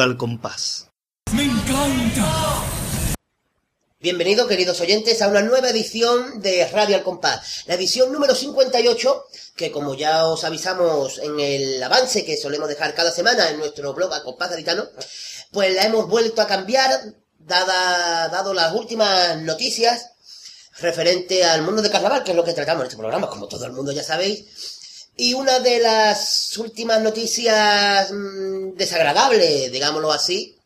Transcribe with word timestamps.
Radio 0.00 0.12
al 0.12 0.16
Compás. 0.16 0.86
¡Me 1.32 1.44
encanta! 1.44 2.64
Bienvenidos, 3.98 4.48
queridos 4.48 4.80
oyentes, 4.80 5.20
a 5.20 5.28
una 5.28 5.42
nueva 5.42 5.68
edición 5.68 6.40
de 6.40 6.66
Radio 6.68 6.96
al 6.96 7.02
Compás, 7.02 7.64
la 7.66 7.74
edición 7.74 8.10
número 8.10 8.34
58, 8.34 9.24
que 9.56 9.70
como 9.70 9.94
ya 9.94 10.24
os 10.24 10.44
avisamos 10.44 11.18
en 11.18 11.38
el 11.38 11.82
avance 11.82 12.24
que 12.24 12.38
solemos 12.38 12.70
dejar 12.70 12.94
cada 12.94 13.10
semana 13.10 13.50
en 13.50 13.58
nuestro 13.58 13.92
blog 13.92 14.14
al 14.14 14.22
Compás 14.22 14.48
Gaditano, 14.48 14.88
pues 15.52 15.74
la 15.74 15.84
hemos 15.84 16.08
vuelto 16.08 16.40
a 16.40 16.46
cambiar, 16.46 16.90
dada, 17.38 18.30
dado 18.30 18.54
las 18.54 18.72
últimas 18.74 19.36
noticias 19.42 20.12
referente 20.78 21.44
al 21.44 21.60
mundo 21.60 21.82
de 21.82 21.90
carnaval, 21.90 22.24
que 22.24 22.30
es 22.30 22.36
lo 22.38 22.44
que 22.44 22.54
tratamos 22.54 22.84
en 22.84 22.86
este 22.86 22.96
programa, 22.96 23.28
como 23.28 23.48
todo 23.48 23.66
el 23.66 23.72
mundo 23.72 23.92
ya 23.92 24.02
sabéis. 24.02 24.79
Y 25.22 25.34
una 25.34 25.60
de 25.60 25.80
las 25.80 26.56
últimas 26.56 26.98
noticias 27.02 28.10
mmm, 28.10 28.70
desagradables, 28.74 29.70
digámoslo 29.70 30.10
así, 30.10 30.56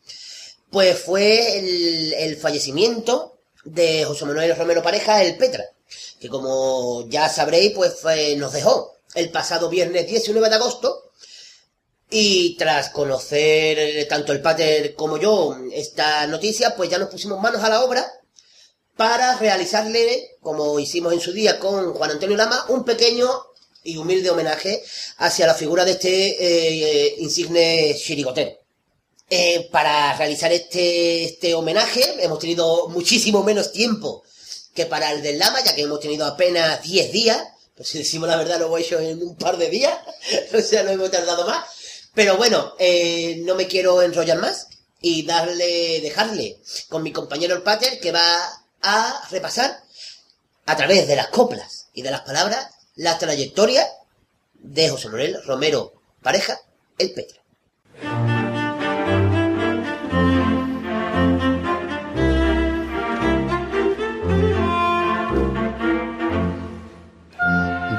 pues 0.71 0.97
fue 0.97 1.59
el, 1.59 2.37
fallecimiento 2.37 3.37
de 3.65 4.05
José 4.05 4.23
Manuel 4.23 4.55
Romero 4.55 4.81
Pareja, 4.81 5.21
el 5.23 5.35
Petra, 5.35 5.65
que 6.21 6.29
como 6.29 7.05
ya 7.09 7.27
sabréis, 7.27 7.73
pues 7.73 7.97
nos 8.37 8.53
dejó 8.53 8.95
el 9.15 9.29
pasado 9.29 9.67
viernes 9.67 10.07
19 10.07 10.47
de 10.47 10.55
agosto. 10.55 11.11
Y 12.09 12.55
tras 12.55 12.91
conocer 12.91 14.07
tanto 14.07 14.31
el 14.31 14.41
Pater 14.41 14.95
como 14.95 15.17
yo 15.17 15.57
esta 15.73 16.27
noticia, 16.27 16.77
pues 16.77 16.89
ya 16.89 16.97
nos 16.97 17.09
pusimos 17.09 17.41
manos 17.41 17.61
a 17.61 17.67
la 17.67 17.83
obra 17.83 18.09
para 18.95 19.35
realizarle, 19.35 20.37
como 20.39 20.79
hicimos 20.79 21.11
en 21.11 21.19
su 21.19 21.33
día 21.33 21.59
con 21.59 21.93
Juan 21.93 22.11
Antonio 22.11 22.37
Lama, 22.37 22.67
un 22.69 22.85
pequeño 22.85 23.27
y 23.85 23.97
humilde 23.97 24.29
homenaje 24.29 24.83
hacia 25.17 25.47
la 25.47 25.53
figura 25.53 25.85
de 25.85 25.91
este 25.91 26.35
eh, 26.39 27.15
insigne 27.19 27.95
chirigotero. 27.97 28.51
Eh, 29.29 29.69
para 29.71 30.15
realizar 30.17 30.51
este, 30.51 31.23
este 31.23 31.55
homenaje 31.55 32.03
hemos 32.19 32.39
tenido 32.39 32.89
muchísimo 32.89 33.43
menos 33.43 33.71
tiempo 33.71 34.23
que 34.73 34.85
para 34.85 35.11
el 35.11 35.21
del 35.21 35.39
Lama, 35.39 35.63
ya 35.63 35.73
que 35.73 35.83
hemos 35.83 35.99
tenido 35.99 36.25
apenas 36.25 36.81
10 36.83 37.11
días. 37.11 37.41
Pues 37.75 37.89
si 37.89 37.97
decimos 37.97 38.27
la 38.27 38.37
verdad, 38.37 38.59
lo 38.59 38.65
hemos 38.65 38.81
hecho 38.81 38.99
en 38.99 39.21
un 39.23 39.35
par 39.35 39.57
de 39.57 39.69
días. 39.69 39.97
o 40.53 40.61
sea, 40.61 40.83
no 40.83 40.91
hemos 40.91 41.11
tardado 41.11 41.47
más. 41.47 41.65
Pero 42.13 42.37
bueno, 42.37 42.73
eh, 42.79 43.37
no 43.43 43.55
me 43.55 43.67
quiero 43.67 44.01
enrollar 44.01 44.37
más 44.39 44.67
y 45.01 45.23
darle, 45.23 46.01
dejarle 46.01 46.57
con 46.89 47.03
mi 47.03 47.11
compañero 47.11 47.55
el 47.55 47.61
Pater 47.61 47.99
que 47.99 48.11
va 48.11 48.63
a 48.81 49.27
repasar 49.31 49.83
a 50.65 50.77
través 50.77 51.07
de 51.07 51.15
las 51.15 51.27
coplas 51.27 51.87
y 51.93 52.01
de 52.01 52.11
las 52.11 52.21
palabras 52.21 52.74
la 52.95 53.17
trayectoria 53.17 53.85
de 54.53 54.89
José 54.89 55.09
Manuel 55.09 55.37
Romero 55.45 55.93
Pareja, 56.21 56.57
el 56.97 57.11
Petra. 57.11 57.41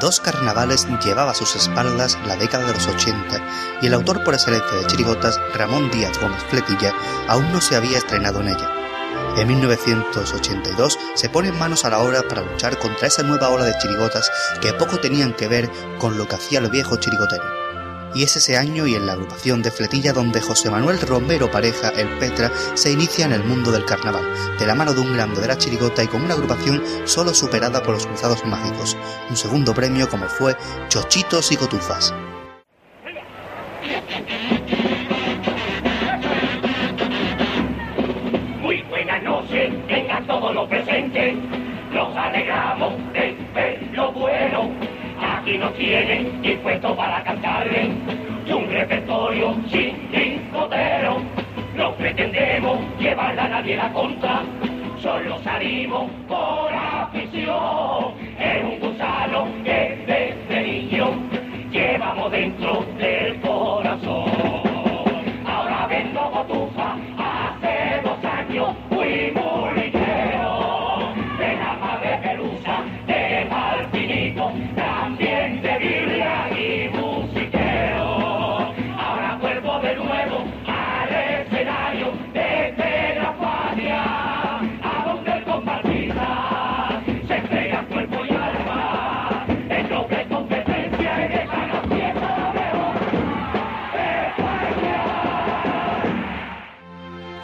Dos 0.00 0.20
carnavales 0.20 0.86
llevaba 1.04 1.32
a 1.32 1.34
sus 1.34 1.56
espaldas 1.56 2.18
la 2.26 2.36
década 2.36 2.66
de 2.66 2.74
los 2.74 2.86
80 2.86 3.80
y 3.82 3.86
el 3.86 3.94
autor 3.94 4.24
por 4.24 4.34
excelencia 4.34 4.78
de 4.78 4.86
chirigotas, 4.86 5.38
Ramón 5.54 5.90
Díaz 5.90 6.18
Gómez 6.20 6.42
Fletilla, 6.44 6.94
aún 7.28 7.50
no 7.52 7.60
se 7.60 7.76
había 7.76 7.98
estrenado 7.98 8.40
en 8.40 8.48
ella. 8.48 8.75
En 9.36 9.48
1982 9.48 10.98
se 11.12 11.28
pone 11.28 11.48
en 11.48 11.58
manos 11.58 11.84
a 11.84 11.90
la 11.90 11.98
obra 11.98 12.22
para 12.26 12.40
luchar 12.40 12.78
contra 12.78 13.06
esa 13.06 13.22
nueva 13.22 13.50
ola 13.50 13.64
de 13.64 13.76
chirigotas 13.76 14.30
que 14.62 14.72
poco 14.72 14.98
tenían 14.98 15.34
que 15.34 15.46
ver 15.46 15.70
con 15.98 16.16
lo 16.16 16.26
que 16.26 16.36
hacía 16.36 16.58
el 16.58 16.70
viejo 16.70 16.96
chirigotero. 16.96 17.44
Y 18.14 18.22
es 18.22 18.34
ese 18.34 18.56
año 18.56 18.86
y 18.86 18.94
en 18.94 19.04
la 19.04 19.12
agrupación 19.12 19.60
de 19.60 19.70
Fletilla 19.70 20.14
donde 20.14 20.40
José 20.40 20.70
Manuel 20.70 20.98
Romero 21.02 21.50
Pareja, 21.50 21.90
el 21.90 22.08
Petra, 22.18 22.50
se 22.72 22.90
inicia 22.90 23.26
en 23.26 23.32
el 23.32 23.44
mundo 23.44 23.70
del 23.70 23.84
carnaval, 23.84 24.24
de 24.58 24.66
la 24.66 24.74
mano 24.74 24.94
de 24.94 25.00
un 25.02 25.12
grande 25.12 25.42
de 25.42 25.48
la 25.48 25.58
chirigota 25.58 26.02
y 26.02 26.06
con 26.06 26.22
una 26.22 26.32
agrupación 26.32 26.82
solo 27.04 27.34
superada 27.34 27.82
por 27.82 27.92
los 27.92 28.06
Cruzados 28.06 28.42
Mágicos, 28.46 28.96
un 29.28 29.36
segundo 29.36 29.74
premio 29.74 30.08
como 30.08 30.30
fue 30.30 30.56
Chochitos 30.88 31.52
y 31.52 31.58
Cotufas. 31.58 32.14
Nos 41.92 42.16
alegramos 42.16 42.94
de 43.12 43.36
ver 43.54 43.78
lo 43.92 44.12
bueno. 44.12 44.70
Aquí 45.20 45.58
nos 45.58 45.74
tienen 45.74 46.40
dispuestos 46.40 46.96
para 46.96 47.22
cantarles 47.22 47.88
un 48.50 48.70
repertorio 48.70 49.56
sin 49.68 50.10
discotero. 50.10 51.18
No 51.76 51.92
pretendemos 51.96 52.78
llevarla 52.98 53.44
a 53.44 53.48
nadie 53.48 53.76
la 53.76 53.92
contra, 53.92 54.40
solo 55.02 55.38
salimos 55.42 56.10
por 56.28 56.72
afición. 56.72 58.14
Es 58.38 58.64
un 58.64 58.80
gusano 58.80 59.48
que 59.64 60.02
desde 60.06 60.62
niño 60.62 61.10
llevamos 61.70 62.30
dentro 62.30 62.86
del 62.98 63.38
corazón. 63.40 64.35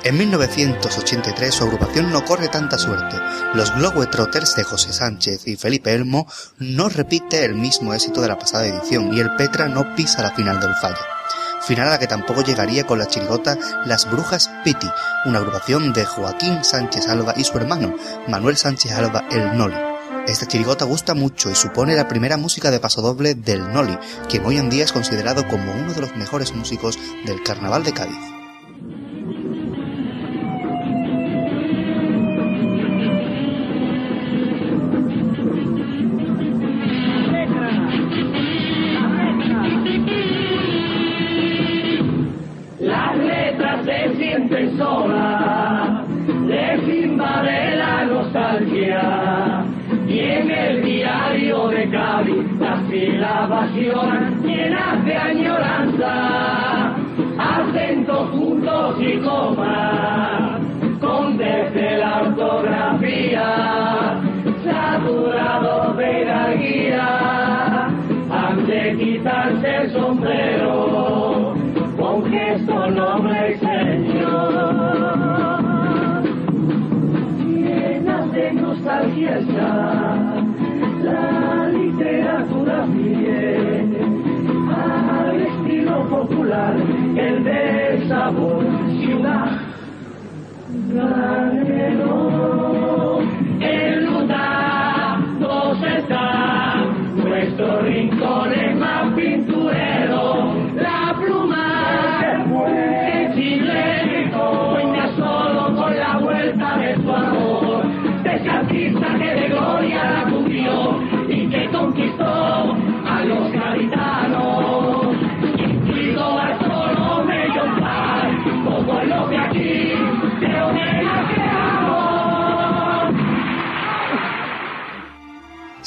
En 0.04 0.18
1983 0.18 1.54
su 1.54 1.62
agrupación 1.62 2.10
no 2.10 2.24
corre 2.24 2.48
tanta 2.48 2.76
suerte. 2.76 3.16
Los 3.54 3.72
Globetrotters 3.76 4.56
de 4.56 4.64
José 4.64 4.92
Sánchez 4.92 5.46
y 5.46 5.54
Felipe 5.54 5.94
Elmo 5.94 6.26
no 6.58 6.88
repite 6.88 7.44
el 7.44 7.54
mismo 7.54 7.94
éxito 7.94 8.20
de 8.20 8.26
la 8.26 8.36
pasada 8.36 8.66
edición 8.66 9.14
y 9.14 9.20
el 9.20 9.36
Petra 9.36 9.68
no 9.68 9.94
pisa 9.94 10.22
la 10.22 10.32
final 10.32 10.58
del 10.58 10.74
fallo. 10.74 10.98
Final 11.60 11.86
a 11.86 11.90
la 11.92 11.98
que 12.00 12.08
tampoco 12.08 12.42
llegaría 12.42 12.84
con 12.84 12.98
la 12.98 13.06
chirigota 13.06 13.56
Las 13.86 14.10
Brujas 14.10 14.50
Piti, 14.64 14.88
una 15.24 15.38
agrupación 15.38 15.92
de 15.92 16.04
Joaquín 16.04 16.64
Sánchez 16.64 17.06
Alba 17.08 17.34
y 17.36 17.44
su 17.44 17.56
hermano, 17.56 17.94
Manuel 18.26 18.56
Sánchez 18.56 18.90
Alba 18.90 19.24
el 19.30 19.56
Noli. 19.56 19.76
Esta 20.26 20.48
chirigota 20.48 20.84
gusta 20.84 21.14
mucho 21.14 21.48
y 21.48 21.54
supone 21.54 21.94
la 21.94 22.08
primera 22.08 22.36
música 22.36 22.72
de 22.72 22.80
pasodoble 22.80 23.36
del 23.36 23.72
Noli, 23.72 23.96
quien 24.28 24.44
hoy 24.44 24.58
en 24.58 24.68
día 24.68 24.82
es 24.82 24.92
considerado 24.92 25.46
como 25.46 25.72
uno 25.72 25.94
de 25.94 26.00
los 26.00 26.16
mejores 26.16 26.52
músicos 26.52 26.98
del 27.24 27.40
Carnaval 27.44 27.84
de 27.84 27.92
Cádiz. 27.92 28.41
Sienten 44.32 44.78
solas, 44.78 46.06
les 46.46 47.04
invade 47.04 47.76
la 47.76 48.04
nostalgia. 48.04 49.64
Y 50.08 50.18
en 50.18 50.50
el 50.50 50.82
diario 50.82 51.68
de 51.68 51.90
Cádiz 51.90 52.50
las 52.58 52.82
sílabas 52.88 53.70
lloran 53.74 54.42
llenas 54.42 55.04
de 55.04 55.16
añoranza. 55.16 56.94
Acentos, 57.38 58.30
puntos 58.30 58.96
y 59.00 59.18
comas, 59.18 60.60
con 61.00 61.36
desde 61.36 61.98
la 61.98 62.22
ortografía, 62.22 64.20
saturados 64.64 65.96
de 65.96 66.04
jerarquía, 66.04 67.08
han 68.30 68.66
de 68.66 68.96
quitarse 68.98 69.76
el 69.76 69.92
sombrero 69.92 71.54
con 72.02 72.24
gesto 72.30 72.90
noble 72.90 73.51
el 87.16 87.44
de 87.44 88.08
sabor 88.08 88.64
ciudad. 89.00 89.62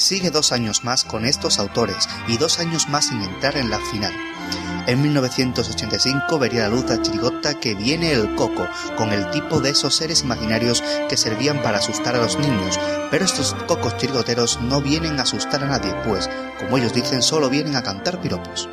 Sigue 0.05 0.29
dos 0.29 0.51
años 0.51 0.83
más 0.83 1.03
con 1.03 1.25
estos 1.25 1.57
autores 1.57 2.07
y 2.27 2.37
dos 2.37 2.59
años 2.59 2.87
más 2.89 3.07
sin 3.07 3.21
entrar 3.23 3.57
en 3.57 3.71
la 3.71 3.79
final. 3.79 4.13
En 4.85 5.01
1985 5.01 6.37
vería 6.37 6.69
la 6.69 6.75
luz 6.75 6.91
a 6.91 7.01
Chirigota 7.01 7.59
que 7.59 7.73
viene 7.73 8.11
el 8.11 8.35
coco, 8.35 8.67
con 8.97 9.11
el 9.11 9.31
tipo 9.31 9.59
de 9.59 9.71
esos 9.71 9.95
seres 9.95 10.21
imaginarios 10.21 10.83
que 11.09 11.17
servían 11.17 11.63
para 11.63 11.79
asustar 11.79 12.15
a 12.15 12.21
los 12.21 12.37
niños, 12.37 12.79
pero 13.09 13.25
estos 13.25 13.55
cocos 13.67 13.97
chirigoteros 13.97 14.61
no 14.61 14.81
vienen 14.81 15.19
a 15.19 15.23
asustar 15.23 15.63
a 15.63 15.67
nadie, 15.67 15.91
pues, 16.05 16.29
como 16.59 16.77
ellos 16.77 16.93
dicen, 16.93 17.23
solo 17.23 17.49
vienen 17.49 17.75
a 17.75 17.81
cantar 17.81 18.21
piropos. 18.21 18.69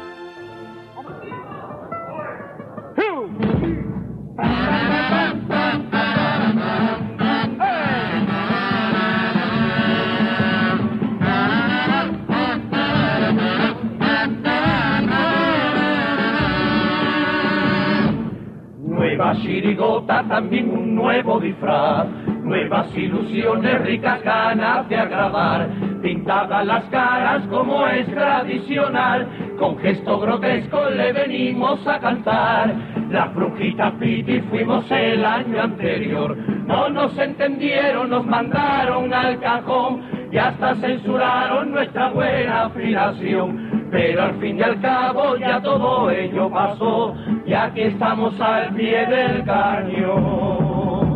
Nueva 19.32 19.46
chirigota, 19.46 20.24
también 20.28 20.70
un 20.70 20.94
nuevo 20.94 21.40
disfraz. 21.40 22.06
Nuevas 22.42 22.94
ilusiones, 22.94 23.80
ricas 23.80 24.22
ganas 24.22 24.86
de 24.90 24.96
agradar. 24.96 25.70
Pintadas 26.02 26.66
las 26.66 26.84
caras 26.84 27.46
como 27.48 27.86
es 27.86 28.06
tradicional. 28.08 29.26
Con 29.58 29.78
gesto 29.78 30.20
grotesco 30.20 30.90
le 30.90 31.12
venimos 31.14 31.86
a 31.86 31.98
cantar. 31.98 32.74
La 33.08 33.28
brujita 33.28 33.92
Piti 33.98 34.42
fuimos 34.50 34.90
el 34.90 35.24
año 35.24 35.62
anterior. 35.62 36.36
No 36.66 36.90
nos 36.90 37.16
entendieron, 37.18 38.10
nos 38.10 38.26
mandaron 38.26 39.14
al 39.14 39.40
cajón 39.40 40.02
y 40.30 40.36
hasta 40.36 40.74
censuraron 40.74 41.70
nuestra 41.70 42.10
buena 42.10 42.64
afinación. 42.64 43.71
Pero 43.92 44.22
al 44.22 44.34
fin 44.40 44.58
y 44.58 44.62
al 44.62 44.80
cabo 44.80 45.36
ya 45.36 45.60
todo 45.60 46.10
ello 46.10 46.50
pasó, 46.50 47.14
ya 47.46 47.70
que 47.74 47.88
estamos 47.88 48.40
al 48.40 48.74
pie 48.74 49.04
del 49.04 49.44
cañón. 49.44 51.12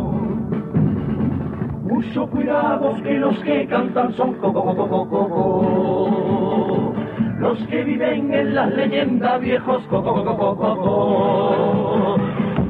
Mucho 1.81 2.27
cuidado 2.29 2.95
que 3.01 3.13
los 3.13 3.35
que 3.39 3.65
cantan 3.65 4.13
son 4.13 4.35
coco, 4.35 4.63
coco, 4.63 4.87
coco, 4.87 5.09
coco. 5.09 6.93
Los 7.39 7.57
que 7.67 7.83
viven 7.83 8.31
en 8.31 8.53
las 8.53 8.71
leyendas 8.71 9.41
viejos 9.41 9.81
coco, 9.87 10.13
coco, 10.13 10.37
coco, 10.37 10.77
coco. 10.77 12.17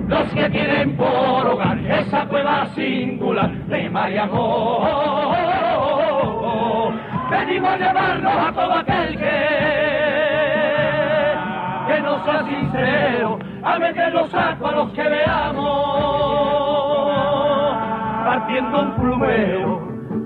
Los 0.08 0.34
que 0.34 0.50
tienen 0.50 0.96
por 0.96 1.48
hogar 1.48 1.78
esa 1.80 2.26
cueva 2.28 2.66
singular 2.68 3.52
de 3.68 3.90
Mariamón. 3.90 5.18
Venimos 7.30 7.70
a 7.72 7.78
llevarnos 7.78 8.34
a 8.34 8.54
todo 8.54 8.74
aquel 8.74 9.18
que 9.18 9.77
que 11.98 12.04
no 12.04 12.24
sea 12.24 12.46
sincero, 12.46 13.40
a 13.64 13.80
meter 13.80 14.14
los 14.14 14.30
sacos 14.30 14.72
a 14.72 14.76
los 14.76 14.92
que 14.92 15.02
veamos, 15.02 15.64
partiendo 18.24 18.82
un 18.82 18.96
plumero, 18.96 19.82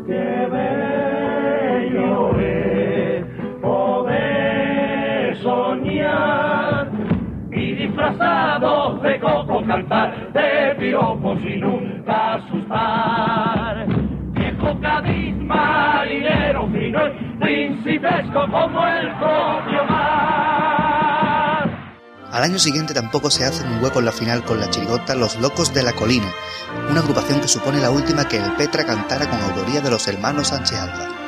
que 0.06 0.48
bello 0.52 2.40
es 2.40 3.26
poder 3.62 5.38
soñar 5.38 6.90
y 7.52 7.72
disfrazados 7.74 9.02
de 9.02 9.20
coco 9.20 9.64
cantar, 9.66 10.34
de 10.34 10.76
piropos 10.78 11.40
y 11.46 11.56
nunca 11.56 12.34
asustar. 12.34 13.86
Viejo 14.34 14.78
Cádiz, 14.82 15.38
marinero 15.38 16.68
fino 16.68 17.00
principesco 17.40 18.46
como 18.52 18.88
el 18.88 19.08
propio 19.12 19.86
mar. 19.90 20.81
Al 22.32 22.44
año 22.44 22.60
siguiente 22.60 22.94
tampoco 22.94 23.30
se 23.30 23.44
hacen 23.44 23.68
un 23.68 23.84
hueco 23.84 24.00
en 24.00 24.06
la 24.06 24.14
final 24.14 24.46
con 24.46 24.60
la 24.60 24.70
chirigota 24.70 25.16
Los 25.16 25.36
Locos 25.36 25.74
de 25.74 25.84
la 25.84 25.92
Colina, 25.92 26.32
una 26.90 27.02
agrupación 27.02 27.42
que 27.42 27.50
supone 27.50 27.82
la 27.82 27.92
última 27.92 28.28
que 28.28 28.38
el 28.38 28.56
Petra 28.56 28.86
cantara 28.86 29.30
con 29.30 29.42
autoría 29.42 29.82
de 29.82 29.92
los 29.92 30.08
hermanos 30.08 30.48
Sánchez 30.48 30.80
Alba. 30.80 31.21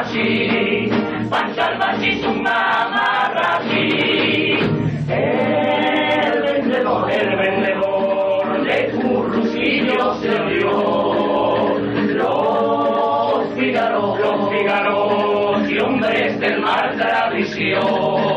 Sanchachi, 0.00 0.88
Panchalmachi, 1.28 2.10
Mamarrachi. 2.42 3.88
El 5.08 6.42
vendedor, 6.42 7.10
el 7.10 7.36
vendedor 7.36 8.64
de 8.64 8.90
currucillos 8.92 10.20
se 10.20 10.30
rió. 10.30 11.78
Los 12.14 13.54
Fígaros, 13.54 14.18
los 14.20 14.50
Fígaros 14.50 15.70
y 15.70 15.78
hombres 15.80 16.40
del 16.40 16.60
mar 16.60 16.96
tradición. 16.96 18.29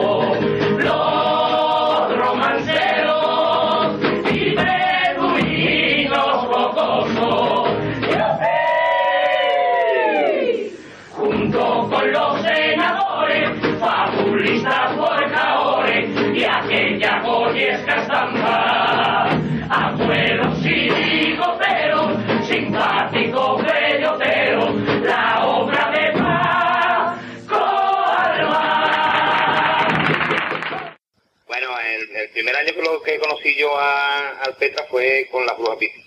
Lo, 32.83 33.01
que 33.01 33.19
conocí 33.19 33.55
yo 33.55 33.77
a, 33.77 34.29
al 34.41 34.55
Petra 34.57 34.85
fue 34.89 35.27
con 35.31 35.45
la 35.45 35.53
Bruja 35.53 35.77
Piti. 35.77 36.03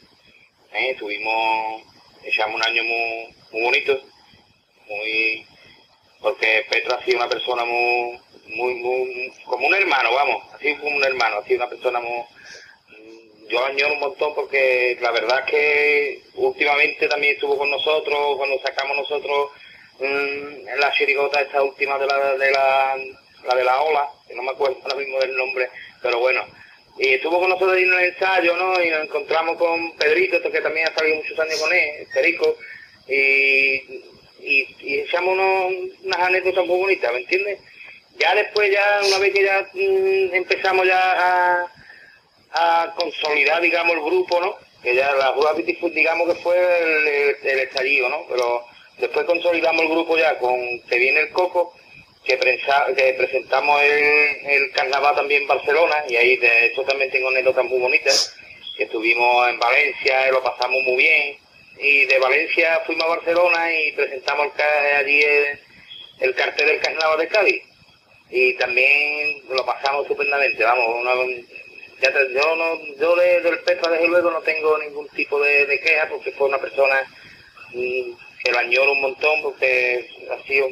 ¿Eh? 0.73 0.95
Tuvimos, 0.99 1.83
echamos 2.23 2.57
un 2.57 2.63
año 2.63 2.85
muy, 2.85 3.35
muy 3.53 3.63
bonito, 3.63 4.01
muy, 4.89 5.47
porque 6.21 6.67
Petra 6.71 6.97
ha 6.97 7.05
sido 7.05 7.19
una 7.19 7.29
persona 7.29 7.65
muy, 7.65 8.21
muy, 8.49 8.75
muy, 8.75 9.33
como 9.45 9.67
un 9.67 9.75
hermano, 9.75 10.13
vamos, 10.13 10.45
así 10.55 10.75
como 10.77 10.97
un 10.97 11.05
hermano, 11.05 11.39
así 11.39 11.55
una 11.55 11.69
persona 11.69 12.01
muy, 12.01 12.25
yo 13.49 13.65
añoro 13.65 13.95
un 13.95 14.01
montón 14.01 14.35
porque 14.35 14.99
la 15.01 15.13
verdad 15.13 15.41
es 15.41 15.51
que 15.51 16.23
últimamente 16.35 17.09
también 17.09 17.35
estuvo 17.35 17.57
con 17.57 17.71
nosotros, 17.71 18.37
cuando 18.37 18.59
sacamos 18.61 18.97
nosotros 18.97 19.51
mm, 20.01 20.79
la 20.79 20.93
chirigota 20.93 21.41
esta 21.41 21.63
última 21.63 21.99
de 21.99 22.07
la, 22.07 22.37
de 22.37 22.51
la, 22.51 22.97
la 23.45 23.55
de 23.55 23.65
la 23.65 23.81
ola, 23.83 24.09
que 24.27 24.35
no 24.35 24.43
me 24.43 24.51
acuerdo 24.51 24.79
ahora 24.83 24.97
mismo 24.97 25.19
del 25.21 25.37
nombre, 25.37 25.71
pero 26.03 26.19
bueno, 26.19 26.45
y 26.99 27.15
estuvo 27.15 27.39
con 27.41 27.51
nosotros 27.51 27.77
en 27.77 27.93
el 27.93 28.05
ensayo, 28.07 28.57
¿no? 28.57 28.83
Y 28.83 28.89
nos 28.91 29.03
encontramos 29.05 29.57
con 29.59 29.93
Pedrito, 29.97 30.41
que 30.51 30.61
también 30.61 30.89
ha 30.89 30.95
salido 30.95 31.17
muchos 31.17 31.39
años 31.39 31.61
con 31.61 31.73
él, 31.73 32.07
Perico, 32.13 32.57
y, 33.09 33.15
y, 34.41 34.77
y 34.81 35.01
echamos 35.01 35.35
unos- 35.35 35.75
unas 36.05 36.19
anécdotas 36.21 36.67
muy 36.67 36.79
bonitas, 36.79 37.13
¿me 37.13 37.21
entiendes? 37.21 37.59
Ya 38.19 38.35
después, 38.35 38.71
ya 38.73 39.01
una 39.07 39.19
vez 39.19 39.33
que 39.35 39.45
ya 39.45 39.69
mm, 39.75 40.35
empezamos 40.35 40.87
ya 40.87 41.67
a, 42.55 42.95
consolidar, 42.97 43.61
digamos, 43.61 43.95
el 43.97 44.03
grupo, 44.03 44.41
¿no? 44.41 44.57
Que 44.83 44.95
ya 44.95 45.13
la 45.17 45.35
fue, 45.35 45.91
digamos 45.91 46.29
que 46.35 46.41
fue 46.43 46.57
el, 46.57 47.09
el- 47.09 47.37
el 47.43 47.59
estallido, 47.61 48.09
¿no? 48.09 48.25
Pero 48.31 48.65
después 48.99 49.27
consolidamos 49.27 49.83
el 49.83 49.89
grupo 49.91 50.17
ya 50.17 50.39
con 50.39 50.81
Que 50.89 50.99
viene 50.99 51.21
el 51.21 51.31
Coco, 51.31 51.75
que, 52.27 52.37
presentamos 52.37 53.83
el, 53.83 54.47
el 54.47 54.71
carnaval 54.73 55.15
también 55.15 55.43
en 55.43 55.49
Barcelona, 55.49 56.05
y 56.09 56.17
ahí 56.17 56.37
de 56.37 56.67
eso 56.67 56.83
también 56.83 57.11
tengo 57.11 57.29
anécdotas 57.29 57.65
muy 57.65 57.79
bonitas, 57.79 58.35
que 58.77 58.85
estuvimos 58.85 59.49
en 59.49 59.59
Valencia, 59.59 60.29
y 60.29 60.33
lo 60.33 60.43
pasamos 60.43 60.83
muy 60.83 60.97
bien, 60.97 61.39
y 61.79 62.07
de 62.07 62.19
Valencia 62.19 62.83
fuimos 62.87 63.05
a 63.05 63.17
Barcelona 63.17 63.73
y 63.73 63.93
presentamos 63.93 64.49
allí 64.99 65.23
el, 66.21 66.35
cartel 66.35 66.67
del 66.67 66.81
Carnaval 66.81 67.19
de 67.19 67.29
Cádiz. 67.29 67.63
Y 68.31 68.55
también 68.55 69.43
lo 69.51 69.65
pasamos 69.65 70.03
estupendamente, 70.03 70.65
vamos, 70.65 71.05
ya 72.01 72.11
yo 72.13 72.57
no, 72.57 72.97
yo 72.99 73.17
del 73.17 73.59
Petra 73.61 73.93
desde 73.93 74.09
luego 74.09 74.31
no 74.31 74.41
tengo 74.41 74.77
ningún 74.79 75.09
tipo 75.09 75.41
de, 75.41 75.81
queja 75.81 76.09
porque 76.09 76.33
fue 76.33 76.49
una 76.49 76.59
persona 76.59 77.03
mm, 77.73 78.13
que 78.43 78.53
lo 78.53 78.59
añoro 78.59 78.93
un 78.93 79.01
montón 79.01 79.43
porque 79.43 80.09
ha 80.31 80.47
sido 80.47 80.69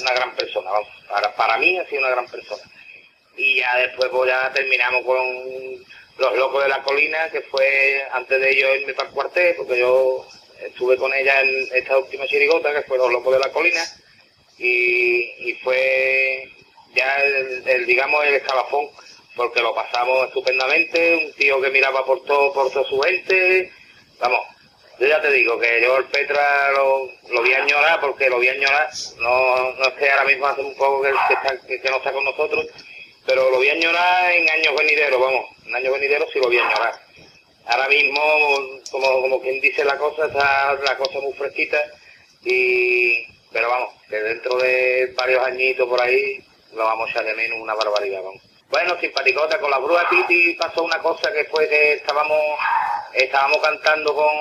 una 0.00 0.12
gran 0.12 0.34
persona, 0.34 0.70
vamos, 0.70 0.88
para, 1.08 1.34
para 1.34 1.58
mí 1.58 1.78
ha 1.78 1.86
sido 1.86 2.00
una 2.00 2.10
gran 2.10 2.26
persona. 2.26 2.62
Y 3.36 3.60
ya 3.60 3.76
después 3.76 4.10
pues 4.10 4.30
ya 4.30 4.52
terminamos 4.52 5.04
con 5.04 5.18
los 6.18 6.36
Locos 6.36 6.62
de 6.62 6.68
la 6.68 6.82
Colina, 6.82 7.30
que 7.30 7.40
fue 7.42 8.06
antes 8.12 8.40
de 8.40 8.50
ellos 8.50 8.76
irme 8.80 8.94
para 8.94 9.08
el 9.08 9.14
cuartel, 9.14 9.56
porque 9.56 9.78
yo 9.78 10.26
estuve 10.64 10.96
con 10.96 11.12
ella 11.12 11.40
en 11.40 11.68
esta 11.74 11.98
última 11.98 12.26
chirigota, 12.26 12.72
que 12.72 12.82
fue 12.82 12.98
Los 12.98 13.10
Locos 13.10 13.32
de 13.32 13.40
la 13.40 13.50
Colina, 13.50 13.82
y, 14.58 15.54
fue 15.62 16.48
ya 16.94 17.16
el, 17.16 17.86
digamos, 17.86 18.24
el 18.24 18.34
escalafón, 18.34 18.88
porque 19.34 19.62
lo 19.62 19.74
pasamos 19.74 20.28
estupendamente, 20.28 21.24
un 21.26 21.32
tío 21.32 21.60
que 21.60 21.70
miraba 21.70 22.04
por 22.04 22.22
todo, 22.24 22.52
por 22.52 22.70
toda 22.70 22.88
su 22.88 23.00
gente, 23.00 23.72
vamos, 24.18 24.40
yo 24.98 25.06
ya 25.06 25.20
te 25.20 25.30
digo 25.30 25.58
que 25.58 25.80
yo 25.82 25.96
el 25.96 26.04
Petra 26.06 26.70
lo, 26.72 27.08
lo 27.30 27.42
vi 27.42 27.52
a 27.52 27.62
añorar, 27.62 28.00
porque 28.00 28.28
lo 28.28 28.38
vi 28.38 28.48
a 28.48 28.52
añorar, 28.52 28.88
no, 29.18 29.72
no 29.72 29.84
es 29.84 29.94
que 29.94 30.10
ahora 30.10 30.24
mismo 30.24 30.46
hace 30.46 30.60
un 30.60 30.76
poco 30.76 31.02
que, 31.02 31.80
que 31.80 31.90
no 31.90 31.96
está 31.96 32.12
con 32.12 32.24
nosotros, 32.24 32.66
pero 33.26 33.50
lo 33.50 33.56
voy 33.56 33.68
a 33.68 33.72
añorar 33.72 34.32
en 34.32 34.50
años 34.50 34.74
venideros, 34.76 35.20
vamos, 35.20 35.44
en 35.66 35.74
años 35.74 35.92
venideros 35.92 36.28
sí 36.32 36.38
lo 36.38 36.46
voy 36.46 36.58
a 36.58 36.66
añorar. 36.66 36.94
Ahora 37.66 37.88
mismo, 37.88 38.20
como, 38.90 39.20
como 39.20 39.40
quien 39.40 39.60
dice 39.60 39.84
la 39.84 39.96
cosa, 39.96 40.26
está 40.26 40.74
la 40.74 40.96
cosa 40.96 41.20
muy 41.20 41.32
fresquita, 41.32 41.80
y, 42.44 43.24
pero 43.52 43.68
vamos, 43.68 43.94
que 44.08 44.16
dentro 44.16 44.56
de 44.58 45.12
varios 45.16 45.44
añitos 45.44 45.88
por 45.88 46.00
ahí 46.00 46.42
lo 46.74 46.84
vamos 46.84 47.08
a 47.08 47.10
echar 47.10 47.24
de 47.24 47.34
menos 47.34 47.58
una 47.60 47.74
barbaridad, 47.74 48.22
vamos. 48.22 48.51
Bueno, 48.72 48.96
simpaticota, 48.98 49.58
con 49.58 49.70
la 49.70 49.76
bruja 49.76 50.08
Titi 50.08 50.54
pasó 50.54 50.82
una 50.82 50.98
cosa 51.00 51.30
que 51.30 51.44
fue 51.44 51.68
que 51.68 51.92
estábamos, 51.92 52.40
estábamos 53.12 53.58
cantando 53.58 54.14
con, 54.14 54.32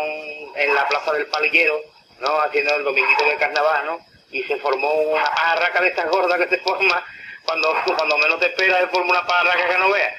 en 0.56 0.74
la 0.74 0.88
plaza 0.88 1.12
del 1.12 1.26
palillero, 1.26 1.82
¿no? 2.22 2.40
Haciendo 2.40 2.76
el 2.76 2.86
dominguito 2.86 3.26
de 3.26 3.36
carnaval, 3.36 3.86
¿no? 3.88 4.00
Y 4.32 4.42
se 4.44 4.56
formó 4.60 4.90
una 4.90 5.26
arraca 5.26 5.82
de 5.82 5.90
estas 5.90 6.10
gordas 6.10 6.40
que 6.40 6.48
se 6.48 6.60
forma 6.60 7.04
cuando, 7.44 7.76
cuando 7.98 8.18
menos 8.20 8.40
te 8.40 8.46
esperas 8.46 8.84
es 8.84 8.88
por 8.88 9.02
una 9.02 9.28
parraca 9.28 9.68
que 9.68 9.78
no 9.78 9.90
veas. 9.90 10.14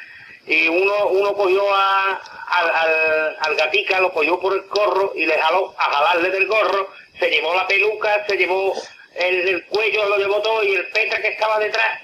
Y 0.47 0.69
uno, 0.69 1.07
uno 1.07 1.33
cogió 1.33 1.75
a, 1.75 2.21
al, 2.49 3.37
al, 3.41 3.57
gatica, 3.57 3.99
lo 3.99 4.13
cogió 4.13 4.39
por 4.39 4.53
el 4.53 4.69
gorro 4.69 5.13
y 5.15 5.25
le 5.25 5.41
jaló 5.41 5.75
a 5.79 5.85
jalarle 5.85 6.29
del 6.29 6.49
gorro, 6.49 6.91
se 7.19 7.31
llevó 7.31 7.55
la 7.55 7.67
peluca, 7.67 8.27
se 8.27 8.37
llevó 8.37 8.75
el, 9.15 9.65
cuello, 9.69 10.05
lo 10.05 10.19
llevó 10.19 10.43
todo 10.43 10.63
y 10.65 10.75
el 10.75 10.87
petra 10.89 11.19
que 11.23 11.29
estaba 11.29 11.59
detrás 11.59 12.02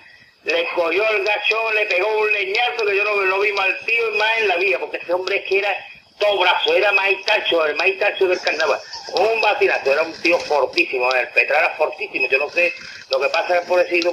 le 0.49 0.67
cogió 0.75 1.07
el 1.11 1.25
gachón, 1.25 1.75
le 1.75 1.85
pegó 1.87 2.09
un 2.19 2.33
leñazo 2.33 2.87
que 2.87 2.97
yo 2.97 3.05
no 3.05 3.17
lo 3.17 3.40
vi 3.40 3.52
mal 3.52 3.78
tío 3.85 4.11
más 4.12 4.38
en 4.38 4.49
la 4.49 4.57
vida, 4.57 4.78
porque 4.78 4.97
ese 4.97 5.12
hombre 5.12 5.37
es 5.37 5.45
que 5.45 5.59
era 5.59 5.87
todo 6.19 6.38
brazo, 6.38 6.75
era 6.75 6.90
maitacho, 6.93 7.67
el 7.67 7.76
maitacho 7.76 8.26
del 8.26 8.40
carnaval. 8.40 8.81
Un 9.12 9.40
vacilazo, 9.43 9.93
era 9.93 10.02
un 10.02 10.12
tío 10.23 10.38
fortísimo, 10.38 11.12
el 11.12 11.28
Petra 11.28 11.59
era 11.59 11.71
fortísimo, 11.76 12.26
yo 12.28 12.38
no 12.38 12.49
sé, 12.49 12.73
lo 13.11 13.21
que 13.21 13.28
pasa 13.28 13.59
es 13.59 13.67
por 13.67 13.78
decirlo, 13.78 14.11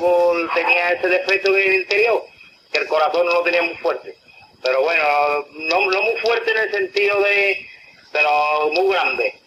tenía 0.53 0.91
ese 0.91 1.07
defecto 1.07 1.55
en 1.55 1.71
el 1.71 1.73
interior, 1.81 2.25
que 2.71 2.79
el 2.79 2.87
corazón 2.87 3.25
no 3.25 3.33
lo 3.35 3.43
tenía 3.43 3.61
muy 3.61 3.75
fuerte. 3.75 4.17
Pero 4.61 4.81
bueno, 4.81 5.45
no, 5.53 5.81
muy 5.81 6.15
fuerte 6.21 6.51
en 6.51 6.57
el 6.57 6.71
sentido 6.71 7.21
de, 7.21 7.65
pero 8.11 8.71
muy 8.73 8.93
grande, 8.93 9.39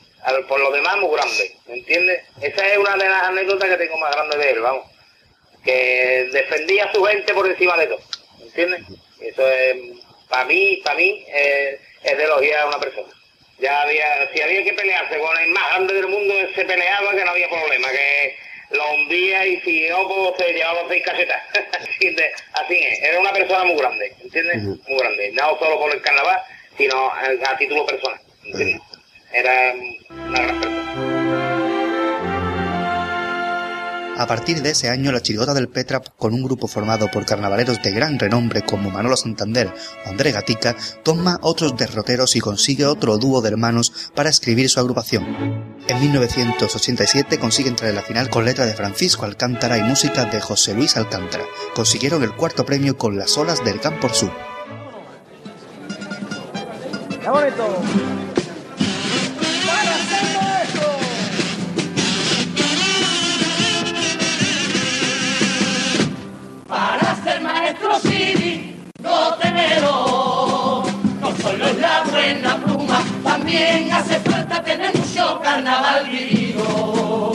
por 0.49 0.59
lo 0.59 0.71
demás 0.71 0.97
muy 0.97 1.15
grande, 1.15 1.55
¿me 1.67 1.75
entiendes? 1.75 2.25
Esa 2.41 2.67
es 2.67 2.79
una 2.79 2.97
de 2.97 3.09
las 3.09 3.25
anécdotas 3.25 3.69
que 3.69 3.77
tengo 3.77 3.99
más 3.99 4.11
grande 4.15 4.39
de 4.39 4.51
él, 4.53 4.61
vamos, 4.61 4.87
que 5.69 6.29
defendía 6.33 6.87
a 6.87 6.93
su 6.95 7.05
gente 7.05 7.35
por 7.35 7.47
encima 7.47 7.77
de 7.77 7.89
todo, 7.89 8.01
¿me 8.39 8.47
entiendes? 8.47 8.81
Eso 9.21 9.47
es, 9.47 9.77
para 10.27 10.47
mí, 10.47 10.81
para 10.83 10.97
mí, 10.97 11.25
eh, 11.29 11.79
es 12.05 12.17
de 12.17 12.25
elogiar 12.25 12.61
a 12.61 12.69
una 12.69 12.81
persona. 12.81 13.09
Ya 13.59 13.83
había, 13.83 14.07
si 14.33 14.41
había 14.41 14.65
que 14.65 14.73
pelearse 14.73 15.19
con 15.19 15.37
el 15.37 15.51
más 15.51 15.69
grande 15.69 15.93
del 15.93 16.07
mundo, 16.07 16.35
se 16.55 16.65
peleaba 16.65 17.11
que 17.15 17.23
no 17.23 17.33
había 17.33 17.49
problema, 17.51 17.89
que 17.91 18.37
lo 18.71 18.95
hundía 18.95 19.47
y 19.47 19.61
si 19.61 19.89
no, 19.89 20.09
pues 20.09 20.37
se 20.39 20.55
llevaba 20.55 20.89
seis 20.89 21.05
casetas. 21.05 21.43
así, 22.55 22.77
es, 22.77 23.03
era 23.03 23.21
una 23.21 23.33
persona 23.33 23.65
muy 23.65 23.77
grande, 23.77 24.15
¿entiendes? 24.23 24.63
Muy 24.63 24.99
grande, 24.99 25.33
no 25.33 25.59
solo 25.59 25.79
por 25.79 25.95
el 25.95 26.01
carnaval, 26.01 26.41
sino 26.79 27.13
a, 27.13 27.59
título 27.59 27.85
personal, 27.85 28.21
¿entiendes? 28.43 28.81
Era 29.35 29.75
una 30.09 30.41
gran 30.41 30.61
persona. 30.61 31.18
A 34.19 34.27
partir 34.27 34.63
de 34.63 34.71
ese 34.71 34.89
año, 34.89 35.13
la 35.13 35.23
chirigota 35.23 35.55
del 35.55 35.69
Petra, 35.69 36.01
con 36.01 36.35
un 36.35 36.43
grupo 36.43 36.67
formado 36.67 37.09
por 37.09 37.25
carnavaleros 37.25 37.81
de 37.83 37.93
gran 37.93 38.19
renombre 38.19 38.63
como 38.63 38.91
Manolo 38.91 39.17
Santander 39.17 39.73
o 40.05 40.09
André 40.09 40.33
Gatica, 40.33 40.75
toma 41.05 41.39
otros 41.41 41.77
derroteros 41.77 42.35
y 42.35 42.41
consigue 42.41 42.85
otro 42.85 43.17
dúo 43.17 43.41
de 43.41 43.51
hermanos 43.51 44.11
para 44.17 44.29
escribir 44.29 44.69
su 44.69 44.81
agrupación. 44.81 45.25
En 45.87 46.01
1987 46.01 47.39
consigue 47.39 47.69
entrar 47.69 47.91
en 47.91 47.97
la 47.97 48.03
final 48.03 48.29
con 48.29 48.45
letra 48.45 48.67
de 48.67 48.75
Francisco 48.75 49.25
Alcántara 49.25 49.79
y 49.79 49.85
música 49.85 50.25
de 50.25 50.41
José 50.41 50.75
Luis 50.75 50.97
Alcántara. 50.97 51.45
Consiguieron 51.77 52.25
el 52.25 52.35
cuarto 52.35 52.67
premio 52.67 52.99
con 52.99 53.17
las 53.17 53.39
olas 53.39 53.65
del 53.65 53.81
Campo 53.81 54.09
Sur. 54.09 54.33
maestro 57.25 58.28
No 71.21 71.37
solo 71.43 71.67
es 71.67 71.79
la 71.79 72.05
buena 72.05 72.57
pluma, 72.57 73.03
también 73.25 73.91
hace 73.93 74.21
falta 74.21 74.63
tener 74.63 74.95
mucho 74.97 75.41
carnaval 75.43 76.09
vivido. 76.09 77.33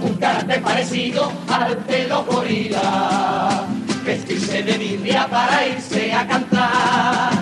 Un 0.00 0.14
carácter 0.18 0.62
parecido 0.62 1.30
al 1.48 1.86
de 1.86 2.08
los 2.08 2.24
gorilas, 2.26 3.62
vestirse 4.04 4.62
de 4.62 4.78
Biblia 4.78 5.28
para 5.30 5.66
irse 5.66 6.12
a 6.12 6.26
cantar. 6.26 7.32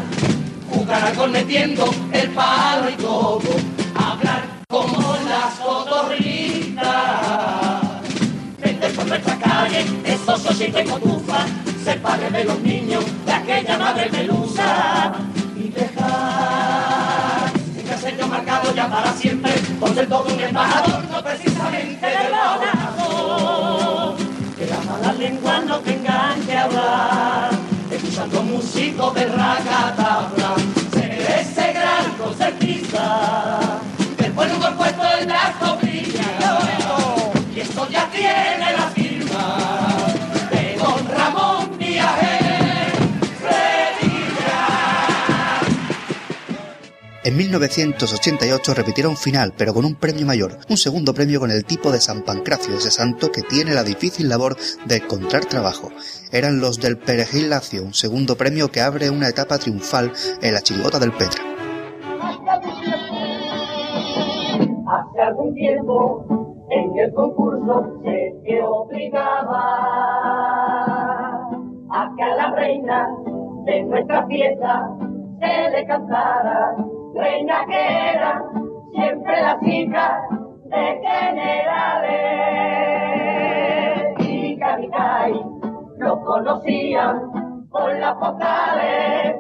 Jugar 0.71 1.05
algo 1.05 1.29
metiendo 1.29 1.89
el 2.13 2.31
palo 2.31 2.91
y 2.91 2.95
todo, 2.95 3.41
hablar 3.95 4.43
como 4.69 5.17
las 5.29 5.55
cotorritas. 5.55 6.85
Vender 8.59 8.93
por 8.95 9.07
nuestra 9.07 9.39
calle, 9.39 9.85
esos 10.05 10.45
ositos 10.45 10.83
y 10.83 10.85
cotufas 10.85 11.47
padre 11.95 12.31
de 12.31 12.45
los 12.45 12.59
niños 12.61 13.05
de 13.25 13.33
aquella 13.33 13.79
madre 13.79 14.07
pelusa 14.11 15.13
y 15.57 15.69
dejar 15.69 17.53
un 17.77 17.83
casello 17.89 18.27
marcado 18.27 18.75
ya 18.75 18.89
para 18.89 19.13
siempre 19.13 19.53
por 19.79 19.95
ser 19.95 20.09
todo 20.09 20.35
un 20.35 20.41
embajador, 20.41 21.05
no 21.11 21.23
precisamente 21.23 22.05
del 22.05 22.29
corazón. 22.29 24.17
Que 24.59 24.67
las 24.67 24.85
malas 24.85 25.17
lenguas 25.17 25.65
no 25.65 25.79
tengan 25.79 26.41
que 26.43 26.57
hablar, 26.57 27.51
escuchando 27.91 28.43
músicos 28.43 29.15
de 29.15 29.27
racatabla, 29.27 30.57
ser 30.93 31.13
ese 31.13 31.73
gran 31.73 32.11
concertista, 32.19 33.79
del 34.19 34.33
pueblo 34.33 34.77
puesto 34.77 35.05
en 35.21 35.29
la 35.29 35.55
cobrilla, 35.61 36.59
y 37.55 37.61
esto 37.61 37.89
ya 37.89 38.09
tiene 38.11 38.73
la 38.77 38.91
En 47.27 47.37
1988 47.37 48.73
repitieron 48.73 49.17
final, 49.17 49.53
pero 49.59 49.75
con 49.75 49.85
un 49.85 49.97
premio 49.97 50.25
mayor, 50.25 50.59
un 50.71 50.77
segundo 50.77 51.13
premio 51.13 51.41
con 51.41 51.51
el 51.51 51.65
tipo 51.65 51.91
de 51.91 51.99
San 51.99 52.23
Pancracio, 52.23 52.77
ese 52.77 52.93
santo 52.93 53.33
que 53.33 53.43
tiene 53.43 53.75
la 53.75 53.83
difícil 53.83 54.29
labor 54.29 54.55
de 54.87 54.99
encontrar 54.99 55.45
trabajo. 55.45 55.89
Eran 56.31 56.61
los 56.61 56.79
del 56.79 56.99
Perejil 56.99 57.51
Lacio, 57.51 57.83
un 57.83 57.95
segundo 57.95 58.37
premio 58.37 58.69
que 58.69 58.81
abre 58.81 59.11
una 59.11 59.27
etapa 59.29 59.59
triunfal 59.59 60.13
en 60.41 60.55
la 60.55 60.61
chirigota 60.61 61.01
del 61.01 61.11
Petra. 61.11 61.43
Hace 64.87 65.21
algún 65.21 65.53
tiempo 65.57 66.25
en 66.71 66.97
el 66.97 67.13
concurso 67.13 68.01
se 68.05 68.63
obligaba 68.63 69.65
a 71.91 72.15
que 72.17 72.23
a 72.23 72.37
la 72.37 72.55
reina 72.55 73.09
de 73.65 73.83
nuestra 73.83 74.25
fiesta 74.29 74.89
se 75.41 75.71
le 75.71 75.87
cantara 75.89 76.77
reina 77.17 77.65
que 77.67 78.13
era 78.13 78.43
siempre 78.93 79.43
la 79.43 79.59
hija 79.63 80.21
de 80.65 81.01
generales. 81.03 82.17
Y 84.21 84.59
Cabicay 84.59 85.33
lo 85.99 86.21
conocían 86.21 87.67
por 87.71 87.95
las 87.99 88.15
postales, 88.15 89.37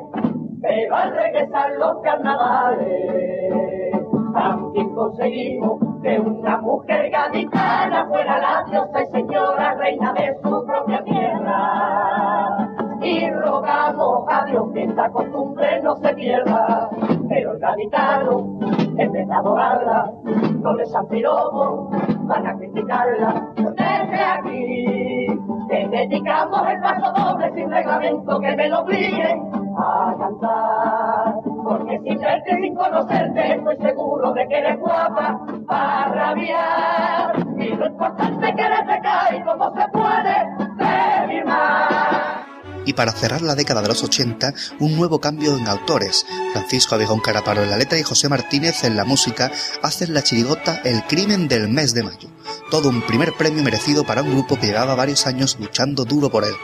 pero 0.62 0.96
al 0.96 1.12
regresar 1.12 1.72
los 1.78 2.00
carnavales, 2.02 3.92
también 4.32 4.94
conseguimos 4.94 5.78
que 6.02 6.18
una 6.20 6.58
mujer 6.58 7.10
gaditana 7.10 8.06
fuera 8.06 8.38
la 8.38 8.64
diosa 8.70 9.02
y 9.02 9.06
señora 9.06 9.74
reina 9.74 10.12
de 10.12 10.34
su 10.42 10.64
propia 10.66 11.02
tierra. 11.04 12.65
Y 13.06 13.30
rogamos 13.30 14.24
a 14.28 14.44
Dios 14.46 14.68
que 14.74 14.82
esta 14.82 15.08
costumbre 15.10 15.80
no 15.80 15.94
se 15.98 16.12
pierda, 16.14 16.90
pero 17.28 17.52
el 17.52 17.58
gaditano, 17.60 18.58
en 18.98 19.12
vez 19.12 19.28
de 19.28 19.32
adorarla, 19.32 20.10
no 20.60 20.74
les 20.74 20.92
pirobo, 21.08 21.88
van 22.22 22.46
a 22.48 22.56
criticarla 22.56 23.46
desde 23.54 24.24
aquí. 24.24 25.26
Te 25.68 25.88
dedicamos 25.88 26.68
el 26.68 26.80
paso 26.80 27.12
doble 27.12 27.52
sin 27.54 27.70
reglamento 27.70 28.40
que 28.40 28.56
me 28.56 28.68
lo 28.68 28.80
obliguen 28.80 29.52
a 29.78 30.14
cantar. 30.18 31.34
Porque 31.62 32.00
sin 32.00 32.18
verte, 32.18 32.56
sin 32.60 32.74
conocerte, 32.74 33.52
estoy 33.54 33.76
seguro 33.76 34.32
de 34.32 34.48
que 34.48 34.58
eres 34.58 34.80
guapa 34.80 35.38
para 35.68 36.08
rabiar. 36.12 37.36
Y 37.56 37.68
lo 37.68 37.86
importante 37.86 38.35
para 42.96 43.12
cerrar 43.12 43.42
la 43.42 43.54
década 43.54 43.82
de 43.82 43.88
los 43.88 44.02
80, 44.02 44.52
un 44.80 44.96
nuevo 44.96 45.20
cambio 45.20 45.56
en 45.56 45.68
autores. 45.68 46.26
Francisco 46.52 46.96
Abejón 46.96 47.20
Caraparo 47.20 47.62
en 47.62 47.70
la 47.70 47.76
letra 47.76 47.98
y 47.98 48.02
José 48.02 48.28
Martínez 48.28 48.82
en 48.82 48.96
la 48.96 49.04
música 49.04 49.52
hacen 49.82 50.14
la 50.14 50.22
chirigota 50.22 50.80
El 50.84 51.04
crimen 51.04 51.46
del 51.46 51.68
mes 51.68 51.94
de 51.94 52.02
mayo. 52.02 52.28
Todo 52.70 52.88
un 52.88 53.02
primer 53.02 53.34
premio 53.34 53.62
merecido 53.62 54.04
para 54.04 54.22
un 54.22 54.32
grupo 54.32 54.58
que 54.58 54.66
llevaba 54.66 54.96
varios 54.96 55.26
años 55.26 55.56
luchando 55.60 56.04
duro 56.04 56.30
por 56.30 56.44
él. 56.44 56.54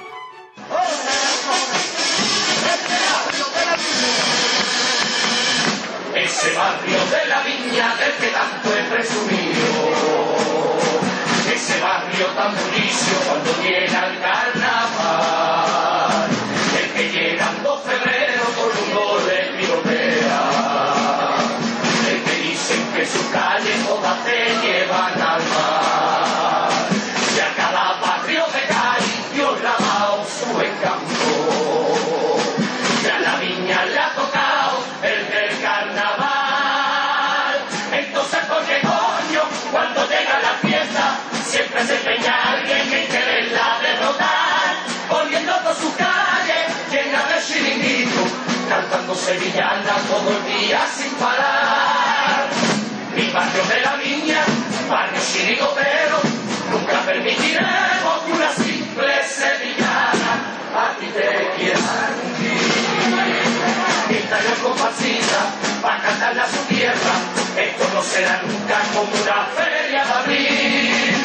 Para 65.82 66.00
cantarle 66.00 66.40
a 66.40 66.46
su 66.46 66.58
tierra. 66.68 67.14
Esto 67.56 67.84
no 67.92 68.02
será 68.02 68.42
nunca 68.42 68.78
como 68.94 69.10
una 69.10 69.46
feria 69.56 70.04
de 70.04 70.12
abril. 70.12 71.16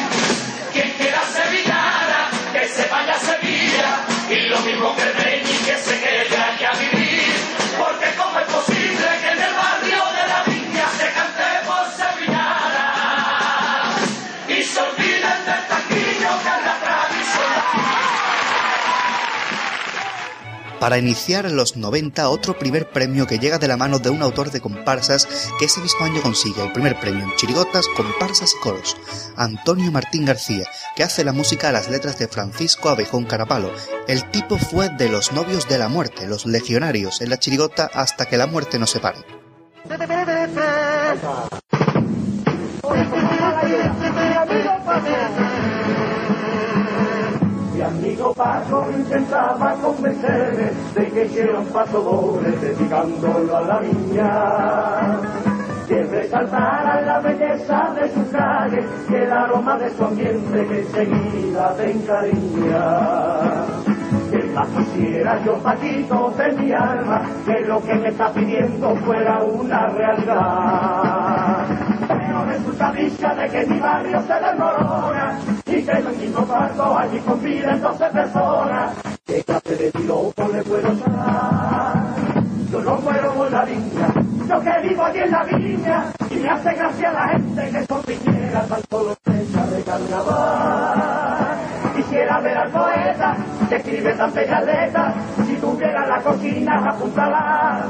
Quien 0.72 0.90
quiera 0.94 1.22
sevillana, 1.22 2.30
que 2.52 2.68
se 2.68 2.88
vaya 2.88 3.14
a 3.14 3.20
Sevilla. 3.20 4.06
Y 4.28 4.48
lo 4.48 4.58
mismo 4.60 4.96
que 4.96 5.02
el 5.02 5.14
Reñi, 5.14 5.56
que 5.64 5.76
se 5.78 6.00
quede 6.00 6.37
Para 20.80 20.98
iniciar 20.98 21.44
en 21.44 21.56
los 21.56 21.76
90 21.76 22.28
otro 22.28 22.56
primer 22.56 22.88
premio 22.88 23.26
que 23.26 23.38
llega 23.38 23.58
de 23.58 23.66
la 23.66 23.76
mano 23.76 23.98
de 23.98 24.10
un 24.10 24.22
autor 24.22 24.52
de 24.52 24.60
comparsas 24.60 25.26
que 25.58 25.64
ese 25.64 25.80
mismo 25.80 26.04
año 26.04 26.22
consigue 26.22 26.62
el 26.62 26.72
primer 26.72 26.98
premio 27.00 27.24
en 27.24 27.34
chirigotas, 27.34 27.86
comparsas 27.96 28.54
y 28.54 28.62
coros, 28.62 28.96
Antonio 29.36 29.90
Martín 29.90 30.24
García, 30.24 30.64
que 30.94 31.02
hace 31.02 31.24
la 31.24 31.32
música 31.32 31.68
a 31.68 31.72
las 31.72 31.90
letras 31.90 32.18
de 32.18 32.28
Francisco 32.28 32.90
Abejón 32.90 33.24
Carapalo. 33.24 33.72
El 34.06 34.30
tipo 34.30 34.56
fue 34.56 34.88
de 34.88 35.08
los 35.08 35.32
novios 35.32 35.68
de 35.68 35.78
la 35.78 35.88
muerte, 35.88 36.28
los 36.28 36.46
legionarios, 36.46 37.20
en 37.20 37.30
la 37.30 37.38
chirigota 37.38 37.90
hasta 37.92 38.26
que 38.26 38.36
la 38.36 38.46
muerte 38.46 38.78
nos 38.78 38.90
separe. 38.90 39.18
Mi 47.78 47.84
amigo 47.84 48.34
Paco 48.34 48.86
intentaba 48.90 49.72
convencerme 49.74 50.72
de 50.96 51.10
que 51.10 51.26
hiciera 51.26 51.60
un 51.60 51.66
paso 51.66 52.02
doble 52.02 52.50
dedicándolo 52.56 53.56
a 53.56 53.60
la 53.60 53.80
niña. 53.80 55.20
Que 55.86 56.02
resaltara 56.02 57.00
la 57.02 57.20
belleza 57.20 57.94
de 57.94 58.12
su 58.12 58.28
calle 58.32 58.84
y 59.08 59.14
el 59.14 59.30
aroma 59.30 59.78
de 59.78 59.90
su 59.90 60.04
ambiente 60.04 60.66
que 60.66 60.80
enseguida 60.80 61.72
te 61.76 61.92
encariña. 61.92 62.82
Que 64.32 64.42
más 64.52 64.68
quisiera 64.70 65.40
yo, 65.44 65.54
Paquito, 65.58 66.34
de 66.36 66.52
mi 66.54 66.72
alma, 66.72 67.22
que 67.46 67.60
lo 67.60 67.80
que 67.80 67.94
me 67.94 68.08
está 68.08 68.32
pidiendo 68.32 68.96
fuera 68.96 69.38
una 69.44 69.86
realidad. 69.90 71.38
Pero 72.48 72.60
resulta 72.60 72.92
dicha 72.92 73.34
de 73.34 73.48
que 73.50 73.66
mi 73.66 73.78
barrio 73.78 74.22
se 74.22 74.32
desmorona 74.32 75.38
y 75.66 75.82
que 75.82 75.90
en 75.90 76.18
mi 76.18 76.32
comparto 76.32 76.98
allí 76.98 77.18
conviven 77.20 77.80
12 77.80 78.04
personas. 78.06 78.94
¿Qué 79.26 79.42
clase 79.44 79.76
de 79.76 79.92
piloto 79.92 80.48
le 80.48 80.62
puedo 80.62 80.94
dar? 80.94 82.14
Yo 82.72 82.80
no 82.80 82.96
muero 83.00 83.34
por 83.34 83.50
la 83.50 83.64
viña, 83.64 84.08
yo 84.48 84.60
que 84.60 84.88
vivo 84.88 85.04
allí 85.04 85.18
en 85.18 85.30
la 85.30 85.44
viña 85.44 86.04
y 86.30 86.36
me 86.36 86.48
hace 86.48 86.74
gracia 86.74 87.12
la 87.12 87.28
gente 87.28 87.70
que 87.70 87.86
son 87.86 88.02
viñeras 88.06 88.68
tan 88.68 88.82
solo 88.88 89.16
fecha 89.24 89.66
de 89.66 89.82
carnaval. 89.82 91.27
Quisiera 92.28 92.40
ver 92.40 92.70
poeta 92.72 93.36
que 93.70 93.76
escribe 93.76 94.12
tan 94.12 94.34
bellas 94.34 94.66
letras, 94.66 95.14
si 95.46 95.56
tuviera 95.56 96.06
la 96.06 96.20
cocina 96.20 96.90
apuntalar. 96.90 97.86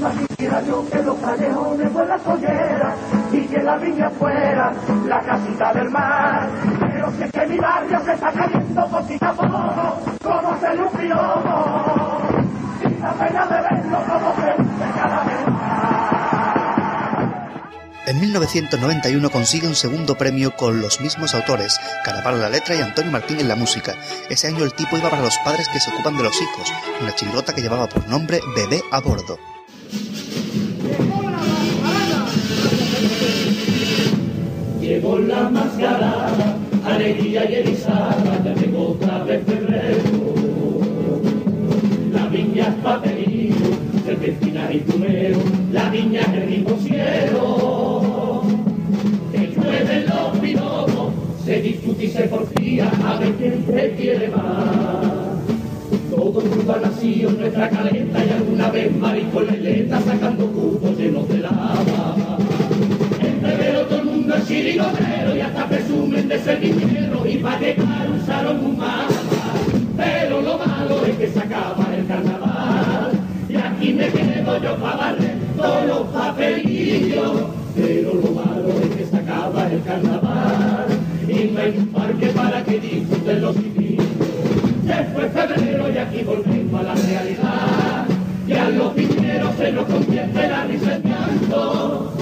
Más 0.00 0.16
quisiera 0.16 0.62
yo 0.62 0.88
que 0.90 1.02
los 1.02 1.16
callejones 1.18 1.92
fueran 1.92 2.20
solleras 2.24 2.94
y 3.30 3.46
que 3.46 3.62
la 3.62 3.76
viña 3.76 4.08
fuera 4.08 4.72
la 5.06 5.20
casita 5.20 5.74
del 5.74 5.90
mar. 5.90 6.48
Pero 6.80 7.10
si 7.12 7.22
es 7.24 7.32
que 7.32 7.46
mi 7.46 7.58
barrio 7.58 8.00
se 8.06 8.12
está 8.14 8.32
cayendo 8.32 8.88
poquito 8.88 9.26
a 9.26 9.32
poco, 9.32 10.00
como 10.22 10.48
un 10.48 10.98
piloto. 10.98 12.22
Y 12.88 13.02
la 13.02 13.12
pena 13.12 13.46
de 13.46 13.60
verlo 13.60 13.98
como 14.08 14.34
se 14.36 14.63
En 18.06 18.20
1991 18.20 19.30
consigue 19.30 19.66
un 19.66 19.74
segundo 19.74 20.14
premio 20.14 20.54
con 20.54 20.82
los 20.82 21.00
mismos 21.00 21.34
autores, 21.34 21.80
Carapalo 22.04 22.36
en 22.36 22.42
la 22.42 22.50
letra 22.50 22.74
y 22.74 22.82
Antonio 22.82 23.10
Martín 23.10 23.40
en 23.40 23.48
la 23.48 23.56
música. 23.56 23.94
Ese 24.28 24.48
año 24.48 24.62
el 24.62 24.74
tipo 24.74 24.98
iba 24.98 25.08
para 25.08 25.22
los 25.22 25.38
padres 25.38 25.68
que 25.70 25.80
se 25.80 25.90
ocupan 25.90 26.18
de 26.18 26.24
los 26.24 26.36
hijos, 26.36 26.70
una 27.00 27.14
chirigota 27.14 27.54
que 27.54 27.62
llevaba 27.62 27.88
por 27.88 28.06
nombre 28.06 28.40
Bebé 28.54 28.82
a 28.90 29.00
bordo. 29.00 29.38
Llegó 34.82 35.18
la 35.18 35.48
mascarada, 35.48 36.58
alegría 36.84 37.50
y 37.50 37.54
erizada, 37.54 38.54
llegó 38.54 38.90
otra 38.90 39.24
vez 39.24 39.46
febrero. 39.46 40.02
La 42.12 42.26
viña 42.26 42.68
es 42.68 42.74
papelillo, 44.14 44.38
serpentina 44.44 44.72
y 44.72 44.78
plumero, 44.78 45.38
la 45.72 45.90
viña 45.90 46.20
el 46.34 46.50
mismo 46.50 46.76
cielo. 46.78 48.42
Que 49.32 49.46
llueven 49.48 50.06
los 50.06 50.38
pilotos, 50.38 51.12
se 51.44 51.62
discute 51.62 52.04
y 52.04 52.08
se 52.08 52.22
porfía, 52.24 52.90
a 53.04 53.18
ver 53.18 53.32
quién 53.34 53.62
prefiere 53.62 54.28
más. 54.28 55.34
Todo 56.10 56.40
el 56.40 56.48
mundo 56.48 56.80
nacido 56.80 57.30
nuestra 57.30 57.68
caleta 57.68 58.24
y 58.24 58.30
alguna 58.30 58.70
vez 58.70 58.96
maricón 58.96 59.46
letra 59.46 60.00
sacando 60.00 60.46
cubos 60.46 60.96
llenos 60.96 61.28
de 61.28 61.38
lava. 61.38 62.38
Entre 63.20 63.56
veo 63.56 63.82
todo 63.86 63.98
el 63.98 64.04
mundo 64.04 64.34
es 64.36 64.46
chirigotero 64.46 65.36
y 65.36 65.40
hasta 65.40 65.68
presumen 65.68 66.28
de 66.28 66.38
ser 66.38 66.60
viñero 66.60 67.26
y 67.26 67.38
para 67.38 67.58
llegar 67.58 68.10
usaron 68.10 68.64
un 68.64 68.78
mapa. 68.78 69.08
Pero 69.96 70.40
lo 70.40 70.58
malo 70.58 71.04
es 71.04 71.16
que 71.16 71.28
se 71.28 71.38
acaba 71.38 71.86
el 71.96 72.06
carnaval 72.06 72.93
y 73.54 73.56
aquí 73.56 73.92
me 73.92 74.08
quedo 74.08 74.60
yo 74.60 74.76
para 74.76 74.96
barrer 74.96 75.36
todos 75.56 75.86
los 75.86 76.00
papelillos. 76.08 77.32
Pero 77.76 78.14
lo 78.14 78.30
malo 78.30 78.68
es 78.82 78.96
que 78.96 79.06
se 79.06 79.16
acaba 79.16 79.66
el 79.70 79.82
carnaval 79.82 80.86
y 81.28 81.50
no 81.50 81.60
hay 81.60 81.74
un 81.76 81.86
parque 81.88 82.26
para 82.28 82.64
que 82.64 82.80
disfruten 82.80 83.40
los 83.40 83.56
niños. 83.56 84.06
Se 84.86 85.04
fue 85.12 85.28
febrero 85.28 85.90
y 85.92 85.98
aquí 85.98 86.22
volvemos 86.22 86.80
a 86.80 86.82
la 86.82 86.94
realidad. 86.94 88.06
Ya 88.46 88.68
los 88.70 88.92
piñeros 88.92 89.56
se 89.56 89.72
nos 89.72 89.86
convierte 89.86 90.48
la 90.48 90.64
risa 90.64 90.96
en 90.96 91.02
llanto. 91.02 92.12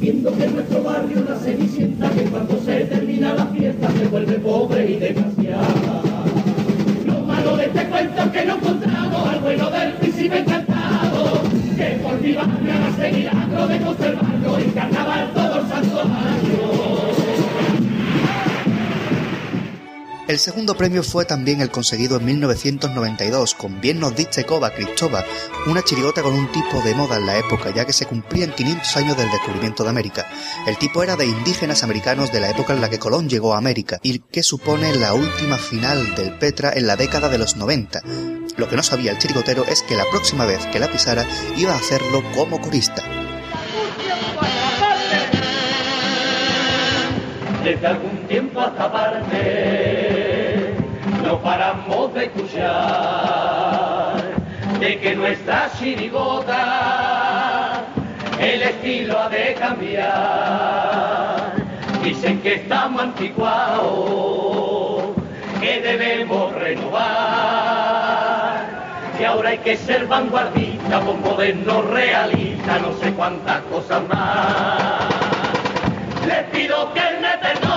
Viendo 0.00 0.36
que 0.36 0.46
nuestro 0.46 0.82
barrio 0.82 1.20
una 1.20 1.36
cenicienta 1.36 2.10
que 2.10 2.22
cuando 2.22 2.60
se 2.62 2.84
termina 2.84 3.34
la 3.34 3.46
fiesta 3.46 3.90
se 3.90 4.06
vuelve 4.06 4.38
pobre 4.38 4.90
y 4.90 4.96
desgraciada. 4.96 6.02
Lo 7.04 7.20
malo 7.20 7.56
de 7.56 7.64
este 7.64 7.84
cuento 7.86 8.22
es 8.22 8.28
que 8.30 8.46
no 8.46 8.54
encontramos 8.54 9.28
al 9.28 9.40
bueno 9.40 9.70
del 9.70 10.07
el 20.28 20.38
segundo 20.38 20.76
premio 20.76 21.02
fue 21.02 21.24
también 21.24 21.62
el 21.62 21.70
conseguido 21.70 22.18
en 22.18 22.26
1992 22.26 23.54
con 23.54 23.80
Bien 23.80 23.98
nos 23.98 24.14
dice 24.14 24.44
Cova 24.44 24.70
Cristova, 24.74 25.24
una 25.66 25.82
chirigota 25.82 26.22
con 26.22 26.34
un 26.34 26.52
tipo 26.52 26.82
de 26.82 26.94
moda 26.94 27.16
en 27.16 27.24
la 27.24 27.38
época 27.38 27.72
ya 27.74 27.86
que 27.86 27.94
se 27.94 28.04
cumplían 28.04 28.54
500 28.54 28.96
años 28.98 29.16
del 29.16 29.30
descubrimiento 29.30 29.84
de 29.84 29.90
América. 29.90 30.28
El 30.66 30.76
tipo 30.76 31.02
era 31.02 31.16
de 31.16 31.26
indígenas 31.26 31.82
americanos 31.82 32.30
de 32.30 32.40
la 32.40 32.50
época 32.50 32.74
en 32.74 32.82
la 32.82 32.90
que 32.90 32.98
Colón 32.98 33.28
llegó 33.28 33.54
a 33.54 33.58
América 33.58 33.98
y 34.02 34.18
que 34.18 34.42
supone 34.42 34.94
la 34.96 35.14
última 35.14 35.56
final 35.56 36.14
del 36.14 36.36
Petra 36.38 36.72
en 36.74 36.86
la 36.86 36.96
década 36.96 37.30
de 37.30 37.38
los 37.38 37.56
90. 37.56 38.02
Lo 38.58 38.68
que 38.68 38.76
no 38.76 38.82
sabía 38.82 39.12
el 39.12 39.18
chirigotero 39.18 39.64
es 39.64 39.82
que 39.82 39.96
la 39.96 40.04
próxima 40.10 40.44
vez 40.44 40.66
que 40.66 40.78
la 40.78 40.90
pisara 40.92 41.26
iba 41.56 41.72
a 41.72 41.78
hacerlo 41.78 42.22
como 42.34 42.60
corista. 42.60 43.17
Desde 47.80 47.94
algún 47.94 48.26
tiempo 48.26 48.60
a 48.60 48.64
esta 48.64 48.90
parte 48.90 50.74
no 51.22 51.38
paramos 51.38 52.12
de 52.12 52.24
escuchar 52.24 54.14
de 54.80 54.98
que 54.98 55.14
nuestra 55.14 55.70
chirigota 55.78 57.84
el 58.40 58.62
estilo 58.62 59.16
ha 59.16 59.28
de 59.28 59.54
cambiar. 59.54 61.52
Dicen 62.02 62.40
que 62.40 62.54
estamos 62.54 63.00
anticuados, 63.00 65.10
que 65.60 65.80
debemos 65.80 66.52
renovar. 66.54 67.06
Y 69.20 69.24
ahora 69.24 69.50
hay 69.50 69.58
que 69.58 69.76
ser 69.76 70.08
vanguardista, 70.08 70.98
por 70.98 71.16
moderno, 71.18 71.82
realista, 71.82 72.80
no 72.80 72.92
sé 72.94 73.12
cuántas 73.12 73.60
cosas 73.70 74.02
más. 74.08 75.04
Les 76.26 76.42
pido 76.50 76.92
que 76.92 77.02
me 77.22 77.38
perdonen, 77.38 77.67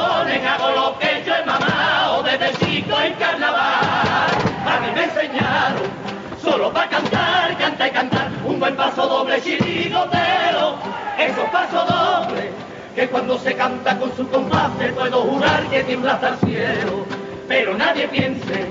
solo 6.62 6.74
para 6.74 6.90
cantar, 6.90 7.58
cantar 7.58 7.88
y 7.88 7.92
cantar, 7.92 8.30
un 8.46 8.60
buen 8.60 8.76
paso 8.76 9.08
doble 9.08 9.42
chirigotero, 9.42 10.76
esos 11.18 11.50
pasos 11.50 11.88
dobles 11.90 12.52
que 12.94 13.08
cuando 13.08 13.40
se 13.40 13.56
canta 13.56 13.98
con 13.98 14.16
su 14.16 14.30
compás 14.30 14.70
te 14.78 14.90
puedo 14.90 15.22
jurar 15.22 15.64
que 15.72 15.84
tiembla 15.84 16.14
hasta 16.14 16.30
el 16.30 16.38
cielo. 16.38 17.06
Pero 17.48 17.76
nadie 17.76 18.08
piense 18.10 18.68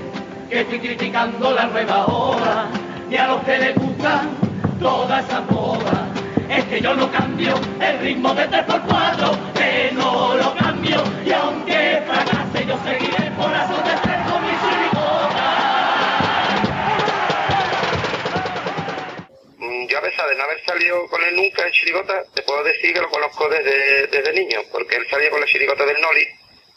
que 0.49 0.61
estoy 0.61 0.79
criticando 0.79 1.51
la 1.51 1.65
nueva 1.65 2.05
hora, 2.05 2.67
ni 3.09 3.17
a 3.17 3.27
los 3.27 3.43
que 3.43 3.57
les 3.57 3.75
gustan 3.75 4.29
toda 4.79 5.19
esa 5.19 5.41
moda. 5.41 6.07
Es 6.47 6.63
que 6.65 6.79
yo 6.79 6.95
no 6.95 7.11
cambio 7.11 7.55
el 7.81 7.99
ritmo 7.99 8.33
de 8.33 8.49
3x4, 8.49 9.37
que 9.53 9.91
no 9.95 10.35
lo 10.35 10.55
cambio, 10.55 11.03
y 11.25 11.31
aunque 11.33 12.01
fracase 12.07 12.65
yo 12.65 12.77
seguiré 12.85 13.31
por 13.31 13.51
razón 13.51 13.83
de 13.83 14.20
Yo 19.87 19.97
a 19.97 20.01
pesar 20.01 20.29
de 20.29 20.35
no 20.35 20.43
haber 20.43 20.63
salido 20.65 21.07
con 21.07 21.23
él 21.23 21.35
nunca 21.35 21.65
en 21.65 21.71
Chirigota, 21.71 22.23
te 22.33 22.41
puedo 22.43 22.63
decir 22.63 22.93
que 22.93 22.99
lo 23.01 23.09
conozco 23.09 23.47
desde, 23.47 24.07
desde 24.07 24.33
niño, 24.33 24.61
porque 24.71 24.95
él 24.95 25.07
salía 25.09 25.29
con 25.29 25.39
la 25.39 25.47
Chirigota 25.47 25.85
del 25.85 26.01
Noli, 26.01 26.27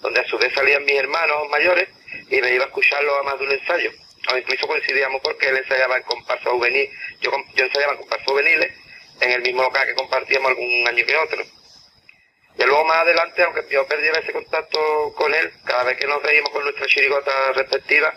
donde 0.00 0.20
a 0.20 0.28
su 0.28 0.38
vez 0.38 0.52
salían 0.54 0.84
mis 0.84 0.96
hermanos 0.96 1.48
mayores, 1.50 1.88
y 2.30 2.40
me 2.40 2.54
iba 2.54 2.64
a 2.64 2.68
escucharlo 2.68 3.16
a 3.16 3.22
más 3.24 3.38
de 3.38 3.46
un 3.46 3.52
ensayo. 3.52 3.90
O 4.32 4.36
incluso 4.36 4.66
coincidíamos 4.66 5.20
porque 5.22 5.48
él 5.48 5.56
ensayaba 5.56 5.96
en 5.96 6.02
comparsa 6.04 6.50
juvenil, 6.50 6.88
yo, 7.20 7.30
yo 7.54 7.64
ensayaba 7.64 7.92
en 7.92 7.98
comparsa 7.98 8.24
juveniles, 8.26 8.72
en 9.20 9.30
el 9.30 9.42
mismo 9.42 9.62
local 9.62 9.86
que 9.86 9.94
compartíamos 9.94 10.50
algún 10.50 10.88
año 10.88 11.04
que 11.04 11.16
otro. 11.16 11.42
Y 12.56 12.62
luego 12.64 12.84
más 12.84 12.98
adelante, 12.98 13.42
aunque 13.42 13.64
yo 13.70 13.86
perdiera 13.86 14.20
ese 14.20 14.32
contacto 14.32 15.12
con 15.16 15.34
él, 15.34 15.52
cada 15.64 15.84
vez 15.84 15.98
que 15.98 16.06
nos 16.06 16.22
veíamos 16.22 16.50
con 16.50 16.62
nuestras 16.62 16.88
chirigotas 16.88 17.56
respectivas, 17.56 18.14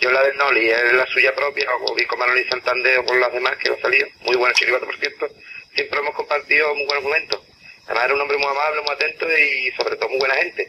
yo 0.00 0.10
la 0.10 0.22
del 0.22 0.36
Noli, 0.36 0.68
él 0.68 0.96
la 0.96 1.06
suya 1.06 1.34
propia, 1.34 1.68
o 1.80 1.94
vi 1.94 2.04
con 2.06 2.18
Manoli 2.18 2.44
Santander 2.44 2.98
o 2.98 3.04
con 3.04 3.20
las 3.20 3.32
demás 3.32 3.56
que 3.56 3.70
han 3.70 3.80
salido, 3.80 4.06
muy 4.22 4.36
buena 4.36 4.54
chirigota 4.54 4.86
por 4.86 4.98
cierto, 4.98 5.28
siempre 5.74 5.98
hemos 5.98 6.14
compartido 6.14 6.74
muy 6.74 6.84
buenos 6.86 7.04
momentos. 7.04 7.40
Además 7.86 8.04
era 8.04 8.14
un 8.14 8.20
hombre 8.22 8.38
muy 8.38 8.46
amable, 8.46 8.82
muy 8.82 8.92
atento 8.92 9.26
y 9.30 9.70
sobre 9.72 9.96
todo 9.96 10.08
muy 10.08 10.18
buena 10.18 10.34
gente. 10.36 10.68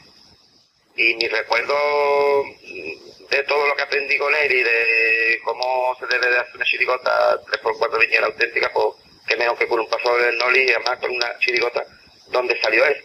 Y 0.97 1.15
mi 1.15 1.27
recuerdo 1.27 2.43
mm, 2.45 3.27
de 3.29 3.43
todo 3.43 3.67
lo 3.67 3.75
que 3.75 3.83
aprendí 3.83 4.17
con 4.17 4.33
él 4.35 4.51
y 4.51 4.63
de 4.63 5.39
cómo 5.43 5.95
se 5.99 6.07
debe 6.07 6.29
de 6.29 6.39
hacer 6.39 6.55
una 6.55 6.65
chirigota 6.65 7.41
3x4 7.41 7.99
viñera 7.99 8.27
auténtica, 8.27 8.71
pues 8.73 8.95
que 9.27 9.35
mejor 9.37 9.57
que 9.57 9.67
con 9.67 9.79
un 9.79 9.89
paso 9.89 10.15
del 10.17 10.37
Noli 10.37 10.63
y 10.63 10.71
además 10.71 10.99
con 10.99 11.11
una 11.11 11.37
chirigota 11.39 11.85
donde 12.27 12.59
salió 12.61 12.85
él. 12.85 13.03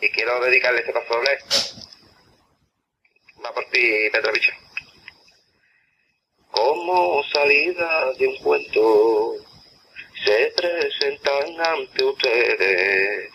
Y 0.00 0.08
quiero 0.10 0.40
dedicarle 0.40 0.80
este 0.80 0.92
paso 0.92 1.14
doble. 1.14 1.38
Va 3.44 3.52
por 3.52 3.64
ti, 3.66 4.08
Petrovich. 4.10 4.52
Como 6.52 7.24
salida 7.32 8.12
de 8.18 8.26
un 8.28 8.36
cuento, 8.36 9.34
se 10.24 10.52
presentan 10.54 11.60
ante 11.60 12.04
ustedes 12.04 13.30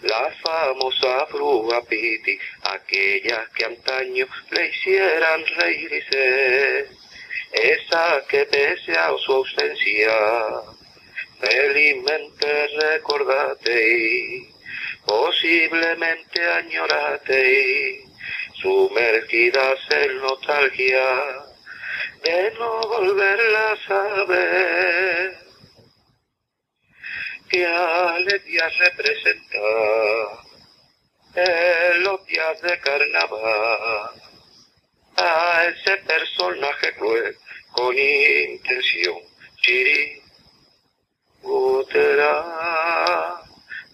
la 0.00 0.30
famosa 0.42 1.26
bruja 1.26 1.82
Piti, 1.82 2.38
aquellas 2.62 3.48
que 3.50 3.64
antaño 3.66 4.26
le 4.50 4.66
hicieran 4.68 5.44
reírse, 5.58 6.88
esa 7.52 8.24
que 8.28 8.46
pese 8.46 8.92
a 8.92 9.12
su 9.18 9.32
ausencia, 9.32 10.16
felizmente 11.40 12.68
recordate 12.80 14.54
posiblemente 15.04 16.42
añorate 16.42 18.00
sumergidas 18.54 19.78
en 19.90 20.16
nostalgia 20.18 21.43
de 22.24 22.50
no 22.58 22.80
volverlas 22.80 23.90
a 23.90 24.24
ver. 24.24 25.36
¿Qué 27.50 27.66
alegría 27.66 28.68
representa 28.78 29.58
en 31.34 32.02
los 32.02 32.26
días 32.26 32.62
de 32.62 32.80
carnaval 32.80 34.10
a 35.16 35.64
ese 35.66 35.96
personaje 35.98 36.94
cruel 36.94 37.36
con 37.72 37.96
intención 37.98 39.18
chirigotera 39.60 40.22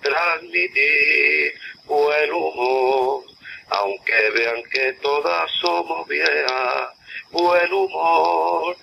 transmitir 0.01 1.55
buen 1.85 2.33
humor 2.33 3.25
aunque 3.71 4.31
vean 4.31 4.63
que 4.71 4.93
todas 4.95 5.51
somos 5.61 6.07
viejas 6.09 7.00
buen 7.31 7.73
humor 7.73 8.77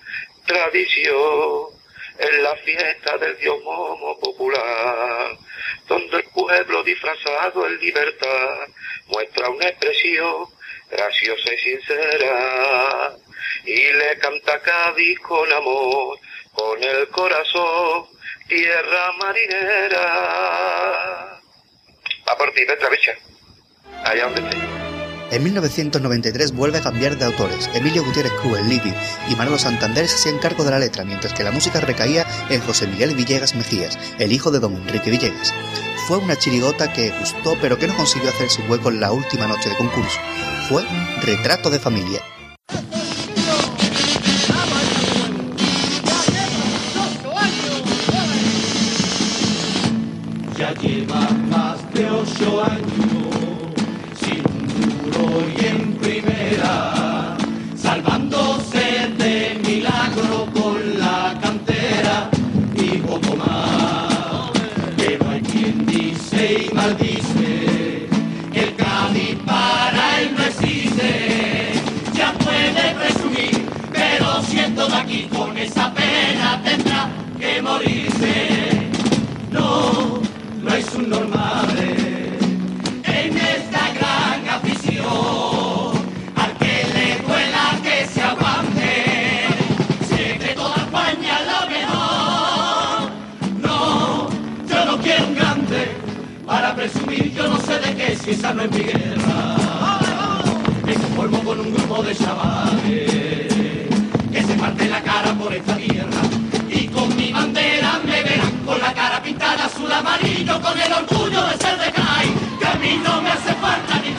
tradición 0.45 1.77
en 2.19 2.43
la 2.43 2.55
fiesta 2.57 3.17
del 3.17 3.38
dios 3.38 3.62
momo 3.63 4.19
popular, 4.19 5.38
donde 5.88 6.17
el 6.17 6.23
pueblo 6.33 6.83
disfrazado 6.83 7.67
en 7.67 7.79
libertad 7.79 8.67
muestra 9.07 9.49
una 9.49 9.67
expresión 9.67 10.45
graciosa 10.89 11.53
y 11.53 11.57
sincera, 11.57 13.15
y 13.65 13.93
le 13.93 14.17
canta 14.19 14.60
Cádiz 14.62 15.19
con 15.19 15.51
amor, 15.51 16.17
con 16.53 16.83
el 16.83 17.07
corazón, 17.10 18.07
tierra 18.47 19.12
marinera. 19.19 20.01
Va 22.27 22.38
por 22.38 22.51
ti, 22.53 22.65
Petra 22.65 22.89
Bicha, 22.89 23.15
allá 24.03 24.23
donde 24.23 24.41
estés. 24.41 24.87
En 25.29 25.43
1993 25.43 26.53
vuelve 26.53 26.77
a 26.77 26.81
cambiar 26.81 27.17
de 27.17 27.25
autores. 27.25 27.69
Emilio 27.73 28.03
Gutiérrez 28.05 28.31
Cruz, 28.41 28.57
el 28.59 28.81
y 29.29 29.35
Manolo 29.35 29.59
Santander 29.59 30.07
se 30.07 30.15
hacían 30.15 30.39
cargo 30.39 30.63
de 30.63 30.71
la 30.71 30.79
letra, 30.79 31.03
mientras 31.03 31.33
que 31.33 31.43
la 31.43 31.51
música 31.51 31.81
recaía 31.81 32.25
en 32.49 32.61
José 32.61 32.87
Miguel 32.87 33.13
Villegas 33.13 33.53
Mejías, 33.53 33.99
el 34.19 34.31
hijo 34.31 34.51
de 34.51 34.59
don 34.59 34.75
Enrique 34.75 35.11
Villegas. 35.11 35.53
Fue 36.07 36.19
una 36.19 36.37
chirigota 36.37 36.93
que 36.93 37.13
gustó, 37.19 37.57
pero 37.61 37.77
que 37.77 37.87
no 37.87 37.95
consiguió 37.97 38.29
hacer 38.29 38.49
su 38.49 38.61
hueco 38.63 38.89
en 38.89 39.01
la 39.01 39.11
última 39.11 39.47
noche 39.47 39.69
de 39.69 39.75
concurso. 39.75 40.17
Fue 40.69 40.85
Retrato 41.21 41.69
de 41.69 41.79
Familia. 41.79 42.21
Ya 50.57 50.73
lleva 50.75 51.29
más 51.49 51.93
de 51.93 52.07
año, 52.07 53.37
sin 53.37 53.37
un 55.38 55.54
esa 98.27 98.53
no 98.53 98.63
es 98.63 98.71
mi 98.71 98.79
guerra. 98.79 99.55
Me 100.85 100.93
conformo 100.93 101.39
con 101.43 101.59
un 101.61 101.73
grupo 101.73 102.03
de 102.03 102.15
chavales 102.15 103.53
que 104.31 104.43
se 104.43 104.53
parte 104.55 104.89
la 104.89 105.01
cara 105.01 105.33
por 105.33 105.53
esta 105.53 105.75
tierra 105.77 106.21
y 106.69 106.87
con 106.87 107.15
mi 107.15 107.31
bandera 107.31 107.99
me 108.05 108.23
verán 108.23 108.51
con 108.65 108.79
la 108.79 108.93
cara 108.93 109.21
pintada 109.23 109.65
azul 109.65 109.91
amarillo 109.91 110.61
con 110.61 110.77
el 110.79 110.91
orgullo 110.91 111.45
de 111.47 111.57
ser 111.57 111.79
de 111.79 111.91
CAI 111.91 112.33
que 112.59 112.67
a 112.67 112.75
mí 112.75 113.01
no 113.03 113.21
me 113.21 113.29
hace 113.29 113.53
falta 113.55 113.99
ningún 114.01 114.16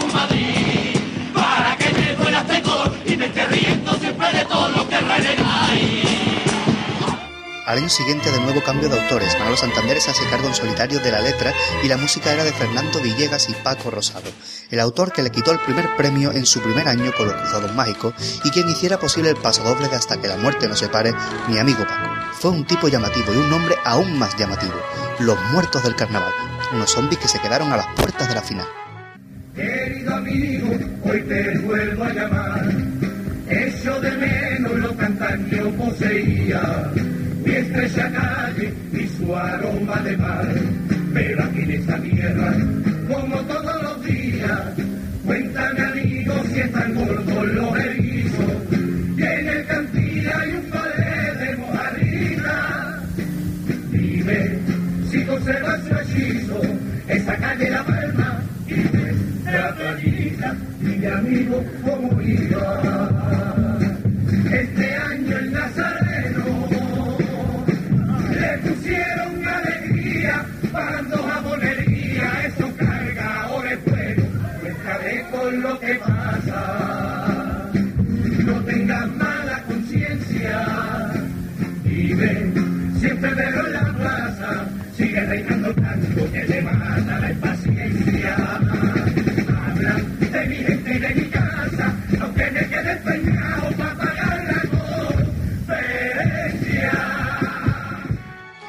Al 7.68 7.76
año 7.76 7.90
siguiente 7.90 8.32
de 8.32 8.40
nuevo 8.40 8.62
cambio 8.62 8.88
de 8.88 8.98
autores, 8.98 9.38
Manolo 9.38 9.58
Santander 9.58 10.00
se 10.00 10.10
hace 10.10 10.24
cargo 10.30 10.48
en 10.48 10.54
solitario 10.54 11.00
de 11.00 11.12
la 11.12 11.20
letra 11.20 11.52
y 11.84 11.88
la 11.88 11.98
música 11.98 12.32
era 12.32 12.42
de 12.42 12.50
Fernando 12.50 12.98
Villegas 12.98 13.50
y 13.50 13.52
Paco 13.52 13.90
Rosado, 13.90 14.30
el 14.70 14.80
autor 14.80 15.12
que 15.12 15.22
le 15.22 15.28
quitó 15.28 15.52
el 15.52 15.58
primer 15.58 15.94
premio 15.94 16.32
en 16.32 16.46
su 16.46 16.62
primer 16.62 16.88
año 16.88 17.12
con 17.14 17.26
los 17.26 17.36
Cruzados 17.36 17.74
Mágicos 17.74 18.14
y 18.42 18.48
quien 18.48 18.70
hiciera 18.70 18.98
posible 18.98 19.28
el 19.28 19.36
paso 19.36 19.62
doble 19.64 19.88
de 19.88 19.96
Hasta 19.96 20.18
que 20.18 20.28
la 20.28 20.38
muerte 20.38 20.66
nos 20.66 20.78
separe, 20.78 21.12
mi 21.46 21.58
amigo 21.58 21.86
Paco. 21.86 22.08
Fue 22.40 22.52
un 22.52 22.64
tipo 22.64 22.88
llamativo 22.88 23.34
y 23.34 23.36
un 23.36 23.50
nombre 23.50 23.74
aún 23.84 24.18
más 24.18 24.34
llamativo, 24.38 24.80
Los 25.18 25.38
Muertos 25.52 25.82
del 25.82 25.94
Carnaval, 25.94 26.32
unos 26.72 26.90
zombies 26.90 27.20
que 27.20 27.28
se 27.28 27.38
quedaron 27.38 27.70
a 27.70 27.76
las 27.76 27.86
puertas 27.88 28.30
de 28.30 28.34
la 28.34 28.40
final. 28.40 28.66
Querido 29.54 30.16
amigo, 30.16 30.70
hoy 31.04 31.20
te 31.20 31.58
vuelvo 31.58 32.04
a 32.04 32.12
llamar. 32.14 32.66
Echo 33.46 34.00
de 34.00 34.10
menos 34.12 34.72
lo 34.72 34.96
que 34.96 35.04
antaño 35.04 35.70
poseía. 35.76 36.92
Mi 37.58 37.64
estrecha 37.64 38.08
calle 38.12 38.72
y 38.92 39.08
su 39.08 39.34
aroma 39.34 39.96
de 40.02 40.16
mar. 40.16 40.46
Pero 41.12 41.42
aquí 41.42 41.62
en 41.62 41.70
esta 41.72 42.00
tierra, 42.00 42.54
No 78.46 78.54
tengas 78.64 79.08
mala 79.16 79.62
conciencia, 79.66 80.66
vive 81.84 82.52
siempre 82.98 83.34
veo 83.34 83.66
en 83.66 83.72
la 83.72 83.94
plaza, 83.94 84.66
sigue 84.96 85.20
reinando 85.20 85.74
tanto 85.74 86.32
que 86.32 86.44
le 86.44 86.62
mata 86.62 87.18
la 87.20 87.30
impaciencia. 87.30 88.36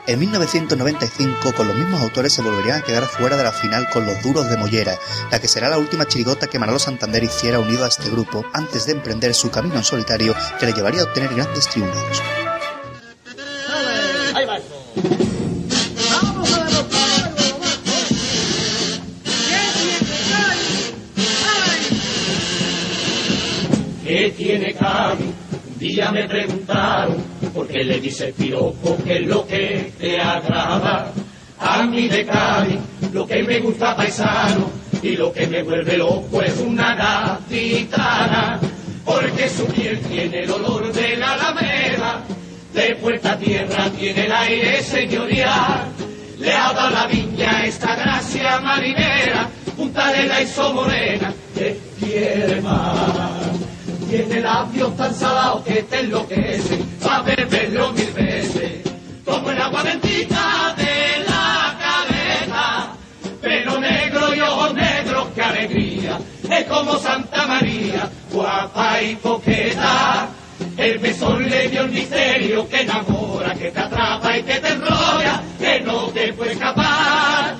En 0.09 0.17
1995, 0.17 1.53
con 1.53 1.67
los 1.67 1.77
mismos 1.77 2.01
autores 2.01 2.33
se 2.33 2.41
volverían 2.41 2.79
a 2.79 2.81
quedar 2.81 3.03
fuera 3.03 3.37
de 3.37 3.43
la 3.43 3.51
final 3.51 3.87
con 3.93 4.07
Los 4.07 4.23
Duros 4.23 4.49
de 4.49 4.57
Mollera, 4.57 4.97
la 5.29 5.39
que 5.39 5.47
será 5.47 5.69
la 5.69 5.77
última 5.77 6.07
chirigota 6.07 6.47
que 6.47 6.57
Manolo 6.57 6.79
Santander 6.79 7.23
hiciera 7.23 7.59
unido 7.59 7.85
a 7.85 7.89
este 7.89 8.09
grupo 8.09 8.43
antes 8.51 8.87
de 8.87 8.93
emprender 8.93 9.35
su 9.35 9.51
camino 9.51 9.75
en 9.75 9.83
solitario 9.83 10.33
que 10.59 10.65
le 10.65 10.73
llevaría 10.73 11.01
a 11.01 11.03
obtener 11.03 11.35
grandes 11.35 11.67
triunfos. 11.67 12.23
Preguntaron 27.59 27.67
por 27.67 27.67
qué 27.67 27.83
le 27.83 27.99
dice 27.99 28.33
piropo, 28.37 28.97
qué 29.03 29.17
es 29.17 29.27
lo 29.27 29.45
que 29.45 29.91
te 29.99 30.19
agrada. 30.19 31.11
A 31.59 31.83
mí 31.83 32.07
de 32.07 32.25
Cádiz, 32.25 32.79
lo 33.11 33.27
que 33.27 33.43
me 33.43 33.59
gusta 33.59 33.95
paisano 33.95 34.71
y 35.01 35.17
lo 35.17 35.31
que 35.31 35.47
me 35.47 35.63
vuelve 35.63 35.97
loco 35.97 36.41
es 36.41 36.57
una 36.59 36.95
gatitana, 36.95 38.59
porque 39.03 39.49
su 39.49 39.65
piel 39.67 39.99
tiene 39.99 40.43
el 40.43 40.51
olor 40.51 40.91
de 40.93 41.17
la 41.17 41.33
alameda, 41.33 42.23
de 42.73 42.95
puerta 42.95 43.33
a 43.33 43.37
tierra 43.37 43.89
tiene 43.97 44.25
el 44.25 44.31
aire 44.31 44.83
señorial. 44.83 45.89
Le 46.39 46.53
ha 46.53 46.71
dado 46.71 46.89
la 46.91 47.07
viña 47.07 47.65
esta 47.65 47.95
gracia 47.95 48.61
marinera, 48.61 49.49
punta 49.75 50.13
de 50.13 50.27
la 50.27 50.71
morena, 50.73 51.33
que 51.53 51.77
quiere 51.99 52.61
más. 52.61 53.38
Tiene 54.09 54.41
labios 54.41 54.97
tan 54.97 55.13
salados 55.13 55.63
que 55.63 55.83
te 55.83 55.99
enloquecen, 55.99 56.83
pa' 56.99 57.21
beberlo 57.21 57.93
mil 57.93 58.11
veces, 58.11 58.81
como 59.23 59.51
el 59.51 59.61
agua 59.61 59.83
bendita 59.83 60.73
de 60.75 61.23
la 61.27 61.77
cabeza. 61.79 62.87
Pelo 63.39 63.79
negro 63.79 64.33
y 64.33 64.41
ojos 64.41 64.73
negros, 64.73 65.27
qué 65.35 65.41
alegría, 65.43 66.19
es 66.49 66.65
como 66.65 66.97
Santa 66.97 67.45
María, 67.45 68.09
guapa 68.31 68.99
y 68.99 69.15
coqueta. 69.17 70.27
El 70.75 70.97
besón 70.97 71.47
le 71.47 71.69
dio 71.69 71.81
el 71.81 71.91
misterio 71.91 72.67
que 72.67 72.81
enamora, 72.81 73.53
que 73.53 73.69
te 73.69 73.79
atrapa 73.79 74.37
y 74.39 74.41
que 74.41 74.55
te 74.55 74.69
enrolla, 74.69 75.43
que 75.59 75.81
no 75.81 76.07
te 76.07 76.33
puede 76.33 76.53
escapar. 76.53 77.55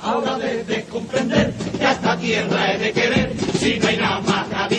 Ahora 0.00 0.38
debes 0.38 0.84
comprender 0.84 1.52
que 1.76 1.84
a 1.84 1.90
esta 1.90 2.16
tierra 2.16 2.72
he 2.72 2.78
de 2.78 2.92
querer, 2.92 3.32
si 3.58 3.80
no 3.80 3.88
hay 3.88 3.96
nada 3.96 4.20
más 4.20 4.38
que 4.68 4.77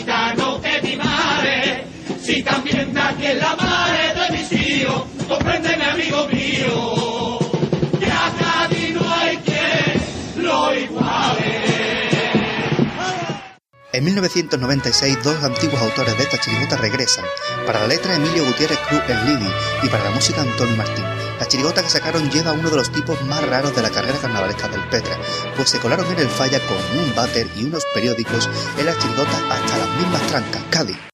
si 2.40 2.44
también 2.44 2.98
aquí 2.98 3.26
es 3.26 3.36
la 3.36 3.54
madre 3.58 4.14
de 4.16 4.38
mis 4.38 4.52
hijos, 4.54 5.04
compréndeme 5.28 5.84
amigo 5.84 6.26
mío, 6.30 7.40
que 8.00 8.06
a 8.06 8.34
Cádiz 8.40 8.94
no 8.94 9.14
hay 9.14 9.38
quien 9.38 10.46
lo 10.46 10.74
iguale. 10.74 11.60
En 13.92 14.06
1996, 14.06 15.18
dos 15.22 15.44
antiguos 15.44 15.82
autores 15.82 16.18
de 16.18 16.24
esta 16.24 16.38
chirigota 16.38 16.78
regresan. 16.78 17.26
Para 17.66 17.80
la 17.82 17.88
letra, 17.88 18.16
Emilio 18.16 18.46
Gutiérrez 18.46 18.80
Cruz 18.88 19.02
en 19.10 19.26
Lidi 19.26 19.52
y 19.84 19.90
para 19.90 20.06
la 20.06 20.12
música, 20.12 20.42
Antonio 20.42 20.78
Martín. 20.78 21.04
La 21.40 21.46
chirigota 21.46 21.84
que 21.84 21.90
sacaron 21.90 22.32
lleva 22.32 22.54
uno 22.54 22.70
de 22.70 22.78
los 22.78 22.90
tipos 22.90 23.22
más 23.24 23.46
raros 23.50 23.76
de 23.76 23.82
la 23.82 23.90
carrera 23.90 24.18
carnavalesca 24.18 24.70
del 24.70 24.88
Petra, 24.88 25.18
pues 25.58 25.70
se 25.70 25.80
colaron 25.80 26.10
en 26.14 26.20
el 26.20 26.30
falla 26.30 26.60
con 26.62 26.78
un 27.00 27.14
váter 27.16 27.48
y 27.58 27.66
unos 27.66 27.84
periódicos 27.94 28.50
en 28.78 28.86
la 28.86 28.98
chirigota 28.98 29.38
hasta 29.50 29.78
las 29.78 29.90
mismas 29.98 30.22
trancas, 30.28 30.64
Cádiz. 30.70 31.10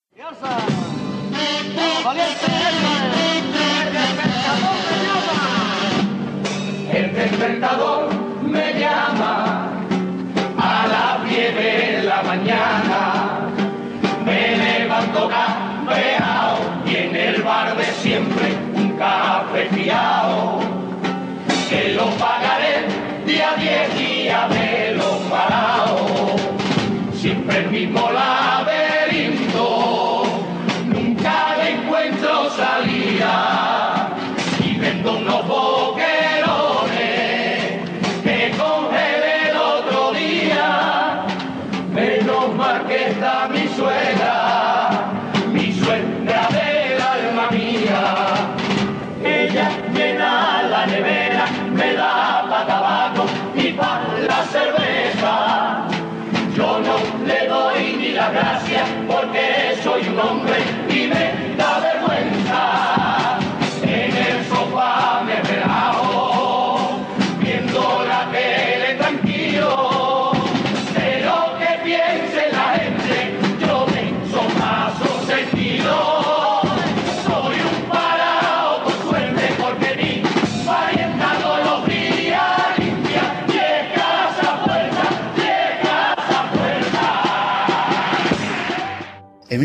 El 6.93 7.13
despertador 7.13 8.09
me 8.41 8.73
llama 8.79 9.69
a 10.57 10.87
las 10.87 11.29
10 11.29 11.55
de 11.55 12.03
la 12.03 12.23
mañana. 12.23 13.49
Me 14.25 14.55
levanto 14.55 15.27
campeado 15.27 16.57
y 16.85 16.95
en 16.95 17.15
el 17.15 17.43
bar 17.43 17.75
de 17.75 17.85
siempre 17.85 18.45
un 18.75 18.91
café 18.97 19.65
fiado. 19.71 20.59
Que 21.69 21.95
lo 21.95 22.05
pagaré 22.11 22.87
día 23.25 23.55
10 23.57 23.97
día 23.97 24.47
me 24.49 24.93
lo 24.95 25.19
pagaré. 25.29 25.65
siempre 27.13 27.57
el 27.57 27.71
mismo 27.71 28.09
laberinto, 28.11 28.54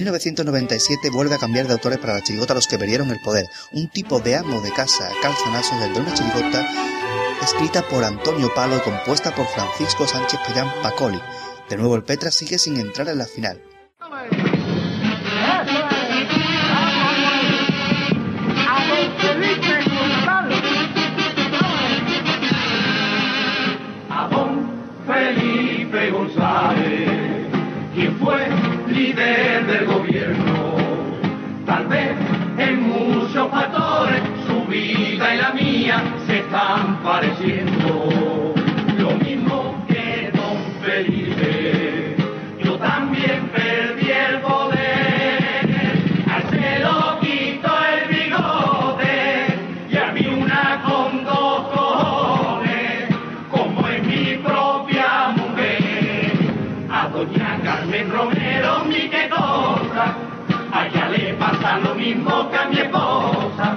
1997 0.00 1.10
vuelve 1.10 1.34
a 1.34 1.38
cambiar 1.38 1.66
de 1.66 1.74
autores 1.74 1.98
para 1.98 2.14
la 2.14 2.22
chirigota 2.22 2.54
Los 2.54 2.66
que 2.66 2.78
perdieron 2.78 3.10
el 3.10 3.20
poder, 3.20 3.46
un 3.72 3.88
tipo 3.90 4.18
de 4.18 4.34
amo 4.34 4.62
de 4.62 4.72
casa 4.72 5.08
a 5.08 5.20
calzonazos 5.20 5.78
del 5.78 5.92
de 5.92 6.00
una 6.00 6.14
chirigota 6.14 6.66
escrita 7.42 7.86
por 7.86 8.02
Antonio 8.02 8.50
Palo 8.54 8.78
y 8.78 8.80
compuesta 8.80 9.34
por 9.34 9.46
Francisco 9.46 10.06
Sánchez 10.06 10.40
Pellán 10.46 10.72
Pacoli. 10.82 11.20
De 11.68 11.76
nuevo 11.76 11.96
el 11.96 12.02
Petra 12.02 12.30
sigue 12.30 12.58
sin 12.58 12.80
entrar 12.80 13.08
en 13.08 13.18
la 13.18 13.26
final. 13.26 13.62
Lo 37.20 39.11
mismo 39.18 39.85
que 39.88 40.30
don 40.33 40.56
Felipe, 40.83 42.16
yo 42.64 42.78
también 42.78 43.46
perdí 43.54 44.11
el 44.11 44.40
poder. 44.40 45.68
Al 46.33 46.42
se 46.48 46.78
lo 46.78 47.20
quito 47.20 47.68
el 47.92 48.09
bigote 48.09 49.46
y 49.90 49.96
a 49.98 50.12
mí 50.12 50.26
una 50.28 50.80
con 50.83 51.22
dos 51.24 51.68
cojones 51.68 53.14
como 53.50 53.87
es 53.88 54.02
mi 54.02 54.37
propia 54.38 55.35
mujer. 55.37 56.33
A 56.90 57.06
doña 57.09 57.61
Carmen 57.62 58.11
Romero, 58.11 58.85
mi 58.87 59.11
que 59.11 59.28
cosa, 59.28 60.16
a 60.72 60.87
ella 60.87 61.09
le 61.11 61.35
pasa 61.35 61.80
lo 61.80 61.94
mismo 61.94 62.50
que 62.50 62.56
a 62.56 62.64
mi 62.64 62.78
esposa. 62.78 63.76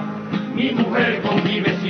Mi 0.54 0.70
mujer 0.70 1.20
con 1.20 1.44
mi 1.44 1.60
vecina 1.60 1.83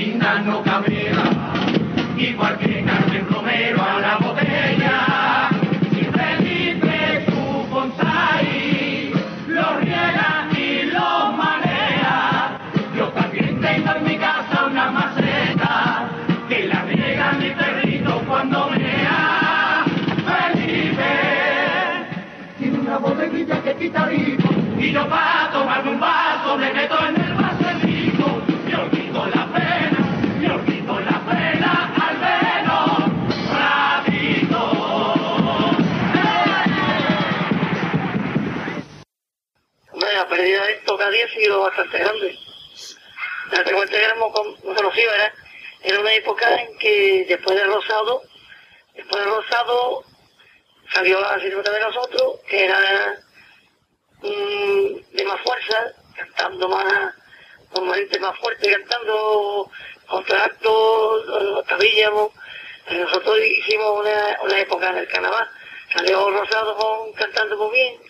rico 23.90 24.48
y 24.78 24.92
yo 24.92 25.08
para 25.08 25.50
tomarme 25.52 25.90
un 25.90 26.00
vaso 26.00 26.56
me 26.56 26.72
meto 26.72 26.96
en 27.06 27.20
el 27.20 27.34
vaserico. 27.34 28.42
Me 28.66 28.74
olvido 28.76 29.26
la 29.26 29.46
pena, 29.52 29.98
me 30.40 30.50
olvido 30.50 31.00
la 31.00 31.20
pena 31.20 31.92
al 32.06 32.18
menos 32.18 33.50
ratito. 33.50 34.60
Hombre, 39.92 40.14
la 40.14 40.28
pérdida 40.28 40.64
de 40.66 40.72
esto 40.72 40.96
cada 40.98 41.10
día 41.10 41.24
ha 41.26 41.28
sido 41.28 41.60
bastante 41.60 41.98
grande. 41.98 42.38
La 43.52 43.62
cuenta 43.64 43.86
que 43.98 44.04
éramos 44.04 44.32
con- 44.32 44.74
conocidos 44.74 45.14
era, 45.14 45.32
era 45.82 46.00
una 46.00 46.12
época 46.14 46.54
en 46.56 46.78
que 46.78 47.26
después 47.28 47.56
del 47.56 47.72
rosado, 47.72 48.22
después 48.94 49.24
del 49.24 49.34
rosado 49.34 50.04
salió 50.92 51.20
la 51.20 51.38
silueta 51.40 51.70
de 51.70 51.80
nosotros, 51.80 52.40
que 52.48 52.64
era 52.64 52.78
mm, 54.24 55.16
de 55.16 55.24
más 55.24 55.40
fuerza, 55.42 55.92
cantando 56.16 56.68
más, 56.68 57.14
con 57.72 57.92
gente 57.94 58.18
más 58.20 58.38
fuerte, 58.38 58.70
cantando 58.70 59.70
contratos, 60.06 61.66
tabillábamos. 61.68 62.32
Nosotros 62.90 63.38
hicimos 63.46 64.00
una, 64.00 64.38
una 64.42 64.60
época 64.60 64.90
en 64.90 64.98
el 64.98 65.08
carnaval, 65.08 65.48
salió 65.92 66.30
rosado 66.30 67.12
cantando 67.16 67.56
muy 67.56 67.74
bien, 67.74 68.00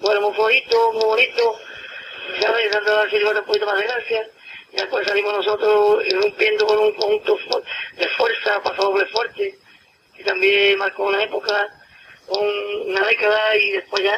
bueno, 0.00 0.20
muy 0.20 0.36
bonito, 0.36 0.92
muy 0.92 1.04
bonito, 1.04 1.58
¿sabes? 2.40 2.70
Dando 2.72 2.98
a 3.00 3.04
la 3.04 3.10
silueta 3.10 3.40
un 3.40 3.46
poquito 3.46 3.66
más 3.66 3.76
de 3.78 3.84
gracia. 3.84 4.28
Y 4.72 4.76
después 4.76 5.04
salimos 5.06 5.32
nosotros 5.34 6.06
irrumpiendo 6.06 6.64
con 6.64 6.78
un 6.78 6.92
conjunto 6.94 7.36
de 7.96 8.08
fuerza, 8.10 8.62
paso 8.62 8.82
doble 8.82 9.04
fuerte, 9.06 9.58
que 10.16 10.22
también 10.22 10.78
marcó 10.78 11.04
una 11.06 11.24
época, 11.24 11.66
un- 12.28 12.90
una 12.90 13.00
década, 13.04 13.56
y 13.56 13.72
después 13.72 14.04
ya, 14.04 14.16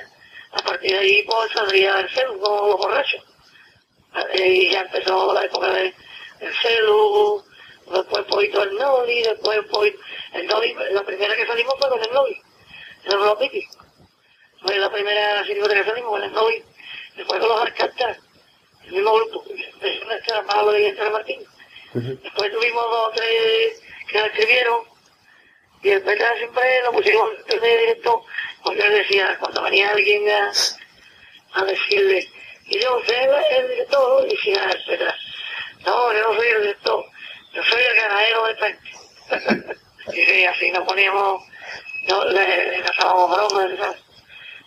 a 0.53 0.63
partir 0.63 0.91
de 0.93 0.99
ahí, 0.99 1.23
pues 1.23 1.53
saldría 1.53 1.99
el 2.01 2.09
celu 2.11 2.39
con 2.41 2.69
los 2.71 2.79
borrachos. 2.79 3.25
Y 4.35 4.71
ya 4.71 4.81
empezó 4.81 5.33
la 5.33 5.45
época 5.45 5.69
de- 5.73 5.95
del 6.41 6.55
celu, 6.61 7.43
después 7.93 8.25
poquito 8.25 8.63
el 8.63 8.75
Noli, 8.75 9.23
después 9.23 9.61
poquito, 9.71 9.99
el 10.35 10.47
Noli, 10.47 10.75
la 10.91 11.03
primera 11.03 11.35
que 11.37 11.47
salimos 11.47 11.75
fue 11.79 11.89
con 11.89 12.03
el 12.03 12.13
Noli, 12.13 12.43
el 13.05 13.13
Ropiti. 13.13 13.67
Fue 14.61 14.77
la 14.79 14.91
primera 14.93 15.45
silueta 15.45 15.75
que 15.75 15.85
salimos 15.85 16.11
con 16.11 16.23
el 16.23 16.33
Noli, 16.33 16.63
después 17.17 17.41
con 17.41 17.49
los 17.49 17.61
Arcantas, 17.63 18.19
el 18.85 18.93
mismo 18.93 19.15
grupo, 19.15 19.45
Néstor 19.81 20.47
Pablo 20.47 20.79
y 20.79 20.83
Néstor 20.85 21.11
Martín. 21.13 21.41
Después 21.95 22.53
tuvimos 22.53 22.83
dos 22.91 23.09
o 23.09 23.11
tres 23.15 23.83
que 24.09 24.19
nos 24.19 24.27
escribieron, 24.29 24.81
y 25.83 25.99
Petra 25.99 26.37
siempre 26.37 26.83
lo 26.83 26.93
pusimos 26.93 27.31
en 27.49 27.65
el 27.65 27.79
directo, 27.81 28.25
porque 28.65 28.83
él 28.83 28.93
decía, 28.93 29.37
cuando 29.39 29.63
venía 29.63 29.91
alguien 29.91 30.29
a, 30.31 30.53
a 31.55 31.65
decirle, 31.65 32.29
y 32.67 32.79
yo, 32.79 33.01
es 33.01 33.59
el 33.59 33.69
director, 33.69 34.27
y 34.27 34.35
decía 34.35 34.65
el 34.65 34.85
Petra, 34.85 35.17
no, 35.85 36.13
yo 36.13 36.23
no 36.23 36.35
soy 36.35 36.49
el 36.49 36.61
director, 36.63 37.05
yo 37.53 37.63
soy 37.65 37.83
el 37.83 37.97
ganadero 37.97 38.47
de 38.47 38.55
frente. 38.57 38.91
y 40.15 40.23
sí, 40.27 40.45
así 40.45 40.71
nos 40.71 40.87
poníamos, 40.87 41.43
no, 42.09 42.25
le, 42.25 42.71
le 42.71 42.83
cazábamos 42.83 43.31
bromas, 43.31 43.79
¿sabes? 43.79 44.01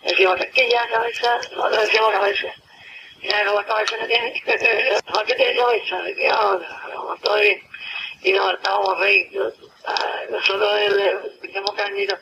Le 0.02 0.10
decíamos, 0.10 0.38
ya 0.38 0.88
cabeza, 0.88 1.40
no 1.56 1.68
le 1.70 1.78
decíamos 1.78 2.12
cabeza. 2.12 2.46
Mira, 3.22 3.44
no, 3.44 3.66
cabeza 3.66 3.96
no 3.98 4.06
tiene, 4.06 4.42
no, 5.14 5.24
que 5.24 5.34
tiene 5.34 5.56
cabeza, 5.56 6.08
estoy 7.14 7.40
bien. 7.40 7.62
Y 8.22 8.32
nos 8.32 8.48
hartábamos 8.48 8.98
reír, 9.00 9.28
ah, 9.86 10.20
nosotros 10.30 10.80
le 10.80 11.48
le 11.48 11.62
cañito. 11.76 12.16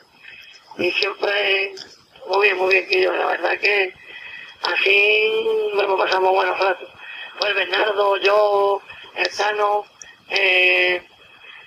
Y 0.79 0.91
siempre, 0.91 1.73
muy 2.27 2.49
bien, 2.49 2.57
muy 2.59 2.75
bien, 2.75 2.89
que 2.89 3.03
yo, 3.03 3.13
la 3.13 3.27
verdad 3.27 3.59
que 3.61 3.95
así 4.63 5.71
bueno, 5.75 5.97
pasamos 5.97 6.33
buenos 6.33 6.59
ratos. 6.59 6.89
El 7.47 7.55
Bernardo, 7.55 8.17
yo, 8.19 8.81
el 9.17 9.37
Tano, 9.37 9.85
eh, 10.31 11.03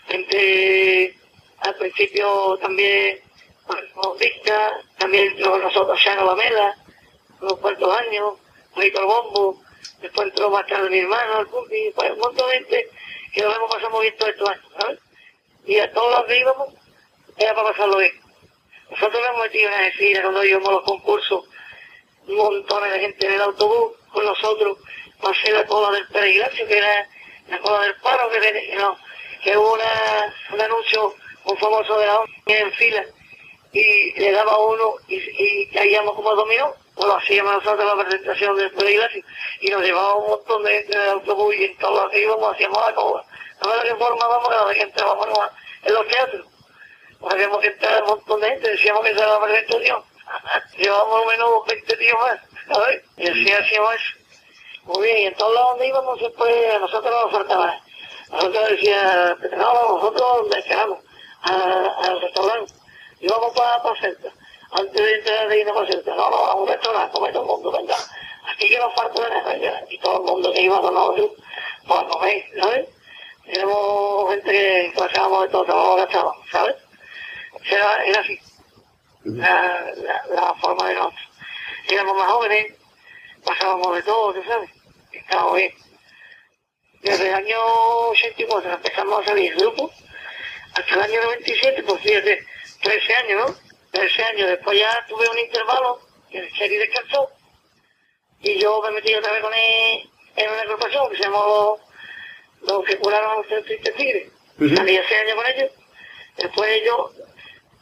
gente 0.08 1.16
al 1.60 1.76
principio 1.76 2.58
también 2.58 3.20
con 3.66 4.18
Vista, 4.18 4.82
también 4.98 5.40
nosotros 5.40 6.00
Shano 6.00 6.26
Lamela, 6.26 6.76
unos 7.42 7.60
cuantos 7.60 7.98
años, 8.00 8.36
Víctor 8.76 9.06
Bombo, 9.06 9.62
después 10.02 10.28
entró 10.28 10.50
más 10.50 10.66
tarde 10.68 10.90
mi 10.90 11.00
hermano, 11.00 11.42
el 11.42 11.48
Pupi, 11.48 11.92
pues 11.96 12.12
un 12.12 12.20
montón 12.20 12.48
de 12.50 12.54
gente 12.56 12.90
que 13.34 13.42
nos 13.42 13.56
hemos 13.56 13.72
pasado 13.72 13.92
muy 13.92 14.02
bien 14.04 14.18
todos 14.18 14.32
estos 14.32 14.50
años, 14.50 14.66
¿sabes? 14.80 15.00
Y 15.66 15.80
a 15.80 15.92
todos 15.92 16.12
los 16.12 16.26
que 16.26 16.40
era 17.46 17.56
para 17.56 17.70
pasarlo 17.72 17.98
bien. 17.98 18.27
Nosotros 18.90 19.22
nos 19.22 19.30
hemos 19.30 19.42
metido 19.44 19.70
en 19.72 19.82
la 19.84 19.92
fila 19.92 20.22
cuando 20.22 20.44
íbamos 20.46 20.70
a 20.70 20.72
los 20.72 20.84
concursos, 20.84 21.46
montones 22.28 22.94
de 22.94 23.00
gente 23.00 23.26
en 23.28 23.34
el 23.34 23.42
autobús 23.42 23.94
con 24.12 24.26
nosotros, 24.26 24.78
pasé 25.22 25.52
la 25.52 25.66
cola 25.66 25.92
del 25.92 26.08
peregrinacio, 26.08 26.68
que 26.68 26.78
era 26.78 27.10
la 27.50 27.60
cola 27.60 27.82
del 27.82 27.96
paro, 27.96 28.30
que, 28.30 28.40
que, 28.40 28.76
no, 28.78 28.98
que 29.44 29.58
hubo 29.58 29.74
una, 29.74 30.36
un 30.54 30.62
anuncio 30.62 31.16
un 31.46 31.58
famoso 31.58 31.98
de 31.98 32.06
la 32.06 32.20
ONU 32.20 32.34
en 32.48 32.72
fila 32.74 33.06
y 33.72 34.20
le 34.20 34.32
daba 34.32 34.58
uno 34.58 34.96
y, 35.08 35.16
y 35.16 35.68
caíamos 35.68 36.16
como 36.16 36.36
dominó, 36.36 36.74
pues 36.96 37.08
lo 37.08 37.18
hacíamos 37.18 37.54
nosotros 37.54 37.86
la 37.86 38.04
presentación 38.04 38.58
del 38.58 38.72
peregrinacio 38.72 39.24
y 39.62 39.70
nos 39.70 39.82
llevaba 39.82 40.16
un 40.16 40.30
montón 40.30 40.64
de 40.64 40.74
gente 40.74 40.98
del 40.98 41.10
autobús 41.10 41.56
y 41.56 41.66
en 41.66 41.78
todos 41.78 42.04
los 42.04 42.12
que 42.12 42.22
íbamos 42.22 42.54
hacíamos 42.54 42.86
la 42.86 42.96
cola. 42.96 43.24
No 43.62 43.98
forma 43.98 44.28
vamos 44.28 44.50
cada 44.50 44.66
vez 44.66 44.78
que 44.78 44.84
entrábamos 44.84 45.28
en 45.84 45.94
los 45.94 46.08
teatros. 46.08 46.57
Habíamos 47.22 47.60
que 47.60 47.68
entrar 47.68 48.04
un 48.04 48.10
montón 48.10 48.42
de 48.42 48.50
gente, 48.50 48.70
decíamos 48.70 49.04
que 49.04 49.10
era 49.12 49.28
la 49.28 49.42
presentación. 49.42 50.04
Llevábamos 50.78 51.22
al 51.22 51.28
menos 51.28 51.50
20 51.68 51.98
tíos 51.98 52.20
más, 52.20 52.40
¿sabes? 52.68 53.04
Y 53.18 53.28
así 53.28 53.52
hacíamos 53.52 53.96
eso. 53.96 54.28
Muy 54.84 55.08
bien, 55.08 55.18
y 55.18 55.26
en 55.26 55.36
todos 55.36 55.54
lados 55.54 55.70
donde 55.72 55.88
íbamos, 55.88 56.20
pues 56.38 56.76
a 56.76 56.80
nosotros 56.80 57.12
no 57.12 57.22
nos 57.24 57.32
faltaba. 57.32 57.82
Nosotros 58.32 58.70
decía, 58.70 59.38
no, 59.58 59.74
nosotros 59.96 60.38
donde 60.42 60.64
quedamos, 60.64 61.00
al 61.42 62.22
restaurante. 62.22 62.74
Íbamos 63.20 63.54
para 63.54 63.82
pa 63.84 63.96
Celta. 64.00 64.30
Antes 64.72 64.94
de 64.94 65.16
entrar 65.16 65.48
de 65.48 65.60
irnos 65.60 65.76
para 65.76 65.88
Celta, 65.88 66.16
no, 66.16 66.30
no, 66.30 66.36
a 66.36 66.56
un 66.56 66.68
restaurante, 66.68 67.12
come 67.14 67.32
todo 67.32 67.44
el 67.44 67.48
mundo, 67.48 67.72
venga. 67.72 67.96
Aquí 68.50 68.70
que 68.70 68.80
nos 68.80 68.94
falta 68.94 69.24
de 69.24 69.30
nada, 69.30 69.84
y 69.90 69.98
todo 70.00 70.18
el 70.18 70.24
mundo 70.24 70.54
que 70.54 70.62
iba 70.62 70.80
con 70.80 70.94
nosotros, 70.94 71.32
pues 71.88 72.04
comer, 72.04 72.46
¿sabes? 72.62 72.90
Éramos 73.46 74.30
gente 74.30 74.52
que 74.52 74.94
pasábamos 74.98 75.44
de 75.44 75.50
todo, 75.50 75.66
trabajo 75.66 75.96
gastados, 75.96 76.36
¿sabes? 76.52 76.76
Era, 77.70 78.04
era 78.06 78.22
así, 78.22 78.40
la, 79.24 79.94
la, 79.96 80.26
la 80.30 80.54
forma 80.56 80.88
de 80.88 80.96
nosotros. 80.96 81.22
Éramos 81.90 82.18
más 82.18 82.28
jóvenes, 82.28 82.74
pasábamos 83.44 83.96
de 83.96 84.04
todo, 84.04 84.34
¿tú 84.34 84.44
sabes? 84.48 84.70
Estábamos 85.12 85.56
bien. 85.56 85.74
Desde 87.02 87.28
el 87.28 87.34
año 87.36 87.58
84 88.10 88.74
empezamos 88.74 89.22
a 89.22 89.26
salir 89.26 89.56
grupos, 89.56 89.92
hasta 90.74 90.96
el 90.96 91.02
año 91.02 91.22
97, 91.24 91.84
pues 91.84 92.02
fíjate, 92.02 92.46
13 92.82 93.14
años, 93.16 93.50
¿no? 93.50 93.56
13 93.92 94.24
años, 94.24 94.50
después 94.50 94.80
ya 94.80 95.06
tuve 95.08 95.30
un 95.30 95.40
intervalo, 95.40 96.00
que 96.30 96.40
el 96.40 96.52
Cherry 96.54 96.78
descansó, 96.78 97.30
y 98.42 98.60
yo 98.60 98.82
me 98.82 98.92
metí 98.92 99.14
otra 99.16 99.32
vez 99.32 99.42
con 99.42 99.54
él 99.54 100.10
en 100.36 100.52
una 100.52 100.62
agrupación 100.62 101.10
que 101.10 101.18
se 101.18 101.24
llamó 101.24 101.80
Los 102.62 102.84
que 102.86 102.98
curaron 102.98 103.32
a 103.32 103.36
los 103.36 103.66
tristes 103.66 103.96
tigres. 103.96 104.32
Salí 104.76 104.98
hace 104.98 105.16
años 105.18 105.36
con 105.36 105.46
ellos, 105.46 105.72
después 106.38 106.70
ellos 106.70 107.12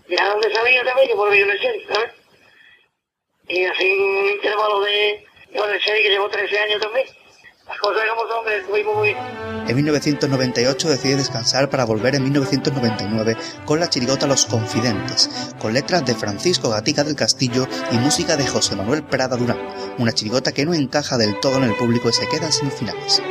dejaron 0.08 0.42
de 0.42 0.54
salir 0.54 0.80
otra 0.80 0.96
vez 0.96 1.06
y 1.06 1.10
yo 1.10 1.16
volví 1.16 1.40
a 1.40 1.46
el 1.46 1.60
Cherry, 1.60 1.86
¿sabes? 1.86 2.12
Y 3.48 3.66
así 3.66 3.86
intervalo 4.34 4.82
de, 4.82 5.26
que 5.52 6.10
llevo 6.10 6.30
13 6.30 6.60
años 6.60 6.82
también. 6.82 7.08
Las 7.68 7.80
cosas 7.80 8.04
muy. 8.70 9.16
En 9.68 9.76
1998 9.76 10.90
decide 10.90 11.16
descansar 11.16 11.70
para 11.72 11.86
volver 11.86 12.14
en 12.14 12.24
1999 12.24 13.36
con 13.66 13.80
la 13.80 13.90
chirigota 13.90 14.28
Los 14.28 14.46
Confidentes, 14.46 15.56
con 15.60 15.74
letras 15.74 16.06
de 16.06 16.14
Francisco 16.14 16.70
Gatica 16.70 17.04
del 17.04 17.16
Castillo 17.16 17.68
y 17.92 17.98
música 17.98 18.38
de 18.38 18.46
José 18.46 18.76
Manuel 18.76 19.04
Prada 19.04 19.36
Durán, 19.36 19.58
una 19.98 20.14
chirigota 20.14 20.52
que 20.52 20.66
no 20.66 20.76
encaja 20.76 21.18
del 21.18 21.40
todo 21.40 21.58
en 21.58 21.64
el 21.64 21.76
público 21.76 22.10
y 22.10 22.14
se 22.14 22.30
queda 22.30 22.52
sin 22.52 22.72
finales. 22.72 23.24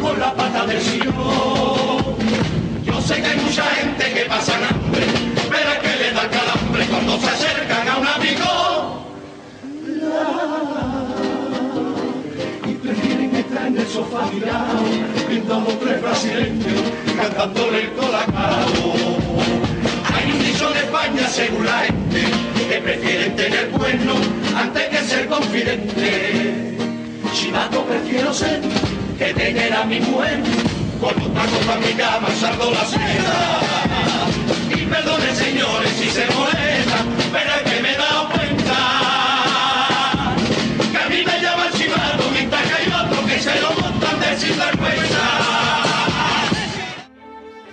Con 0.00 0.20
la 0.20 0.32
pata 0.34 0.66
del 0.66 0.80
sillón. 0.80 1.14
Yo 2.84 3.00
sé 3.00 3.20
que 3.20 3.26
hay 3.26 3.38
mucha 3.38 3.64
gente 3.64 4.12
que 4.12 4.20
pasa 4.26 4.52
hambre, 4.54 5.06
pero 5.50 5.70
es 5.72 5.78
que 5.78 6.04
le 6.04 6.12
da 6.12 6.28
calambre 6.28 6.86
cuando 6.86 7.18
se 7.18 7.26
acercan 7.26 7.88
a 7.88 7.96
un 7.98 8.06
amigo. 8.06 9.06
Y 12.66 12.74
prefieren 12.74 13.34
estar 13.34 13.66
en 13.66 13.78
el 13.78 13.86
sofá 13.88 14.30
mirado, 14.32 14.78
pintando 15.28 15.70
tres 15.72 16.00
brasileños, 16.00 16.82
cantándole 17.16 17.82
el 17.82 17.92
colacao. 17.94 18.94
Hay 20.14 20.30
un 20.30 20.38
dicho 20.38 20.70
en 20.70 20.76
España 20.76 21.28
según 21.28 21.66
la 21.66 21.78
gente 21.80 22.22
que 22.68 22.80
prefieren 22.80 23.34
tener 23.34 23.70
bueno 23.70 24.14
antes 24.56 24.88
que 24.88 24.98
ser 24.98 25.26
confidente. 25.26 26.83
Chivato 27.34 27.84
prefiero 27.84 28.32
ser 28.32 28.60
que 29.18 29.34
tener 29.34 29.72
a 29.74 29.84
mi 29.84 29.98
mujer 29.98 30.40
con 31.00 31.10
otra 31.20 31.42
cosa 31.46 31.74
en 31.74 31.80
mi 31.80 31.92
cama 31.94 32.28
salgo 32.40 32.70
la 32.70 32.84
seda. 32.84 33.60
Y 34.70 34.86
perdone 34.86 35.34
señores 35.34 35.90
si 35.98 36.10
se 36.10 36.26
molesta, 36.26 36.98
pero 37.32 37.50
es 37.56 37.62
que 37.72 37.82
me 37.82 37.92
he 37.92 37.96
dado 37.96 38.28
cuenta 38.28 38.76
que 40.92 40.96
a 40.96 41.08
mí 41.08 41.24
me 41.26 41.42
llama 41.42 41.66
el 41.66 41.72
chivato 41.72 42.30
mientras 42.32 42.62
que 42.62 42.74
hay 42.74 42.86
otro 42.86 43.26
que 43.26 43.40
se 43.40 43.60
lo 43.60 43.72
montan 43.80 44.20
de 44.20 44.38
sinvergüenza. 44.38 45.53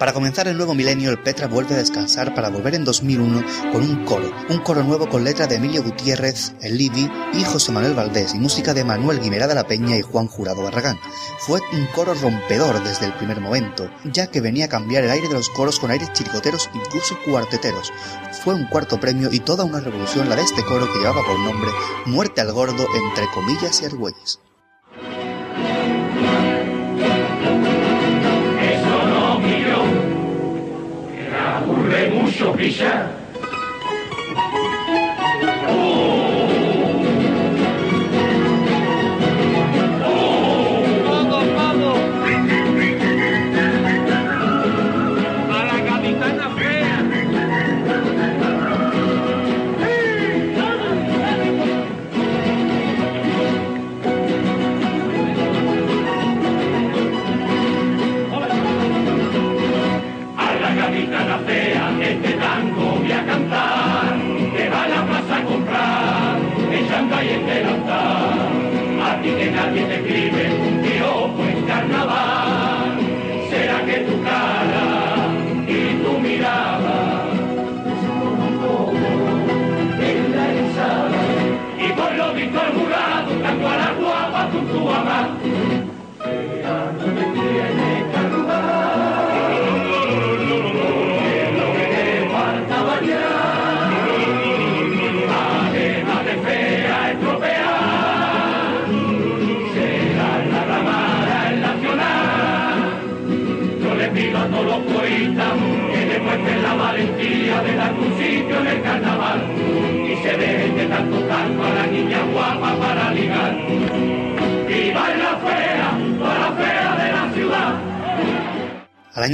Para 0.02 0.14
comenzar 0.14 0.48
el 0.48 0.58
nuevo 0.58 0.74
milenio, 0.74 1.12
el 1.12 1.20
Petra 1.20 1.46
vuelve 1.46 1.76
a 1.76 1.78
descansar 1.78 2.34
para 2.34 2.50
volver 2.50 2.74
en 2.74 2.84
2001 2.84 3.44
con 3.72 3.84
un 3.84 4.04
coro, 4.04 4.32
un 4.50 4.58
coro 4.64 4.82
nuevo 4.82 5.08
con 5.08 5.24
letra 5.24 5.46
de 5.46 5.58
Emilio 5.58 5.84
Gutiérrez, 5.84 6.54
El 6.60 6.82
y 6.82 7.44
José 7.44 7.72
Manuel 7.72 7.94
Valdés 7.94 8.34
y 8.34 8.40
música 8.40 8.74
de 8.74 8.84
Manuel 8.84 9.20
Guimerá 9.20 9.46
de 9.46 9.54
la 9.54 9.68
Peña 9.68 9.96
y 9.96 10.02
Juan 10.02 10.26
Jurado 10.26 10.64
Barragán. 10.64 10.98
Fue 11.38 11.60
un 11.72 11.86
coro 11.94 12.16
rompedor 12.16 12.84
desde 12.84 13.06
el 13.06 13.14
primer 13.14 13.42
momento, 13.42 13.92
ya 14.06 14.26
que 14.26 14.42
venía 14.42 14.66
a 14.66 14.70
cambiar 14.70 15.04
el 15.04 15.12
aire 15.12 15.28
de 15.28 15.36
los 15.36 15.52
coros 15.52 15.80
con 15.80 15.92
aires 15.92 16.12
chiricoteros, 16.14 16.72
incluso 16.74 17.16
cuarteteros. 17.24 17.94
Fue 18.44 18.56
un 18.56 18.66
cuarto 18.70 19.00
premio 19.00 19.30
y 19.32 19.40
toda 19.40 19.66
una 19.66 19.82
revolución 19.82 20.30
la 20.30 20.36
de 20.36 20.42
este 20.42 20.64
coro 20.64 20.92
que 20.92 20.98
llevaba 20.98 21.22
por 21.24 21.38
nombre 21.38 21.70
Muerte 22.08 22.42
al 22.42 22.52
Gordo 22.54 22.88
entre 22.96 23.28
comillas 23.36 23.80
y 23.84 23.86
argüelles. 23.86 24.40
Fisher, 32.42 32.58
Fisher. 32.58 33.16
Oh. 35.68 36.21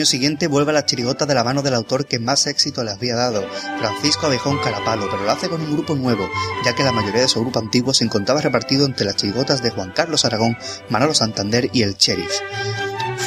Siguiente 0.08 0.48
vuelve 0.48 0.72
a 0.72 0.74
la 0.74 0.86
chirigota 0.86 1.28
de 1.28 1.36
la 1.36 1.44
mano 1.44 1.62
del 1.62 1.76
autor 1.76 2.08
que 2.08 2.18
más 2.18 2.48
éxito 2.48 2.84
le 2.84 2.92
había 2.92 3.16
dado, 3.16 3.46
Francisco 3.78 4.26
Abejón 4.26 4.58
Carapalo, 4.58 5.08
pero 5.12 5.24
lo 5.24 5.32
hace 5.32 5.50
con 5.50 5.62
un 5.62 5.74
grupo 5.74 5.96
nuevo, 5.96 6.28
ya 6.66 6.74
que 6.74 6.84
la 6.84 6.92
mayoría 6.92 7.22
de 7.22 7.28
su 7.28 7.42
grupo 7.42 7.60
antiguo 7.60 7.94
se 7.94 8.06
encontraba 8.06 8.42
repartido 8.42 8.86
entre 8.86 9.06
las 9.06 9.18
chirigotas 9.18 9.62
de 9.62 9.70
Juan 9.70 9.92
Carlos 9.92 10.26
Aragón, 10.26 10.58
Manolo 10.90 11.14
Santander 11.14 11.70
y 11.74 11.84
el 11.84 11.96
Sheriff. 11.96 12.32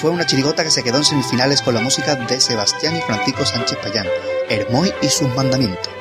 Fue 0.01 0.11
una 0.11 0.26
chirigota 0.26 0.64
que 0.64 0.70
se 0.70 0.83
quedó 0.83 0.97
en 0.97 1.05
semifinales 1.05 1.62
con 1.62 1.74
la 1.74 1.81
música 1.81 2.16
de 2.16 2.41
Sebastián 2.41 2.97
y 2.97 3.01
Francisco 3.03 3.45
Sánchez 3.45 3.78
Payán, 3.83 4.07
Hermoy 4.49 4.93
y 5.03 5.09
sus 5.09 5.28
mandamientos. 5.37 5.99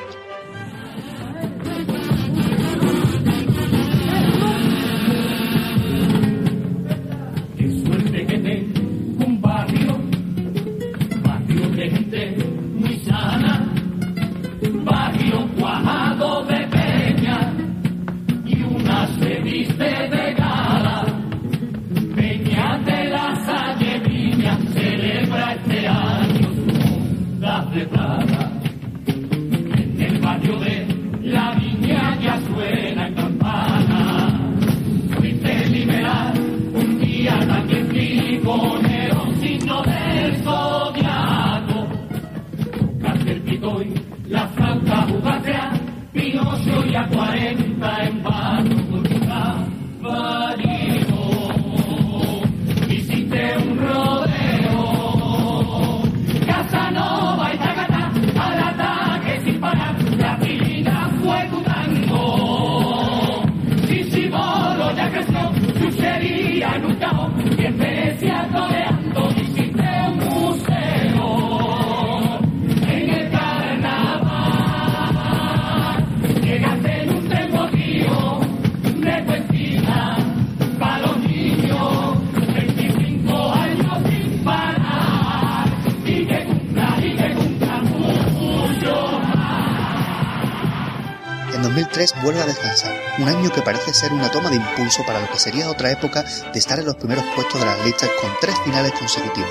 Vuelve 92.22 92.40
a 92.40 92.46
descansar, 92.46 92.94
un 93.18 93.28
año 93.28 93.50
que 93.50 93.62
parece 93.62 93.94
ser 93.94 94.12
una 94.12 94.30
toma 94.30 94.50
de 94.50 94.56
impulso 94.56 95.04
para 95.06 95.20
lo 95.20 95.30
que 95.30 95.38
sería 95.38 95.70
otra 95.70 95.90
época 95.90 96.22
de 96.22 96.58
estar 96.58 96.78
en 96.78 96.86
los 96.86 96.96
primeros 96.96 97.24
puestos 97.34 97.60
de 97.60 97.66
las 97.66 97.84
listas 97.84 98.10
con 98.20 98.30
tres 98.40 98.54
finales 98.64 98.92
consecutivas. 98.92 99.50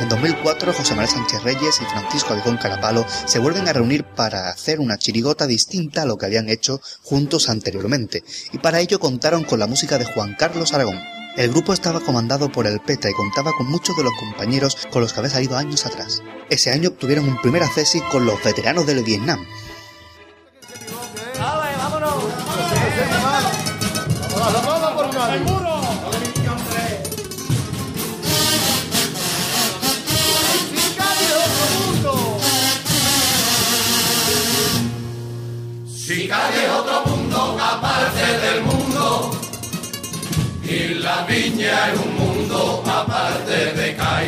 En 0.00 0.08
2004, 0.10 0.74
José 0.74 0.90
Manuel 0.90 1.08
Sánchez 1.08 1.42
Reyes 1.42 1.80
y 1.80 1.84
Francisco 1.86 2.34
Abigón 2.34 2.58
Carapalo 2.58 3.06
se 3.08 3.38
vuelven 3.38 3.66
a 3.66 3.72
reunir 3.72 4.04
para 4.04 4.50
hacer 4.50 4.78
una 4.78 4.98
chirigota 4.98 5.46
distinta 5.46 6.02
a 6.02 6.04
lo 6.04 6.18
que 6.18 6.26
habían 6.26 6.50
hecho 6.50 6.80
juntos 7.02 7.48
anteriormente, 7.48 8.22
y 8.52 8.58
para 8.58 8.80
ello 8.80 9.00
contaron 9.00 9.44
con 9.44 9.58
la 9.58 9.66
música 9.66 9.96
de 9.96 10.04
Juan 10.04 10.36
Carlos 10.38 10.74
Aragón. 10.74 10.98
El 11.36 11.50
grupo 11.50 11.72
estaba 11.72 12.00
comandado 12.00 12.50
por 12.50 12.66
el 12.66 12.80
Petra 12.80 13.10
y 13.10 13.14
contaba 13.14 13.52
con 13.52 13.70
muchos 13.70 13.96
de 13.96 14.04
los 14.04 14.12
compañeros 14.18 14.76
con 14.90 15.02
los 15.02 15.12
que 15.12 15.20
había 15.20 15.30
salido 15.30 15.56
años 15.56 15.84
atrás. 15.86 16.22
Ese 16.50 16.70
año 16.70 16.90
obtuvieron 16.90 17.28
un 17.28 17.40
primer 17.40 17.62
acceso 17.62 17.98
con 18.10 18.24
los 18.24 18.42
veteranos 18.42 18.86
del 18.86 19.02
Vietnam, 19.02 19.44
Si 36.26 36.30
cae 36.30 36.68
otro 36.68 37.04
mundo 37.06 37.56
aparte 37.62 38.26
del 38.44 38.62
mundo. 38.62 39.30
Y 40.64 40.94
la 40.94 41.22
viña 41.22 41.92
es 41.92 42.00
un 42.00 42.16
mundo 42.16 42.82
aparte 42.84 43.72
de 43.74 43.94
Cai, 43.94 44.26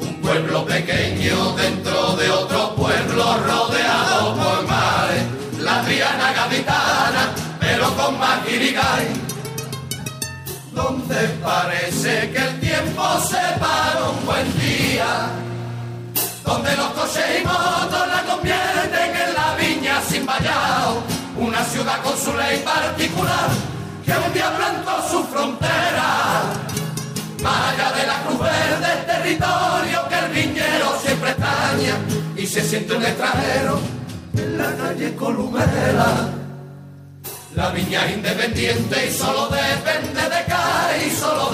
un 0.00 0.20
pueblo 0.22 0.64
pequeño 0.64 1.56
dentro 1.56 2.14
de 2.14 2.30
otro 2.30 2.76
pueblo 2.76 3.36
rodeado 3.48 4.36
por 4.36 4.68
mares, 4.68 5.24
la 5.58 5.82
Triana 5.82 6.32
gaditana, 6.34 7.34
pero 7.58 7.92
con 7.96 8.16
más 8.16 8.46
guirigay, 8.46 9.08
donde 10.72 11.16
parece 11.42 12.30
que 12.30 12.38
el 12.38 12.60
tiempo 12.60 13.02
se 13.28 13.58
para 13.58 14.08
un 14.08 14.24
buen 14.24 14.60
día. 14.60 15.30
Donde 16.44 16.76
los 16.76 16.88
coches 16.90 17.24
y 17.40 17.44
motos 17.44 18.06
la 18.06 18.22
convierten 18.22 19.16
en 19.16 19.34
la 19.34 19.56
viña 19.56 20.00
sin 20.08 20.24
vallado, 20.26 21.02
una 21.54 21.64
ciudad 21.66 22.02
con 22.02 22.18
su 22.18 22.36
ley 22.36 22.58
particular 22.64 23.48
que 24.04 24.10
un 24.10 24.32
día 24.32 24.50
plantó 24.56 25.08
su 25.08 25.22
frontera. 25.24 26.42
Más 27.42 27.76
de 27.76 28.06
la 28.06 28.22
cruz 28.24 28.40
verde, 28.40 28.88
territorio 29.06 30.08
que 30.08 30.18
el 30.18 30.32
viñero 30.32 30.98
siempre 31.00 31.30
extraña 31.30 31.94
y 32.36 32.46
se 32.46 32.60
siente 32.62 32.94
un 32.94 33.04
extranjero 33.04 33.78
en 34.36 34.58
la 34.58 34.74
calle 34.76 35.14
Columela. 35.14 36.28
La 37.54 37.70
viña 37.70 38.04
es 38.06 38.16
independiente 38.16 39.06
y 39.06 39.12
solo 39.12 39.48
depende 39.48 40.22
de 40.22 40.44
CAI, 40.46 41.10
solo 41.10 41.52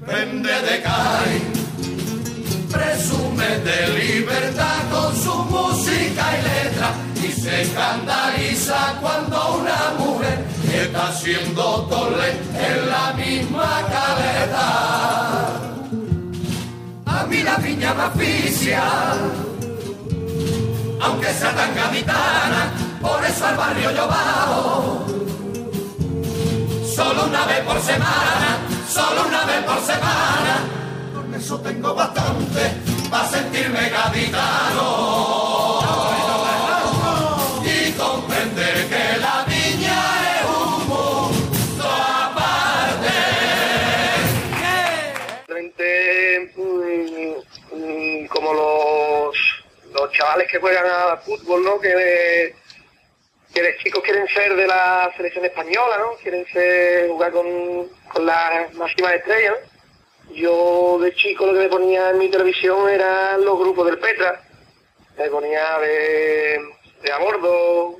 depende 0.00 0.50
de 0.50 0.82
CAI 0.82 1.60
presume 2.70 3.58
de 3.60 3.88
libertad 3.98 4.82
con 4.90 5.14
su 5.16 5.34
música 5.34 6.24
y 6.38 6.42
letra 6.42 7.09
y 7.22 7.32
se 7.32 7.62
escandaliza 7.62 8.96
cuando 9.00 9.56
una 9.56 9.92
mujer 9.98 10.44
está 10.72 11.08
haciendo 11.08 11.86
tole 11.90 12.30
en 12.30 12.88
la 12.88 13.12
misma 13.14 13.82
caleta. 13.88 15.46
A 17.06 17.24
mí 17.26 17.42
la 17.42 17.56
viña 17.56 17.94
me 17.94 18.02
aficia, 18.02 18.82
aunque 21.02 21.32
sea 21.34 21.54
tan 21.54 21.74
gaditana, 21.74 22.72
por 23.00 23.24
eso 23.24 23.46
al 23.46 23.56
barrio 23.56 23.90
yo 23.90 24.06
bajo. 24.08 25.06
Solo 26.94 27.26
una 27.26 27.44
vez 27.46 27.60
por 27.60 27.80
semana, 27.80 28.58
solo 28.88 29.26
una 29.28 29.44
vez 29.44 29.64
por 29.64 29.80
semana 29.80 30.80
con 31.14 31.34
eso 31.34 31.58
tengo 31.60 31.94
bastante 31.94 32.74
para 33.10 33.28
sentirme 33.28 33.88
gaditano 33.88 35.39
los 50.10 50.18
chavales 50.18 50.50
que 50.50 50.58
juegan 50.58 50.86
al 50.86 51.18
fútbol, 51.18 51.64
¿no? 51.64 51.80
Que, 51.80 52.54
que 53.54 53.62
de 53.62 53.76
chicos 53.78 54.02
quieren 54.02 54.26
ser 54.28 54.54
de 54.56 54.66
la 54.66 55.10
selección 55.16 55.44
española, 55.44 55.98
¿no? 55.98 56.16
Quieren 56.22 56.44
ser, 56.52 57.08
jugar 57.08 57.32
con, 57.32 57.88
con 58.12 58.26
las 58.26 58.72
máximas 58.74 59.14
estrellas. 59.14 59.56
Yo 60.32 60.98
de 61.00 61.14
chico 61.14 61.46
lo 61.46 61.54
que 61.54 61.60
me 61.60 61.68
ponía 61.68 62.10
en 62.10 62.18
mi 62.18 62.28
televisión 62.28 62.88
eran 62.88 63.44
los 63.44 63.58
grupos 63.58 63.86
del 63.86 63.98
Petra. 63.98 64.42
Me 65.16 65.28
ponía 65.28 65.78
de, 65.78 66.60
de 67.02 67.12
a 67.12 67.18
bordo, 67.18 67.96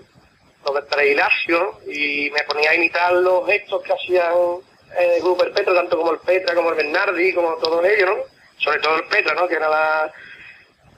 los 0.64 0.74
de 0.74 0.82
Trailacio, 0.82 1.80
y 1.86 2.30
me 2.30 2.42
ponía 2.44 2.70
a 2.70 2.74
imitar 2.74 3.12
los 3.12 3.46
gestos 3.46 3.82
que 3.82 3.92
hacían 3.92 4.32
el 4.98 5.20
grupo 5.20 5.44
del 5.44 5.52
Petra, 5.52 5.74
tanto 5.74 5.98
como 5.98 6.12
el 6.12 6.18
Petra, 6.20 6.54
como 6.54 6.70
el 6.70 6.76
Bernardi, 6.76 7.32
como 7.34 7.54
todos 7.56 7.84
ellos, 7.84 8.08
¿no? 8.08 8.16
sobre 8.58 8.78
todo 8.80 8.96
el 8.96 9.04
Petra, 9.04 9.34
¿no? 9.34 9.48
Que 9.48 9.54
era 9.54 9.68
la, 9.68 10.12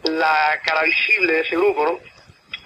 la 0.05 0.61
cara 0.65 0.83
visible 0.83 1.33
de 1.33 1.41
ese 1.41 1.57
grupo, 1.57 1.85
¿no? 1.85 2.01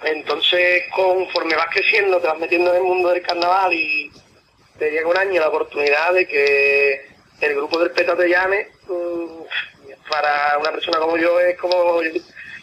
Entonces, 0.03 0.83
conforme 0.91 1.55
vas 1.55 1.67
creciendo, 1.71 2.19
te 2.19 2.27
vas 2.27 2.39
metiendo 2.39 2.71
en 2.71 2.77
el 2.77 2.83
mundo 2.83 3.09
del 3.09 3.21
carnaval 3.21 3.73
y 3.73 4.11
te 4.77 4.91
llega 4.91 5.07
un 5.07 5.17
año 5.17 5.41
la 5.41 5.49
oportunidad 5.49 6.13
de 6.13 6.27
que 6.27 7.07
el 7.41 7.55
grupo 7.55 7.79
del 7.79 7.91
Petra 7.91 8.15
te 8.15 8.29
llame, 8.29 8.67
mm, 8.87 10.07
para 10.09 10.57
una 10.59 10.71
persona 10.71 10.99
como 10.99 11.17
yo 11.17 11.39
es 11.39 11.57
como, 11.57 11.99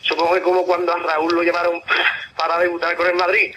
supongo 0.00 0.34
que 0.34 0.42
como 0.42 0.64
cuando 0.64 0.92
a 0.92 0.98
Raúl 0.98 1.34
lo 1.34 1.42
llamaron 1.42 1.82
para 2.36 2.58
debutar 2.58 2.96
con 2.96 3.06
el 3.06 3.14
Madrid. 3.14 3.54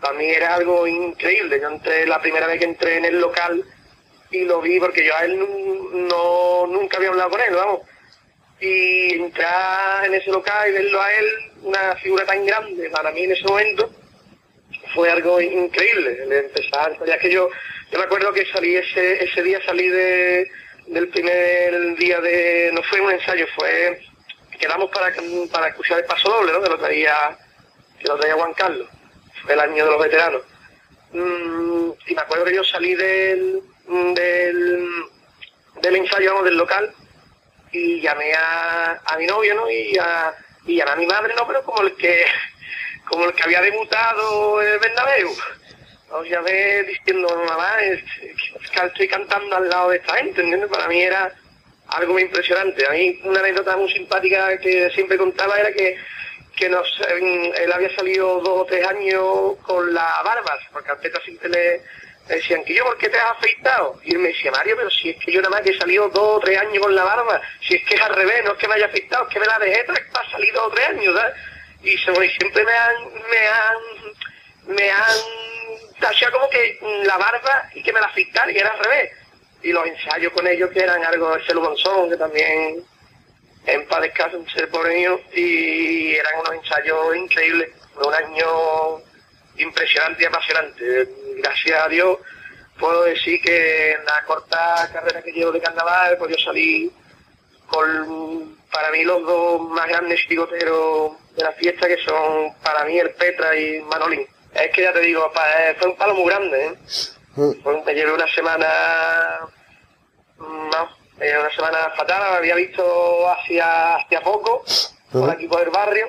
Para 0.00 0.14
mí 0.14 0.26
era 0.26 0.54
algo 0.54 0.86
increíble. 0.86 1.60
Yo 1.60 1.68
entré 1.68 2.06
la 2.06 2.20
primera 2.20 2.46
vez 2.46 2.58
que 2.60 2.66
entré 2.66 2.98
en 2.98 3.04
el 3.06 3.20
local 3.20 3.64
y 4.30 4.44
lo 4.44 4.60
vi 4.60 4.78
porque 4.78 5.04
yo 5.04 5.16
a 5.16 5.24
él 5.24 5.38
no, 5.38 6.66
nunca 6.66 6.98
había 6.98 7.08
hablado 7.08 7.30
con 7.30 7.40
él, 7.40 7.54
vamos. 7.54 7.80
Y 8.60 9.14
entrar 9.14 10.04
en 10.06 10.14
ese 10.14 10.30
local 10.30 10.68
y 10.68 10.72
verlo 10.72 11.00
a 11.00 11.12
él, 11.12 11.26
una 11.62 11.94
figura 11.96 12.24
tan 12.24 12.44
grande 12.44 12.90
para 12.90 13.12
mí 13.12 13.22
en 13.22 13.32
ese 13.32 13.44
momento, 13.44 13.90
fue 14.94 15.10
algo 15.10 15.40
increíble. 15.40 16.22
El 16.22 16.32
empezar, 16.32 16.96
ya 17.06 17.18
que 17.18 17.30
yo, 17.30 17.48
yo 17.90 17.98
me 17.98 18.04
acuerdo 18.04 18.32
que 18.32 18.46
salí 18.46 18.76
ese, 18.76 19.24
ese 19.24 19.42
día, 19.42 19.60
salí 19.64 19.88
de, 19.88 20.50
del 20.88 21.08
primer 21.08 21.96
día 21.96 22.20
de, 22.20 22.70
no 22.72 22.82
fue 22.82 23.00
un 23.00 23.12
ensayo, 23.12 23.46
fue, 23.54 24.00
quedamos 24.58 24.90
para, 24.90 25.14
para 25.52 25.68
escuchar 25.68 25.98
el 25.98 26.04
paso 26.04 26.28
doble, 26.30 26.52
¿no? 26.52 26.62
Que 26.62 26.70
lo 26.70 26.78
traía, 26.78 27.38
que 28.00 28.08
lo 28.08 28.18
traía 28.18 28.34
Juan 28.34 28.54
Carlos. 28.54 28.88
Fue 29.42 29.54
el 29.54 29.60
año 29.60 29.84
de 29.84 29.90
los 29.90 30.02
veteranos. 30.02 30.42
Mm, 31.12 31.90
y 32.06 32.14
me 32.14 32.20
acuerdo 32.20 32.44
que 32.44 32.54
yo 32.54 32.64
salí 32.64 32.94
del, 32.94 33.62
del, 34.14 34.88
del 35.80 35.96
ensayo, 35.96 36.32
vamos, 36.32 36.44
del 36.44 36.56
local, 36.56 36.92
y 37.72 38.00
llamé 38.00 38.32
a, 38.34 39.00
a 39.04 39.16
mi 39.16 39.26
novio, 39.26 39.54
¿no? 39.54 39.70
Y, 39.70 39.96
a, 39.98 40.34
y 40.66 40.76
llamé 40.76 40.92
a 40.92 40.96
mi 40.96 41.06
madre, 41.06 41.34
¿no? 41.36 41.46
Pero 41.46 41.62
como 41.62 41.82
el 41.82 41.94
que, 41.96 42.24
como 43.08 43.24
el 43.24 43.34
que 43.34 43.42
había 43.42 43.60
debutado 43.60 44.62
en 44.62 44.72
el 44.72 44.78
Bernabéu. 44.78 45.30
Os 46.10 46.26
llamé 46.26 46.84
diciendo, 46.84 47.28
mamá, 47.46 47.82
es, 47.82 48.00
es 48.22 48.82
estoy 48.82 49.08
cantando 49.08 49.56
al 49.56 49.68
lado 49.68 49.90
de 49.90 49.98
esta 49.98 50.16
gente, 50.16 50.40
¿entiendes? 50.40 50.70
Para 50.70 50.88
mí 50.88 51.02
era 51.02 51.34
algo 51.88 52.14
muy 52.14 52.22
impresionante. 52.22 52.86
A 52.86 52.90
mí 52.90 53.20
una 53.24 53.40
anécdota 53.40 53.76
muy 53.76 53.92
simpática 53.92 54.58
que 54.58 54.90
siempre 54.90 55.18
contaba 55.18 55.58
era 55.58 55.70
que, 55.72 55.96
que 56.56 56.68
nos, 56.68 56.88
él 57.10 57.72
había 57.72 57.94
salido 57.94 58.40
dos 58.40 58.62
o 58.62 58.64
tres 58.64 58.86
años 58.86 59.56
con 59.62 59.92
la 59.92 60.22
barba, 60.24 60.58
porque 60.72 60.90
al 60.90 60.98
Petra 60.98 61.20
siempre 61.22 61.50
le, 61.50 61.82
le 62.28 62.36
decían 62.36 62.62
que 62.64 62.74
yo, 62.74 62.84
¿por 62.84 62.98
qué 62.98 63.08
te 63.08 63.18
has 63.18 63.30
afeitado? 63.30 63.98
Y 64.04 64.12
él 64.12 64.18
me 64.18 64.28
decía, 64.28 64.50
Mario, 64.50 64.76
pero 64.76 64.90
si 64.90 65.10
es 65.10 65.24
que 65.24 65.32
yo 65.32 65.40
nada 65.40 65.50
más 65.50 65.62
que 65.62 65.70
he 65.70 65.78
salido 65.78 66.08
dos 66.10 66.36
o 66.36 66.40
tres 66.40 66.58
años 66.58 66.78
con 66.82 66.94
la 66.94 67.04
barba, 67.04 67.40
si 67.66 67.74
es 67.74 67.84
que 67.84 67.94
es 67.94 68.00
al 68.00 68.14
revés, 68.14 68.44
no 68.44 68.52
es 68.52 68.58
que 68.58 68.68
me 68.68 68.74
haya 68.74 68.86
afeitado, 68.86 69.26
es 69.26 69.32
que 69.32 69.40
me 69.40 69.46
la 69.46 69.58
dejé 69.58 69.84
tres 69.84 70.04
para 70.12 70.30
salir 70.30 70.52
dos 70.52 70.66
o 70.66 70.70
tres 70.70 70.88
años, 70.88 71.14
¿sabes? 71.16 71.34
Y, 71.82 71.90
y 71.94 71.98
siempre 71.98 72.64
me 72.64 72.72
han, 72.72 72.94
me 73.30 73.48
han, 73.48 74.76
me 74.76 74.90
han 74.90 76.00
tachado 76.00 76.32
como 76.32 76.50
que 76.50 76.78
mm, 76.80 77.06
la 77.06 77.16
barba 77.16 77.70
y 77.74 77.82
que 77.82 77.92
me 77.92 78.00
la 78.00 78.06
afeitara, 78.06 78.52
y 78.52 78.58
era 78.58 78.70
al 78.70 78.78
revés. 78.78 79.12
Y 79.62 79.72
los 79.72 79.86
ensayos 79.86 80.32
con 80.32 80.46
ellos 80.46 80.70
que 80.70 80.80
eran 80.80 81.02
algo 81.04 81.34
de 81.34 81.44
Celo 81.44 81.62
Monzón, 81.62 82.10
que 82.10 82.16
también 82.16 82.84
en 83.66 83.86
paz 83.86 84.34
un 84.34 84.48
ser 84.50 84.68
pobre 84.68 84.94
mío, 84.94 85.20
y 85.32 86.14
eran 86.14 86.40
unos 86.40 86.54
ensayos 86.54 87.16
increíbles. 87.16 87.70
Un 87.96 88.14
año 88.14 89.02
impresionante 89.56 90.22
y 90.22 90.26
apasionante. 90.26 91.08
Gracias 91.42 91.80
a 91.84 91.88
Dios 91.88 92.18
puedo 92.78 93.04
decir 93.04 93.40
que 93.42 93.92
en 93.92 94.04
la 94.04 94.24
corta 94.24 94.88
carrera 94.92 95.22
que 95.22 95.32
llevo 95.32 95.52
de 95.52 95.60
carnaval, 95.60 96.16
pues 96.18 96.36
yo 96.36 96.44
salí 96.44 96.92
con, 97.66 98.56
para 98.72 98.90
mí, 98.90 99.02
los 99.04 99.22
dos 99.24 99.60
más 99.70 99.88
grandes 99.88 100.20
bigoteros 100.28 101.12
de 101.36 101.44
la 101.44 101.52
fiesta, 101.52 101.86
que 101.88 101.98
son 101.98 102.54
para 102.62 102.84
mí 102.84 102.98
el 102.98 103.10
Petra 103.10 103.54
y 103.56 103.80
Manolín. 103.82 104.26
Es 104.54 104.70
que 104.72 104.82
ya 104.82 104.92
te 104.92 105.00
digo, 105.00 105.30
eh, 105.58 105.76
fue 105.78 105.88
un 105.90 105.96
palo 105.96 106.14
muy 106.14 106.26
grande, 106.26 106.66
¿eh? 106.66 106.74
Fue- 107.62 107.82
me 107.84 107.94
llevé 107.94 108.12
una 108.12 108.26
semana, 108.34 108.68
mm, 110.38 110.70
no, 110.70 110.88
me 111.18 111.26
llevé 111.26 111.40
una 111.40 111.54
semana 111.54 111.78
fatal, 111.96 112.20
la 112.20 112.36
había 112.38 112.54
visto 112.54 113.28
hacía, 113.30 113.96
hacía 113.96 114.20
poco, 114.22 114.64
por 115.20 115.30
aquí 115.30 115.46
por 115.46 115.62
el 115.62 115.70
barrio, 115.70 116.08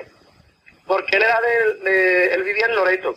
porque 0.86 1.16
él 1.16 1.22
era 1.22 1.40
de, 1.40 1.74
de- 1.90 2.34
él 2.34 2.42
vivía 2.42 2.66
en 2.66 2.74
Loreto, 2.76 3.14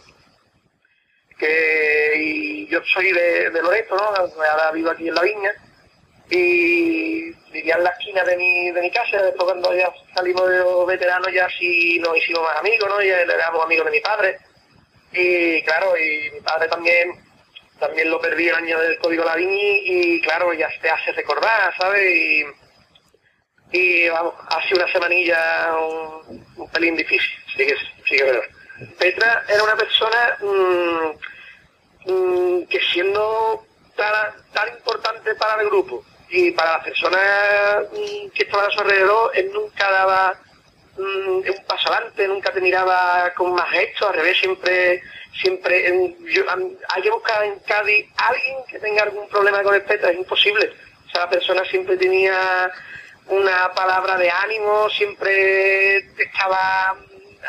que 1.37 2.67
yo 2.69 2.79
soy 2.85 3.11
de, 3.11 3.49
de 3.49 3.61
Loreto, 3.61 3.95
¿no? 3.95 4.03
Ahora 4.03 4.71
vivo 4.71 4.91
aquí 4.91 5.07
en 5.07 5.15
La 5.15 5.21
Viña, 5.21 5.53
y 6.29 7.31
vivía 7.51 7.75
en 7.75 7.83
la 7.83 7.89
esquina 7.91 8.23
de 8.23 8.37
mi, 8.37 8.71
de 8.71 8.81
mi 8.81 8.91
casa, 8.91 9.21
después 9.21 9.45
cuando 9.45 9.73
ya 9.75 9.91
salimos 10.15 10.49
de 10.49 10.57
los 10.59 10.87
veteranos 10.87 11.31
ya 11.31 11.47
sí 11.49 11.99
nos 11.99 12.17
hicimos 12.17 12.43
más 12.43 12.57
amigos, 12.57 12.89
¿no? 12.89 13.01
Ya 13.01 13.21
éramos 13.21 13.63
amigos 13.63 13.85
de 13.85 13.91
mi 13.91 13.99
padre, 13.99 14.37
y 15.11 15.61
claro, 15.63 15.93
y 15.97 16.31
mi 16.31 16.41
padre 16.41 16.67
también 16.67 17.13
también 17.79 18.09
lo 18.09 18.21
perdí 18.21 18.47
el 18.47 18.55
año 18.55 18.79
del 18.79 18.97
Código 18.97 19.25
Laviñi 19.25 19.81
y 19.83 20.21
claro, 20.21 20.53
ya 20.53 20.69
te 20.81 20.89
hace 20.89 21.11
recordar, 21.11 21.73
¿sabes? 21.77 22.15
Y, 22.15 22.45
y 23.73 24.09
vamos, 24.09 24.35
hace 24.47 24.75
una 24.75 24.89
semanilla 24.91 25.75
un, 25.77 26.69
pelín 26.71 26.95
difícil, 26.95 27.29
sí 27.57 27.65
que, 27.65 27.75
sí. 28.07 28.17
Petra 28.97 29.43
era 29.47 29.63
una 29.63 29.75
persona 29.75 30.37
mm, 30.41 32.11
mm, 32.11 32.63
que 32.67 32.79
siendo 32.91 33.65
tan, 33.95 34.33
tan 34.53 34.69
importante 34.69 35.35
para 35.35 35.61
el 35.61 35.67
grupo 35.69 36.03
y 36.29 36.51
para 36.51 36.73
las 36.77 36.83
personas 36.83 37.21
mm, 37.91 38.29
que 38.29 38.43
estaban 38.43 38.67
a 38.67 38.71
su 38.71 38.79
alrededor, 38.81 39.31
él 39.35 39.51
nunca 39.53 39.89
daba 39.91 40.39
un 40.97 41.43
paso 41.67 41.91
adelante, 41.91 42.27
nunca 42.27 42.51
te 42.51 42.61
miraba 42.61 43.31
con 43.35 43.53
más 43.53 43.69
gesto, 43.71 44.07
al 44.09 44.13
revés, 44.15 44.37
siempre, 44.37 45.01
siempre, 45.41 46.15
yo- 46.31 46.43
hay 46.89 47.01
que 47.01 47.09
buscar 47.09 47.43
en 47.45 47.59
Cádiz 47.59 48.07
alguien 48.17 48.57
que 48.69 48.77
tenga 48.79 49.03
algún 49.03 49.27
problema 49.29 49.63
con 49.63 49.73
el 49.73 49.81
Petra, 49.83 50.11
es 50.11 50.17
imposible. 50.17 50.71
O 51.07 51.09
sea, 51.09 51.21
la 51.21 51.29
persona 51.31 51.65
siempre 51.65 51.97
tenía 51.97 52.71
una 53.27 53.71
palabra 53.73 54.17
de 54.17 54.29
ánimo, 54.29 54.87
siempre 54.89 55.97
estaba 55.97 56.95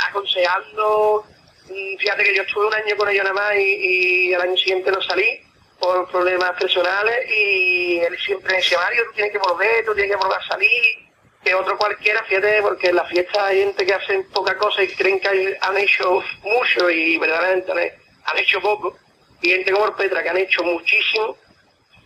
aconsejando. 0.08 1.24
Mm, 1.68 1.96
Fíjate 1.98 2.24
que 2.24 2.34
yo 2.34 2.42
estuve 2.42 2.66
un 2.66 2.74
año 2.74 2.96
con 2.96 3.08
ellos 3.08 3.24
nada 3.24 3.34
más 3.34 3.54
y, 3.56 4.28
y 4.28 4.34
al 4.34 4.42
año 4.42 4.56
siguiente 4.56 4.90
no 4.90 5.00
salí 5.02 5.40
por 5.78 6.08
problemas 6.10 6.52
personales 6.58 7.18
y 7.28 7.98
él 7.98 8.16
siempre 8.18 8.56
decía, 8.56 8.78
Mario, 8.78 9.04
tú 9.06 9.12
tienes 9.14 9.32
que 9.32 9.38
volver, 9.38 9.84
tú 9.84 9.94
tienes 9.94 10.12
que 10.12 10.22
volver 10.22 10.38
a 10.38 10.46
salir 10.46 11.04
que 11.44 11.54
otro 11.54 11.76
cualquiera, 11.76 12.24
fíjate, 12.24 12.62
porque 12.62 12.88
en 12.88 12.96
la 12.96 13.04
fiesta 13.04 13.46
hay 13.46 13.60
gente 13.60 13.84
que 13.84 13.92
hacen 13.92 14.26
poca 14.30 14.56
cosa 14.56 14.82
y 14.82 14.88
creen 14.88 15.20
que 15.20 15.58
han 15.60 15.76
hecho 15.76 16.22
mucho 16.42 16.88
y 16.88 17.18
verdaderamente 17.18 17.70
han, 17.70 17.78
han 17.78 18.38
hecho 18.38 18.60
poco. 18.60 18.96
Y 19.42 19.50
gente 19.50 19.72
como 19.72 19.84
el 19.86 19.92
Petra 19.92 20.22
que 20.22 20.30
han 20.30 20.38
hecho 20.38 20.64
muchísimo 20.64 21.36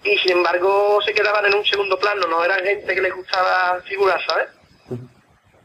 y 0.02 0.18
sin 0.18 0.32
embargo 0.32 1.00
se 1.04 1.14
quedaban 1.14 1.46
en 1.46 1.54
un 1.54 1.64
segundo 1.64 1.98
plano, 1.98 2.26
no 2.26 2.44
eran 2.44 2.64
gente 2.64 2.94
que 2.94 3.00
les 3.00 3.14
gustaba 3.14 3.80
figurar, 3.82 4.20
¿sabes? 4.26 4.48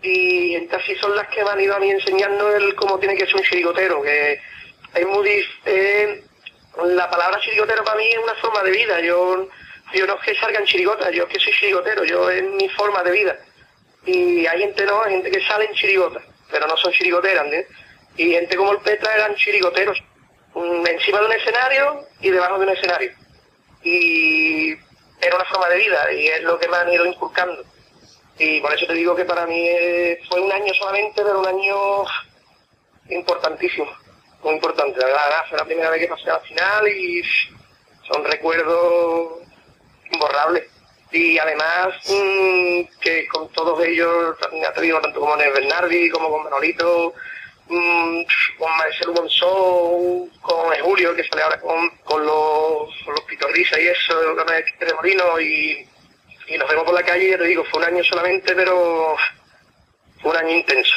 Y 0.04 0.50
gente 0.52 0.76
así 0.76 0.96
son 0.96 1.16
las 1.16 1.28
que 1.30 1.44
me 1.44 1.50
han 1.50 1.62
ido 1.62 1.76
a 1.76 1.80
mí 1.80 1.90
enseñando 1.90 2.56
el 2.56 2.76
cómo 2.76 3.00
tiene 3.00 3.16
que 3.16 3.26
ser 3.26 3.36
un 3.36 3.44
chirigotero, 3.44 4.02
que 4.02 4.40
es 4.94 5.08
muy 5.08 5.46
eh, 5.66 6.24
la 6.84 7.10
palabra 7.10 7.40
chirigotero 7.40 7.84
para 7.84 7.98
mí 7.98 8.08
es 8.10 8.18
una 8.18 8.36
forma 8.36 8.62
de 8.64 8.72
vida, 8.72 9.00
yo, 9.00 9.48
yo 9.94 10.08
no 10.08 10.16
es 10.16 10.22
que 10.22 10.36
salgan 10.36 10.66
chirigotas, 10.66 11.12
yo 11.12 11.24
es 11.24 11.30
que 11.30 11.40
soy 11.40 11.54
chirigotero, 11.54 12.04
yo 12.04 12.30
es 12.30 12.44
mi 12.44 12.68
forma 12.70 13.02
de 13.04 13.12
vida 13.12 13.40
y 14.06 14.46
hay 14.46 14.60
gente 14.60 14.86
no, 14.86 15.04
hay 15.04 15.14
gente 15.14 15.32
que 15.32 15.42
sale 15.46 15.66
en 15.66 15.74
chirigotas, 15.74 16.24
pero 16.52 16.68
no 16.68 16.76
son 16.78 16.92
chirigoteras, 16.92 17.46
¿entiendes? 17.46 17.70
Y 18.18 18.32
gente 18.32 18.56
como 18.56 18.74
el 18.74 18.80
Petra 18.80 19.16
eran 19.16 19.36
chirigoteros, 19.36 20.04
mm, 20.54 20.86
encima 20.86 21.20
de 21.20 21.26
un 21.26 21.32
escenario 21.32 22.06
y 22.20 22.30
debajo 22.30 22.60
de 22.60 22.66
un 22.66 22.72
escenario. 22.72 23.12
Y 23.82 24.74
era 25.22 25.36
una 25.36 25.46
forma 25.46 25.70
de 25.70 25.78
vida 25.78 26.12
y 26.12 26.28
es 26.28 26.44
lo 26.44 26.60
que 26.60 26.68
me 26.68 26.78
han 26.78 26.92
ido 26.92 27.06
inculcando. 27.06 27.64
Y 28.38 28.62
por 28.62 28.74
eso 28.74 28.88
te 28.88 28.94
digo 28.94 29.16
que 29.16 29.26
para 29.26 29.46
mí 29.46 29.70
fue 30.28 30.42
un 30.42 30.52
año 30.52 30.74
solamente, 30.74 31.22
pero 31.22 31.40
un 31.40 31.48
año 31.48 32.04
importantísimo, 33.10 33.88
muy 34.44 34.56
importante. 34.56 35.00
La 35.00 35.06
verdad, 35.06 35.46
fue 35.50 35.58
la 35.58 35.66
primera 35.66 35.90
vez 35.92 36.02
que 36.02 36.08
pasé 36.08 36.30
a 36.30 36.34
la 36.34 36.40
final 36.40 36.88
y 36.88 37.22
son 38.08 38.24
recuerdos 38.26 39.44
imborrables. 40.12 40.64
Y 41.12 41.38
además 41.38 41.94
mm, 42.10 42.82
que 43.00 43.28
con 43.28 43.48
todos 43.50 43.86
ellos, 43.86 44.36
ya 44.52 44.74
te 44.74 44.82
digo, 44.82 45.00
tanto 45.00 45.20
como 45.20 45.34
con 45.34 45.40
Bernardi, 45.40 46.10
como 46.10 46.32
con 46.32 46.44
Manolito, 46.44 47.14
mm, 47.68 48.22
con 48.58 48.78
Marcelo 48.78 49.14
Monzón, 49.14 50.30
con 50.42 50.74
Julio, 50.82 51.16
que 51.16 51.24
sale 51.26 51.44
ahora 51.44 51.62
con, 51.62 51.88
con 52.04 52.26
los, 52.26 52.90
los 53.06 53.24
y 53.30 53.88
eso, 53.88 54.36
con 54.36 54.56
el 54.56 54.88
de 54.88 54.94
Molino, 54.96 55.40
y, 55.40 55.88
y 56.48 56.58
nos 56.58 56.70
vemos 56.70 56.84
por 56.84 56.94
la 56.94 57.04
calle, 57.04 57.32
ya 57.32 57.38
te 57.38 57.46
digo, 57.46 57.64
fue 57.66 57.80
un 57.80 57.86
año 57.86 58.04
solamente, 58.04 58.56
pero 58.56 59.16
fue 60.22 60.32
un 60.32 60.38
año 60.38 60.56
intenso, 60.56 60.96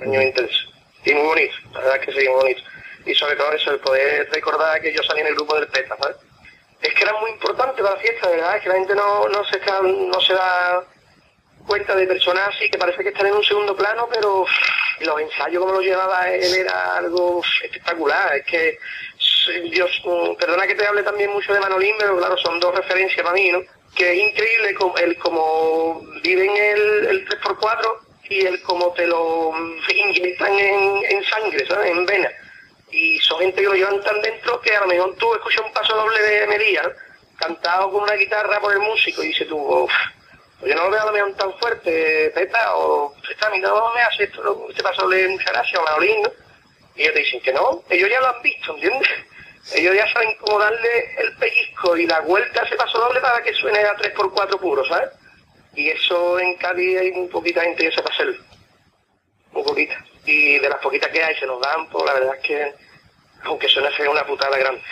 un 0.00 0.08
año 0.08 0.22
intenso. 0.22 0.58
Y 1.04 1.14
muy 1.14 1.26
bonito, 1.26 1.54
la 1.72 1.80
verdad 1.80 1.96
es 1.96 2.06
que 2.06 2.12
sí, 2.12 2.28
muy 2.28 2.36
bonito. 2.36 2.62
Y 3.06 3.14
sobre 3.14 3.36
todo 3.36 3.52
eso, 3.52 3.70
el 3.70 3.80
poder 3.80 4.28
recordar 4.32 4.80
que 4.80 4.94
yo 4.94 5.02
salí 5.02 5.20
en 5.20 5.26
el 5.26 5.34
grupo 5.34 5.54
del 5.56 5.68
PETA, 5.68 5.96
¿sabes? 6.00 6.16
Es 6.80 6.94
que 6.94 7.02
era 7.02 7.12
muy 7.20 7.30
importante 7.30 7.82
para 7.82 7.94
la 7.94 8.00
fiesta, 8.00 8.28
verdad, 8.28 8.56
es 8.56 8.62
que 8.62 8.68
la 8.68 8.74
gente 8.74 8.94
no, 8.94 9.28
no 9.28 9.44
se 9.44 9.56
está, 9.56 9.80
no 9.82 10.20
se 10.20 10.34
da 10.34 10.84
cuenta 11.66 11.94
de 11.94 12.06
personas 12.06 12.54
así 12.54 12.68
que 12.70 12.78
parece 12.78 13.02
que 13.02 13.08
están 13.08 13.26
en 13.26 13.34
un 13.34 13.44
segundo 13.44 13.74
plano, 13.76 14.08
pero 14.12 14.44
los 15.00 15.20
ensayos 15.20 15.60
como 15.60 15.74
los 15.74 15.84
llevaba 15.84 16.30
él 16.30 16.54
era 16.54 16.96
algo 16.96 17.42
espectacular. 17.62 18.36
Es 18.36 18.46
que, 18.46 18.78
mm, 20.04 20.36
perdona 20.36 20.66
que 20.66 20.74
te 20.74 20.86
hable 20.86 21.02
también 21.02 21.30
mucho 21.30 21.52
de 21.52 21.60
Manolín, 21.60 21.94
pero 21.98 22.16
claro, 22.18 22.36
son 22.38 22.60
dos 22.60 22.74
referencias 22.74 23.22
para 23.22 23.34
mí, 23.34 23.50
¿no? 23.50 23.60
Que 23.94 24.12
es 24.12 24.30
increíble 24.30 24.74
como, 24.74 24.96
el 24.98 25.16
como 25.18 26.02
viven 26.22 26.56
el, 26.56 27.06
el 27.06 27.28
3x4 27.28 27.98
y 28.28 28.46
el 28.46 28.60
como 28.62 28.92
te 28.92 29.06
lo 29.06 29.52
inyectan 29.94 30.58
en, 30.58 31.04
en 31.10 31.24
sangre, 31.24 31.66
¿sabes? 31.66 31.90
En 31.90 32.04
vena. 32.06 32.30
Y 32.90 33.18
son 33.20 33.40
gente 33.40 33.60
que 33.60 33.68
lo 33.68 33.74
llevan 33.74 34.02
tan 34.02 34.20
dentro 34.22 34.60
que 34.60 34.74
a 34.74 34.80
lo 34.80 34.86
mejor 34.86 35.14
tú 35.16 35.34
escuchas 35.34 35.64
un 35.66 35.72
paso 35.72 35.94
doble 35.96 36.20
de 36.20 36.46
Melía, 36.46 36.82
cantado 37.36 37.90
con 37.90 38.02
una 38.04 38.14
guitarra 38.14 38.60
por 38.60 38.72
el 38.72 38.80
músico 38.80 39.22
y 39.22 39.28
dices 39.28 39.48
tú, 39.48 39.56
"Uf, 39.58 39.92
pues 40.60 40.70
yo 40.72 40.76
no 40.76 40.84
lo 40.84 40.90
veo 40.90 41.02
a 41.02 41.06
lo 41.06 41.12
mejor 41.12 41.34
tan 41.34 41.52
fuerte, 41.58 42.30
Peta, 42.34 42.76
o 42.76 43.14
Peta, 43.26 43.48
a 43.48 43.50
mí 43.50 43.58
no 43.58 43.92
me 43.94 44.00
hace 44.02 44.24
esto, 44.24 44.66
este 44.70 44.82
paso 44.82 45.02
doble 45.02 45.28
mucha 45.28 45.50
gracia, 45.50 45.80
o 45.80 45.84
Manolín, 45.84 46.22
¿no? 46.22 46.30
Y 46.96 47.02
ellos 47.02 47.14
te 47.14 47.20
dicen 47.20 47.40
que 47.40 47.52
no, 47.52 47.82
ellos 47.90 48.08
ya 48.08 48.20
lo 48.20 48.28
han 48.28 48.42
visto, 48.42 48.74
¿entiendes? 48.74 49.08
Ellos 49.72 49.94
ya 49.96 50.06
saben 50.12 50.36
cómo 50.40 50.58
darle 50.58 51.14
el 51.18 51.36
pellizco 51.36 51.96
y 51.96 52.06
la 52.06 52.20
vuelta 52.20 52.62
a 52.62 52.64
ese 52.66 52.76
paso 52.76 52.98
doble 52.98 53.20
para 53.20 53.42
que 53.42 53.54
suene 53.54 53.78
a 53.80 53.96
3x4 53.96 54.58
puro, 54.60 54.84
¿sabes? 54.84 55.08
Y 55.74 55.88
eso 55.88 56.38
en 56.38 56.54
Cádiz 56.56 56.98
hay 57.00 57.12
muy 57.12 57.28
poquita 57.28 57.62
gente 57.62 57.88
que 57.88 57.94
sepa 57.96 58.10
hacerlo. 58.12 58.36
Muy 59.52 59.62
poquita. 59.64 60.04
Y 60.26 60.58
de 60.58 60.68
las 60.68 60.78
poquitas 60.80 61.10
que 61.10 61.22
hay 61.24 61.34
se 61.36 61.46
nos 61.46 61.60
dan, 61.60 61.88
pues 61.88 62.04
la 62.04 62.12
verdad 62.14 62.34
es 62.36 62.42
que, 62.46 62.74
aunque 63.44 63.68
suene 63.68 63.90
feo, 63.92 64.10
una 64.12 64.26
putada 64.26 64.56
grande. 64.58 64.82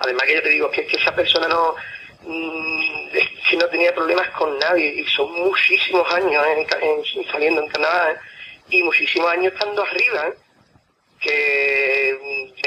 Además 0.00 0.24
que 0.24 0.34
yo 0.34 0.42
te 0.42 0.48
digo 0.48 0.70
que 0.70 0.80
es 0.82 0.88
que 0.90 0.96
esa 0.96 1.14
persona 1.14 1.46
no, 1.48 1.74
mm, 2.22 3.08
es 3.12 3.28
que 3.48 3.56
no 3.56 3.66
tenía 3.68 3.94
problemas 3.94 4.28
con 4.30 4.58
nadie 4.58 4.88
y 5.00 5.06
son 5.06 5.32
muchísimos 5.32 6.12
años 6.12 6.44
ca- 6.68 6.78
en- 6.80 7.26
saliendo 7.30 7.60
en 7.62 7.68
Canadá 7.68 8.12
¿eh? 8.12 8.16
y 8.70 8.82
muchísimos 8.82 9.30
años 9.30 9.52
estando 9.52 9.82
arriba. 9.84 10.26
¿eh? 10.28 10.34
que 11.20 11.61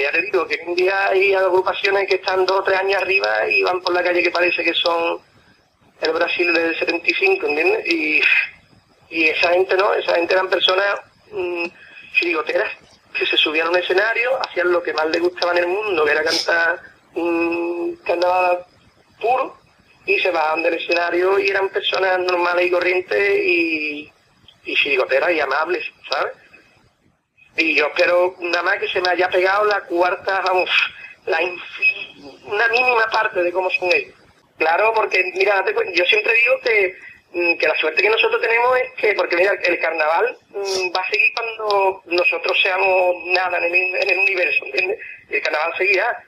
ya 0.06 0.12
te 0.12 0.22
digo 0.22 0.48
que 0.48 0.62
un 0.68 0.76
día 0.76 1.08
hay 1.08 1.34
agrupaciones 1.34 2.08
que 2.08 2.16
están 2.16 2.46
dos 2.46 2.60
o 2.60 2.64
tres 2.64 2.80
años 2.80 3.02
arriba 3.02 3.48
y 3.50 3.64
van 3.64 3.82
por 3.82 3.94
la 3.94 4.04
calle 4.04 4.22
que 4.22 4.30
parece 4.30 4.64
que 4.64 4.74
son 4.74 5.20
el 6.02 6.12
Brasil 6.12 6.54
del 6.54 6.78
75, 6.78 7.48
¿entiendes? 7.48 7.88
Y, 7.88 8.22
y 9.10 9.24
esa 9.30 9.50
gente 9.50 9.76
no, 9.76 9.94
esa 9.94 10.16
gente 10.16 10.34
eran 10.34 10.50
personas 10.50 11.00
mm, 11.32 11.66
chirigoteras 12.14 12.72
que 13.14 13.26
se 13.26 13.38
subían 13.38 13.68
a 13.68 13.70
un 13.72 13.78
escenario, 13.78 14.40
hacían 14.42 14.72
lo 14.72 14.84
que 14.84 14.94
más 14.94 15.08
les 15.08 15.22
gustaba 15.22 15.54
en 15.54 15.60
el 15.60 15.68
mundo, 15.68 16.06
que 16.06 16.12
era 16.12 16.24
cantar 16.24 16.82
un 17.16 17.98
carnaval 18.06 18.66
puro, 19.20 19.58
y 20.06 20.20
se 20.20 20.30
bajaban 20.30 20.62
del 20.62 20.76
escenario 20.76 21.40
y 21.40 21.48
eran 21.48 21.70
personas 21.70 22.20
normales 22.20 22.68
y 22.68 22.72
corrientes 22.72 23.40
y, 23.44 24.12
y 24.66 24.76
chirigoteras 24.76 25.32
y 25.32 25.40
amables, 25.40 25.84
¿sabes? 26.10 26.34
Y 27.58 27.76
yo 27.76 27.88
espero 27.88 28.36
nada 28.40 28.64
más 28.64 28.78
que 28.80 28.88
se 28.90 29.02
me 29.02 29.10
haya 29.10 29.30
pegado 29.30 29.66
la 29.66 29.82
cuarta, 29.82 30.42
vamos, 30.42 30.70
la 31.26 31.42
infi- 31.42 32.42
una 32.46 32.68
mínima 32.68 33.08
parte 33.10 33.42
de 33.42 33.52
cómo 33.52 33.70
son 33.70 33.90
ellos. 33.94 34.14
Claro, 34.58 34.94
porque 34.94 35.24
mira, 35.36 35.64
yo 35.94 36.06
siempre 36.06 36.34
digo 36.34 36.60
que, 36.64 36.96
mm, 37.32 37.58
que 37.58 37.68
la 37.68 37.76
suerte 37.76 38.02
que 38.02 38.10
nosotros 38.10 38.42
tenemos 38.42 38.78
es 38.80 38.92
que, 38.94 39.14
porque 39.14 39.38
mira, 39.38 39.54
el 39.64 39.80
carnaval 39.80 40.38
mm, 40.50 40.96
va 40.96 41.02
a 41.02 41.10
seguir 41.10 41.28
cuando 41.34 42.02
nosotros 42.06 42.58
seamos 42.62 43.16
nada 43.28 43.58
en 43.58 43.64
el, 43.66 43.96
en 43.96 44.10
el 44.10 44.18
universo, 44.20 44.66
¿entiendes? 44.66 45.00
El 45.30 45.42
carnaval 45.42 45.74
seguirá. 45.78 46.24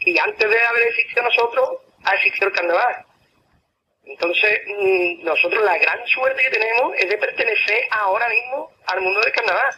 Y 0.00 0.18
antes 0.18 0.48
de 0.50 0.60
haber 0.64 0.82
existido 0.88 1.22
nosotros, 1.22 1.70
ha 2.04 2.14
existido 2.14 2.48
el 2.48 2.54
carnaval. 2.54 3.04
Entonces, 4.04 4.60
mm, 4.66 5.24
nosotros 5.24 5.62
la 5.64 5.78
gran 5.78 6.06
suerte 6.08 6.42
que 6.42 6.50
tenemos 6.50 6.94
es 6.96 7.08
de 7.08 7.18
pertenecer 7.18 7.80
ahora 7.90 8.28
mismo 8.28 8.70
al 8.86 9.00
mundo 9.02 9.20
del 9.20 9.32
carnaval. 9.32 9.70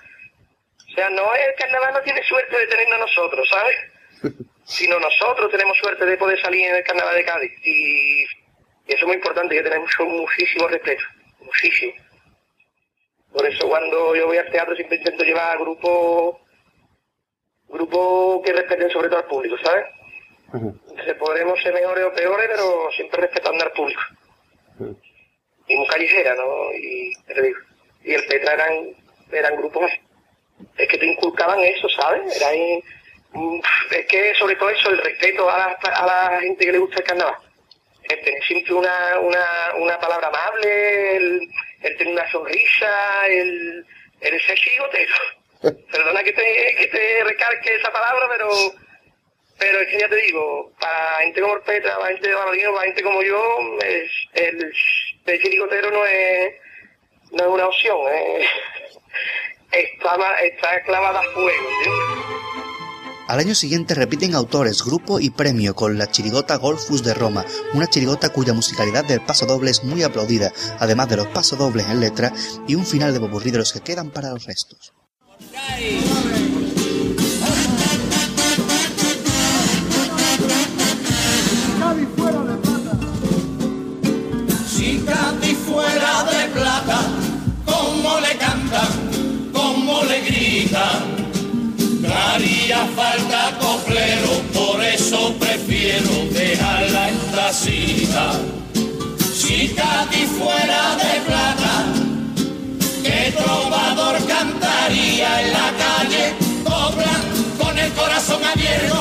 Sea, 1.01 1.09
no 1.09 1.33
es 1.33 1.49
el 1.49 1.55
carnaval 1.55 1.95
no 1.95 2.03
tiene 2.03 2.23
suerte 2.25 2.59
de 2.59 2.67
tenernos 2.67 3.01
nosotros, 3.01 3.49
¿sabes? 3.49 4.37
Sino 4.65 5.01
nosotros 5.01 5.51
tenemos 5.51 5.79
suerte 5.79 6.05
de 6.05 6.19
poder 6.19 6.39
salir 6.43 6.67
en 6.67 6.77
el 6.77 6.85
carnaval 6.85 7.15
de 7.15 7.25
Cádiz. 7.25 7.53
Y, 7.65 8.25
eso 8.25 8.99
es 8.99 9.05
muy 9.05 9.15
importante, 9.15 9.55
que 9.55 9.63
tenemos 9.63 9.91
muchísimo 10.01 10.69
respeto, 10.69 11.03
muchísimo. 11.41 11.95
Por 13.33 13.47
eso 13.47 13.67
cuando 13.67 14.15
yo 14.15 14.27
voy 14.27 14.37
al 14.37 14.51
teatro 14.51 14.75
siempre 14.77 14.99
intento 14.99 15.25
llevar 15.25 15.59
grupos 15.59 16.37
grupos 17.69 18.43
que 18.45 18.53
respeten 18.53 18.91
sobre 18.91 19.09
todo 19.09 19.21
al 19.21 19.27
público, 19.27 19.57
¿sabes? 19.65 19.87
Entonces 20.53 21.15
podremos 21.15 21.63
ser 21.63 21.73
mejores 21.73 22.05
o 22.05 22.13
peores, 22.13 22.47
pero 22.51 22.91
siempre 22.95 23.23
respetando 23.23 23.65
al 23.65 23.73
público. 23.73 24.03
Y 25.67 25.77
muy 25.77 25.87
callejera, 25.87 26.35
¿no? 26.35 26.75
Y, 26.75 27.13
te 27.27 27.41
digo, 27.41 27.59
y 28.03 28.13
el 28.13 28.27
Petra 28.27 28.53
eran, 28.53 28.97
eran 29.33 29.57
grupos. 29.57 29.91
Es 30.77 30.89
que 30.89 30.99
te 30.99 31.07
inculcaban 31.07 31.61
eso, 31.61 31.89
¿sabes? 31.89 32.37
Era 32.37 32.49
ahí, 32.49 32.83
es 33.91 34.07
que 34.07 34.35
sobre 34.35 34.57
todo 34.57 34.71
eso, 34.71 34.91
el 34.91 34.99
respeto 34.99 35.49
a 35.49 35.59
la, 35.59 35.79
a 35.83 36.07
la 36.07 36.41
gente 36.41 36.67
que 36.67 36.73
le 36.73 36.79
gusta 36.79 36.99
el 36.99 37.05
carnaval. 37.05 37.37
El 38.09 38.21
tener 38.25 38.45
siempre 38.45 38.75
una, 38.75 39.19
una, 39.21 39.47
una 39.77 40.01
palabra 40.01 40.29
amable, 40.29 41.17
el, 41.17 41.49
el 41.83 41.97
tener 41.97 42.13
una 42.13 42.31
sonrisa, 42.31 43.27
el, 43.29 43.87
el 44.21 44.41
ser 44.43 44.59
chigotero. 44.59 45.15
Perdona 45.93 46.23
que 46.25 46.33
te, 46.33 46.75
que 46.77 46.87
te 46.89 47.25
recalque 47.25 47.77
esa 47.77 47.93
palabra, 47.93 48.27
pero 48.31 48.49
pero 49.61 49.79
es 49.79 49.89
que 49.89 49.99
ya 49.99 50.09
te 50.09 50.17
digo, 50.17 50.73
para 50.81 51.17
gente 51.19 51.43
como 51.43 51.55
el 51.55 51.61
Petra, 51.61 51.95
para 51.97 52.09
gente 52.09 52.29
de 52.31 52.35
Manolino, 52.35 52.73
para 52.73 52.87
gente 52.87 53.03
como 53.03 53.23
yo, 53.23 53.59
es, 53.85 54.11
el 54.33 54.75
ser 55.27 55.43
chirigotero 55.43 55.91
no 55.91 56.07
es, 56.07 56.55
no 57.33 57.45
es 57.45 57.51
una 57.51 57.67
opción, 57.67 57.99
es, 58.11 58.49
está, 59.73 60.17
ma- 60.17 60.35
está 60.45 60.83
clavada 60.85 61.21
a 61.21 61.23
fuego, 61.35 61.51
¿entiendes? 61.79 62.25
Al 63.29 63.39
año 63.39 63.55
siguiente 63.55 63.95
repiten 63.95 64.35
autores, 64.35 64.83
grupo 64.85 65.21
y 65.21 65.31
premio 65.31 65.77
con 65.77 65.97
la 65.99 66.11
chirigota 66.11 66.57
Golfus 66.57 67.05
de 67.05 67.15
Roma, 67.15 67.45
una 67.75 67.87
chirigota 67.87 68.31
cuya 68.31 68.53
musicalidad 68.55 69.05
del 69.05 69.21
paso 69.21 69.47
doble 69.47 69.71
es 69.71 69.85
muy 69.85 70.03
aplaudida, 70.03 70.53
además 70.81 71.09
de 71.09 71.17
los 71.19 71.29
pasodobles 71.29 71.87
en 71.87 72.01
letra 72.01 72.33
y 72.67 72.75
un 72.75 72.85
final 72.85 73.13
de 73.13 73.21
popurrí 73.21 73.53
de 73.53 73.59
los 73.59 73.73
que 73.73 73.81
quedan 73.83 74.11
para 74.11 74.31
los 74.31 74.45
restos. 74.47 74.93
Falta 93.01 93.57
coplero, 93.59 94.33
por 94.53 94.85
eso 94.85 95.35
prefiero 95.39 96.13
dejarla 96.31 97.09
en 97.09 97.19
tacita. 97.35 98.27
Si 99.33 99.69
Cádiz 99.69 100.29
fuera 100.39 100.83
de 101.03 101.13
plata, 101.29 101.75
¿qué 103.03 103.33
trovador 103.41 104.17
cantaría 104.27 105.29
en 105.43 105.53
la 105.59 105.69
calle? 105.85 106.25
Cobra 106.63 107.15
con 107.61 107.79
el 107.79 107.91
corazón 107.93 108.43
abierto 108.45 108.99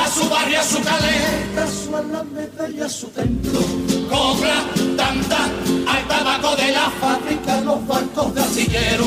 a 0.00 0.08
su 0.14 0.28
barrio, 0.28 0.60
a 0.60 0.64
su 0.72 0.80
caleta, 0.90 1.64
a 1.64 1.70
su 1.82 1.96
alameda 1.96 2.64
y 2.76 2.80
a 2.80 2.88
su 2.88 3.08
templo. 3.08 3.60
Cobra 4.08 4.58
tanta 4.96 5.40
al 5.92 6.02
tabaco 6.06 6.54
de 6.54 6.70
la 6.70 6.88
fábrica, 7.02 7.60
los 7.62 7.84
barcos 7.84 8.32
de 8.32 8.40
astillero, 8.42 9.06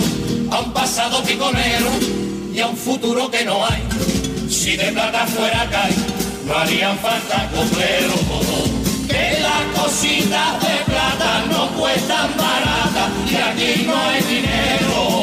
a 0.52 0.60
un 0.60 0.74
pasado 0.74 1.24
piconero 1.24 1.92
y 2.54 2.60
a 2.60 2.68
un 2.68 2.76
futuro 2.76 3.32
que 3.32 3.46
no 3.46 3.66
hay. 3.66 4.23
Si 4.64 4.78
de 4.78 4.94
plata 4.94 5.28
fuera 5.28 5.70
cae, 5.70 5.94
no 6.46 6.56
harían 6.58 6.98
falta 7.00 7.50
copleros 7.54 8.22
que 9.10 9.40
las 9.42 9.78
cositas 9.78 10.62
de 10.62 10.86
plata 10.86 11.44
no 11.52 11.68
cuestan 11.78 12.32
barata 12.38 13.10
y 13.30 13.36
aquí 13.36 13.84
no 13.86 13.94
hay 13.94 14.22
dinero. 14.24 15.23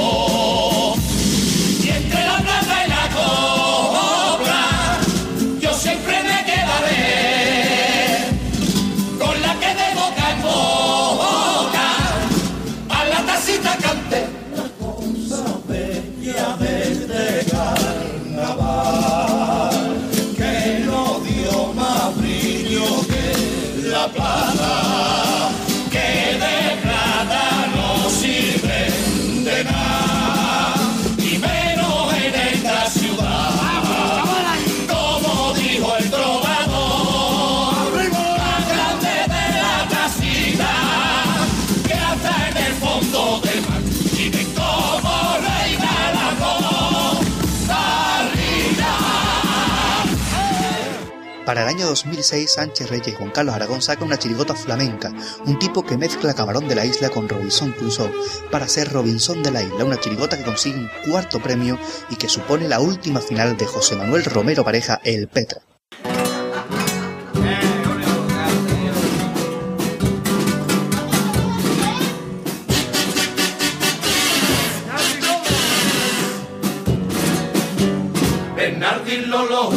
Para 51.50 51.62
el 51.64 51.68
año 51.68 51.86
2006, 51.86 52.48
Sánchez 52.48 52.90
Reyes 52.90 53.08
y 53.08 53.12
Juan 53.16 53.32
Carlos 53.32 53.56
Aragón 53.56 53.82
sacan 53.82 54.04
una 54.04 54.20
chirigota 54.20 54.54
flamenca, 54.54 55.12
un 55.46 55.58
tipo 55.58 55.84
que 55.84 55.98
mezcla 55.98 56.32
Camarón 56.32 56.68
de 56.68 56.76
la 56.76 56.86
Isla 56.86 57.10
con 57.10 57.28
Robinson 57.28 57.72
Crusoe 57.72 58.12
para 58.52 58.68
ser 58.68 58.92
Robinson 58.92 59.42
de 59.42 59.50
la 59.50 59.60
Isla, 59.60 59.84
una 59.84 59.98
chirigota 59.98 60.38
que 60.38 60.44
consigue 60.44 60.78
un 60.78 60.90
cuarto 61.10 61.40
premio 61.40 61.76
y 62.08 62.14
que 62.14 62.28
supone 62.28 62.68
la 62.68 62.78
última 62.78 63.18
final 63.20 63.56
de 63.56 63.66
José 63.66 63.96
Manuel 63.96 64.26
Romero 64.26 64.62
Pareja, 64.62 65.00
el 65.02 65.26
Petra. 65.26 65.60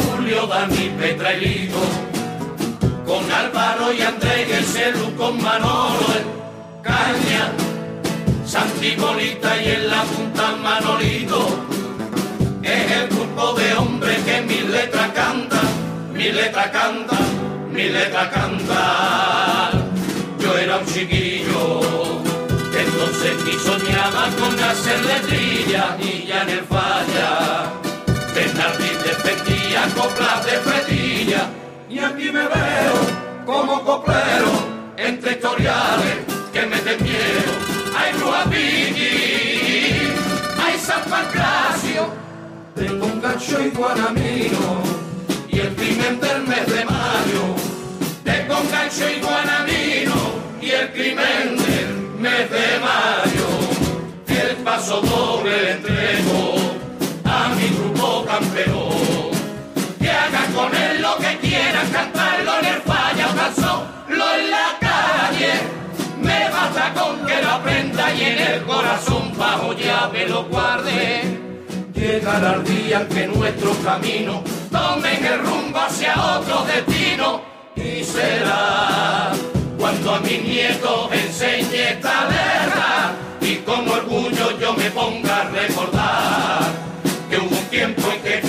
Julio, 0.04 0.46
Dani, 0.46 0.90
Petra 0.98 1.34
y 1.34 1.40
Lito, 1.40 1.80
con 3.06 3.30
Álvaro 3.30 3.92
y 3.92 4.02
Andrés, 4.02 4.50
el 4.50 4.64
celu 4.64 5.14
con 5.16 5.42
Manolo, 5.42 6.06
el 6.18 6.82
Caña, 6.82 7.52
Santi 8.46 8.94
Bonita 8.96 9.60
y 9.62 9.68
en 9.70 9.88
la 9.88 10.02
punta 10.02 10.56
Manolito, 10.62 11.66
es 12.62 12.90
el 12.92 13.08
grupo 13.08 13.52
de 13.54 13.74
hombres 13.74 14.18
que 14.24 14.40
mi 14.42 14.60
letra 14.60 15.12
canta, 15.12 15.60
mi 16.12 16.32
letra 16.32 16.70
canta, 16.70 17.16
mi 17.70 17.88
letra 17.88 18.30
canta. 18.30 19.70
Yo 20.40 20.58
era 20.58 20.78
un 20.78 20.86
chiquillo, 20.86 21.80
entonces 22.78 23.44
ni 23.44 23.52
soñaba 23.52 24.28
con 24.38 24.58
hacer 24.62 25.00
letrillas 25.04 26.00
y 26.00 26.26
ya 26.26 26.42
en 26.42 26.50
el 26.50 26.64
falla. 26.64 27.84
Bernardín 28.34 29.63
defendía 29.74 29.94
coplas 29.94 30.44
de 30.46 30.52
fretilla 30.58 31.50
y 31.90 31.98
aquí 31.98 32.30
me 32.30 32.42
veo 32.42 32.94
como 33.44 33.82
coplero 33.82 34.52
entre 34.96 35.32
historiales 35.32 36.18
que 36.52 36.66
me 36.66 36.80
den 36.80 37.02
miedo. 37.02 37.52
Hay 37.96 38.12
Ruapini, 38.12 39.02
hay 40.62 40.78
San 40.78 41.02
Pancracio, 41.04 42.08
tengo 42.74 43.06
un 43.06 43.20
gancho 43.20 43.60
y 43.60 43.70
guanamino 43.70 44.82
y 45.48 45.60
el 45.60 45.74
crimen 45.74 46.20
del 46.20 46.42
mes 46.46 46.66
de 46.66 46.84
mayo. 46.84 47.42
Tengo 48.24 48.60
un 48.60 48.70
gancho 48.70 49.10
y 49.10 49.20
guanamino 49.20 50.14
y 50.60 50.70
el 50.70 50.92
crimen 50.92 51.56
del 51.56 51.94
mes 52.20 52.50
de 52.50 52.80
mayo. 52.80 53.48
El 54.28 54.56
paso 54.56 55.00
doble 55.00 55.62
le 55.62 55.70
entrego 55.72 56.54
a 57.24 57.48
mi 57.54 57.68
grupo 57.76 58.24
campeón. 58.26 58.73
Él 60.56 61.02
lo 61.02 61.16
que 61.16 61.36
quieran, 61.38 61.88
cantarlo 61.90 62.58
en 62.60 62.66
el 62.66 62.80
falla, 62.82 63.26
lo 64.08 64.34
en 64.34 64.50
la 64.50 64.78
calle. 64.78 65.52
Me 66.22 66.48
basta 66.48 66.94
con 66.94 67.26
que 67.26 67.42
lo 67.42 67.50
aprenda 67.50 68.14
y 68.14 68.22
en 68.22 68.38
el 68.38 68.62
corazón 68.62 69.36
bajo 69.36 69.72
llave 69.72 70.28
lo 70.28 70.44
guarde. 70.44 71.40
Llegará 71.92 72.54
el 72.54 72.64
día 72.64 73.00
en 73.00 73.08
que 73.08 73.26
nuestros 73.26 73.76
caminos 73.78 74.42
tomen 74.70 75.24
el 75.24 75.38
rumbo 75.40 75.78
hacia 75.80 76.14
otro 76.14 76.64
destino 76.66 77.42
y 77.74 78.04
será 78.04 79.32
cuando 79.76 80.14
a 80.14 80.20
mi 80.20 80.38
nieto 80.38 81.10
enseñe 81.12 81.90
esta 81.90 82.26
verdad 82.26 83.12
y 83.40 83.56
con 83.56 83.88
orgullo 83.88 84.56
yo 84.60 84.72
me 84.74 84.88
ponga 84.92 85.40
a 85.40 85.44
recordar 85.50 86.62
que 87.28 87.38
hubo 87.38 87.56
un 87.56 87.64
tiempo 87.66 88.02
en 88.12 88.22
que 88.22 88.40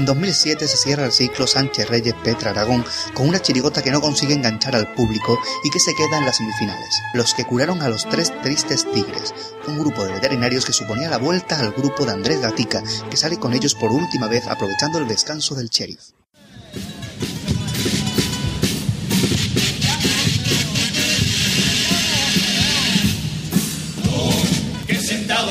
En 0.00 0.06
2007 0.06 0.66
se 0.66 0.78
cierra 0.78 1.04
el 1.04 1.12
ciclo 1.12 1.46
Sánchez 1.46 1.90
Reyes 1.90 2.14
Petra 2.24 2.52
Aragón 2.52 2.86
con 3.12 3.28
una 3.28 3.42
chirigota 3.42 3.82
que 3.82 3.90
no 3.90 4.00
consigue 4.00 4.32
enganchar 4.32 4.74
al 4.74 4.94
público 4.94 5.38
y 5.62 5.68
que 5.68 5.78
se 5.78 5.94
queda 5.94 6.16
en 6.16 6.24
las 6.24 6.38
semifinales. 6.38 7.02
Los 7.12 7.34
que 7.34 7.44
curaron 7.44 7.82
a 7.82 7.90
los 7.90 8.08
tres 8.08 8.32
tristes 8.40 8.90
tigres, 8.90 9.34
un 9.68 9.78
grupo 9.78 10.02
de 10.02 10.14
veterinarios 10.14 10.64
que 10.64 10.72
suponía 10.72 11.10
la 11.10 11.18
vuelta 11.18 11.60
al 11.60 11.72
grupo 11.72 12.06
de 12.06 12.12
Andrés 12.12 12.40
Gatica, 12.40 12.82
que 13.10 13.18
sale 13.18 13.38
con 13.38 13.52
ellos 13.52 13.74
por 13.74 13.92
última 13.92 14.26
vez 14.26 14.46
aprovechando 14.46 14.96
el 14.96 15.06
descanso 15.06 15.54
del 15.54 15.68
sheriff. 15.68 16.00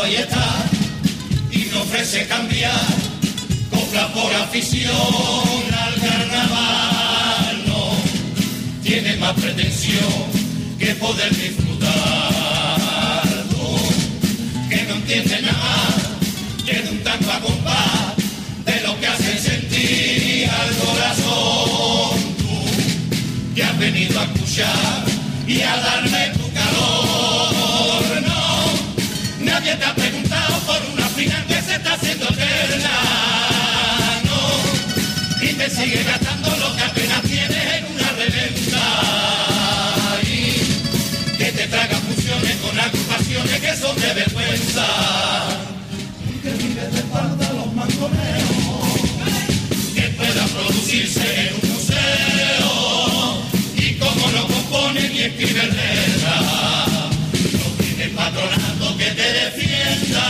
ahí 0.04 0.16
está 0.16 0.66
y 1.52 1.66
me 1.66 1.82
ofrece 1.82 2.26
cambiar 2.28 2.99
por 3.90 4.34
afición 4.36 4.94
al 4.94 5.96
carnaval. 5.96 7.64
No 7.66 7.92
tiene 8.84 9.16
más 9.18 9.34
pretensión 9.34 10.14
que 10.78 10.94
poder 10.96 11.36
disfrutar. 11.36 11.90
No, 13.52 14.70
que 14.70 14.84
no 14.84 14.94
entiende 14.96 15.42
nada 15.42 15.88
que 16.66 16.82
de 16.82 16.90
un 16.92 17.00
tanto 17.04 17.32
a 17.32 17.40
compás 17.40 18.16
de 18.66 18.80
lo 18.82 19.00
que 19.00 19.08
hace 19.08 19.38
sentir 19.40 20.50
al 20.50 20.76
corazón. 20.76 22.20
Tú 22.38 23.56
que 23.56 23.64
has 23.64 23.78
venido 23.80 24.20
a 24.20 24.24
escuchar 24.24 25.04
y 25.48 25.62
a 25.62 25.76
darme 25.78 26.28
tu 26.38 26.54
calor. 26.54 28.22
No, 28.22 29.46
nadie 29.52 29.76
te 29.76 29.86
ha 29.86 29.96
preguntado 29.96 30.60
por 30.60 30.80
una 30.94 31.08
final 31.10 31.44
que 31.48 31.62
se 31.62 31.76
está 31.76 31.94
haciendo 31.94 32.26
eterna. 32.30 33.29
Sigue 35.70 36.04
gastando 36.04 36.50
lo 36.58 36.76
que 36.76 36.84
apenas 36.84 37.22
tienes 37.24 37.74
en 37.76 37.86
una 37.94 38.10
reventa. 38.12 38.82
Y 40.24 41.36
que 41.38 41.52
te 41.52 41.68
traga 41.68 41.96
fusiones 41.98 42.56
con 42.58 42.80
agrupaciones 42.80 43.60
que 43.60 43.76
son 43.78 43.96
de 44.02 44.14
vergüenza. 44.14 44.86
Y 46.28 46.34
que 46.40 46.52
vive 46.52 46.88
de 46.88 46.98
espalda 46.98 47.54
los 47.54 47.74
mangoneos. 47.74 48.50
Que 49.94 50.02
pueda 50.18 50.46
producirse 50.48 51.48
en 51.48 51.54
un 51.62 51.74
museo. 51.74 53.42
Y 53.78 53.94
como 53.96 54.32
no 54.32 54.48
compone 54.48 55.10
ni 55.10 55.20
escribe 55.20 55.64
letra 55.68 56.90
no 57.60 57.84
tiene 57.84 58.08
patronato 58.16 58.98
que 58.98 59.12
te 59.12 59.34
defienda. 59.34 60.24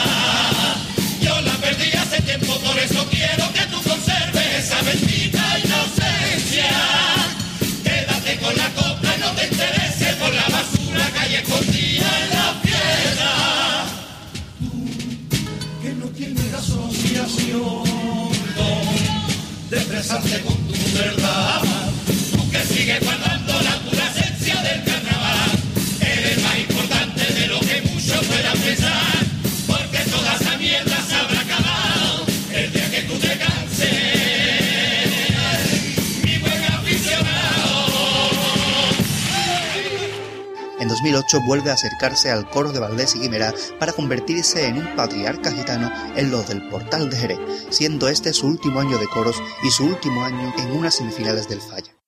Yo 1.22 1.42
la 1.42 1.54
perdí 1.54 1.92
hace 1.98 2.22
tiempo, 2.22 2.60
por 2.60 2.78
eso 2.78 3.06
quiero 3.10 3.52
que 3.54 3.69
de 20.02 20.59
2008 41.20 41.42
vuelve 41.46 41.70
a 41.70 41.74
acercarse 41.74 42.32
al 42.32 42.50
coro 42.50 42.72
de 42.72 42.80
Valdés 42.80 43.16
y 43.16 43.20
Guimerá 43.20 43.54
para 43.78 43.94
convertirse 43.94 44.68
en 44.68 44.78
un 44.78 44.96
patriarca 44.96 45.52
gitano 45.52 45.92
en 46.16 46.32
los 46.32 46.48
del 46.48 46.68
Portal 46.70 47.10
de 47.10 47.18
Jerez, 47.18 47.40
siendo 47.70 48.08
este 48.08 48.34
su 48.34 48.48
último 48.48 48.80
año 48.80 48.98
de 48.98 49.08
coros 49.08 49.42
y 49.64 49.70
su 49.70 49.86
último 49.86 50.24
año 50.24 50.54
en 50.58 50.72
unas 50.72 50.96
semifinales 50.96 51.50
del 51.50 51.62
Falla. 51.62 51.99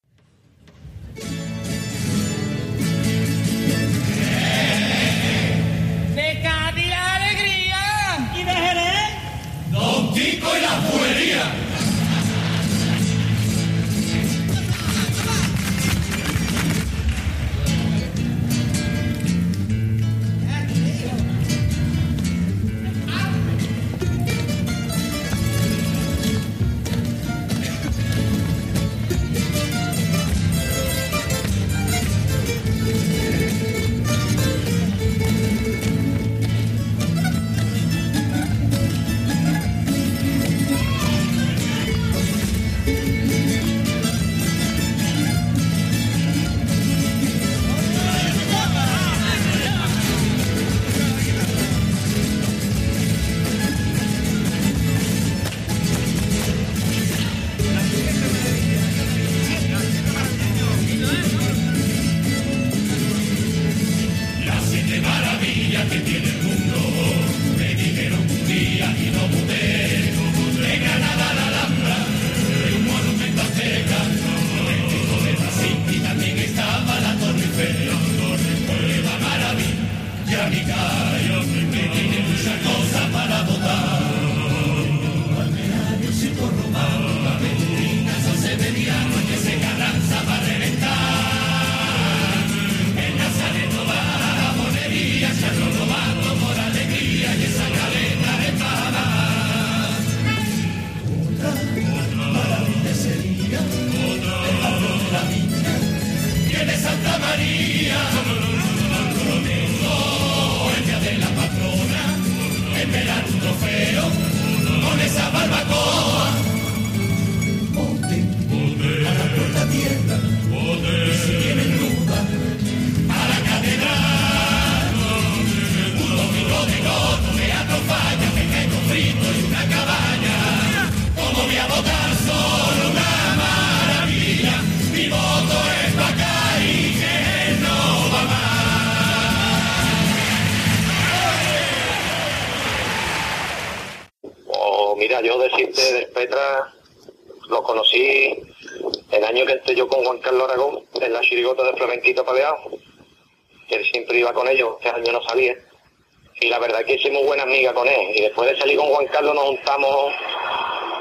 Con 157.70 157.88
él. 157.88 158.16
Y 158.16 158.22
después 158.22 158.50
de 158.50 158.58
salir 158.58 158.78
con 158.78 158.88
Juan 158.88 159.08
Carlos 159.08 159.36
nos 159.36 159.46
juntamos 159.46 160.14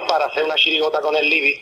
para 0.08 0.26
hacer 0.26 0.44
una 0.44 0.54
chirigota 0.56 1.00
con 1.00 1.16
el 1.16 1.28
Libi. 1.28 1.54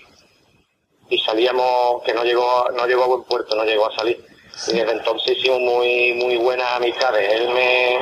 Y 1.10 1.18
salíamos, 1.20 2.02
que 2.02 2.12
no 2.12 2.24
llegó, 2.24 2.68
no 2.76 2.86
llegó 2.86 3.04
a 3.04 3.06
buen 3.06 3.24
puerto, 3.24 3.54
no 3.54 3.64
llegó 3.64 3.86
a 3.86 3.94
salir. 3.94 4.22
Y 4.66 4.72
desde 4.72 4.92
entonces 4.92 5.38
hicimos 5.38 5.60
muy, 5.60 6.12
muy 6.14 6.36
buenas 6.36 6.70
amistades. 6.72 7.32
Él 7.32 7.48
me, 7.50 7.98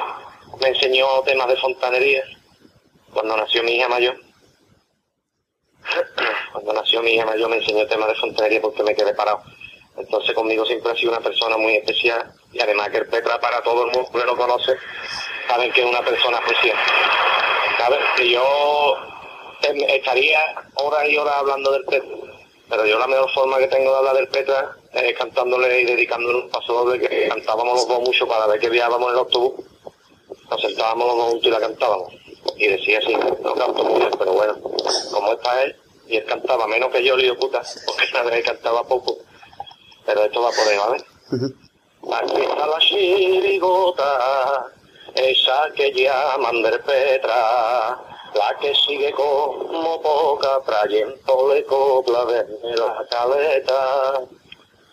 me 0.61 0.69
enseñó 0.69 1.07
temas 1.25 1.49
de 1.49 1.57
fontanería 1.57 2.25
cuando 3.13 3.37
nació 3.37 3.63
mi 3.63 3.77
hija 3.77 3.89
mayor. 3.89 4.17
Cuando 6.53 6.73
nació 6.73 7.01
mi 7.03 7.13
hija 7.13 7.25
mayor 7.25 7.49
me 7.49 7.57
enseñó 7.57 7.87
temas 7.87 8.09
de 8.09 8.15
fontanería 8.17 8.61
porque 8.61 8.83
me 8.83 8.95
quedé 8.95 9.15
parado. 9.15 9.43
Entonces 9.97 10.35
conmigo 10.35 10.65
siempre 10.67 10.91
ha 10.91 10.97
sido 10.97 11.13
una 11.13 11.21
persona 11.21 11.57
muy 11.57 11.77
especial 11.77 12.33
y 12.53 12.61
además 12.61 12.91
que 12.91 12.99
el 12.99 13.07
Petra 13.07 13.39
para 13.41 13.63
todo 13.63 13.87
el 13.87 13.93
mundo 13.93 14.11
que 14.11 14.25
lo 14.25 14.37
conoce 14.37 14.77
saben 15.49 15.73
que 15.73 15.81
es 15.81 15.87
una 15.87 16.03
persona 16.03 16.39
especial. 16.39 16.77
¿Sabes? 17.79 17.99
Que 18.17 18.31
yo 18.31 18.97
em, 19.63 19.81
estaría 19.89 20.41
horas 20.75 21.09
y 21.09 21.17
horas 21.17 21.35
hablando 21.37 21.73
del 21.73 21.85
Petra, 21.85 22.17
pero 22.69 22.87
yo 22.87 22.99
la 22.99 23.07
mejor 23.07 23.31
forma 23.33 23.59
que 23.59 23.69
tengo 23.69 23.91
de 23.91 23.99
hablar 23.99 24.17
del 24.17 24.29
Petra 24.29 24.77
es 24.93 25.17
cantándole 25.17 25.81
y 25.81 25.85
dedicándole 25.85 26.39
un 26.39 26.51
paso 26.51 26.73
doble 26.73 26.99
que 26.99 27.29
cantábamos 27.29 27.75
los 27.75 27.89
dos 27.89 28.01
mucho 28.01 28.27
cada 28.27 28.47
vez 28.47 28.61
que 28.61 28.71
viajábamos 28.71 29.09
en 29.09 29.13
el 29.15 29.19
autobús. 29.21 29.65
Nos 30.51 30.61
sentábamos 30.61 31.07
los 31.07 31.17
dos 31.17 31.31
juntos 31.31 31.47
y 31.47 31.51
la 31.51 31.61
cantábamos. 31.61 32.15
Y 32.57 32.69
decía 32.69 32.99
así, 32.99 33.15
no 33.15 33.55
canto 33.55 33.85
muy 33.85 34.01
bien, 34.01 34.11
pero 34.19 34.33
bueno, 34.33 34.55
como 35.13 35.33
está 35.33 35.63
él, 35.63 35.77
y 36.09 36.17
él 36.17 36.25
cantaba 36.25 36.67
menos 36.67 36.91
que 36.91 37.05
yo, 37.05 37.17
lío 37.17 37.37
puta, 37.39 37.63
porque 37.85 38.07
la 38.13 38.23
vez 38.23 38.45
cantaba 38.45 38.85
poco. 38.85 39.19
Pero 40.05 40.25
esto 40.25 40.41
va 40.41 40.51
por 40.51 40.69
ahí, 40.69 40.79
¿vale? 40.79 41.05
Aquí 42.13 42.41
está 42.41 42.67
la 42.67 42.79
chirigota, 42.79 44.73
esa 45.17 45.71
que 45.75 45.93
llaman 45.93 46.63
del 46.63 46.81
Petra, 46.81 47.99
la 48.35 48.57
que 48.61 48.75
sigue 48.75 49.13
como 49.13 50.01
poca, 50.03 50.61
trayéndole 50.65 51.65
copla 51.65 52.25
de 52.27 52.77
la 52.77 53.07
caleta. 53.11 54.21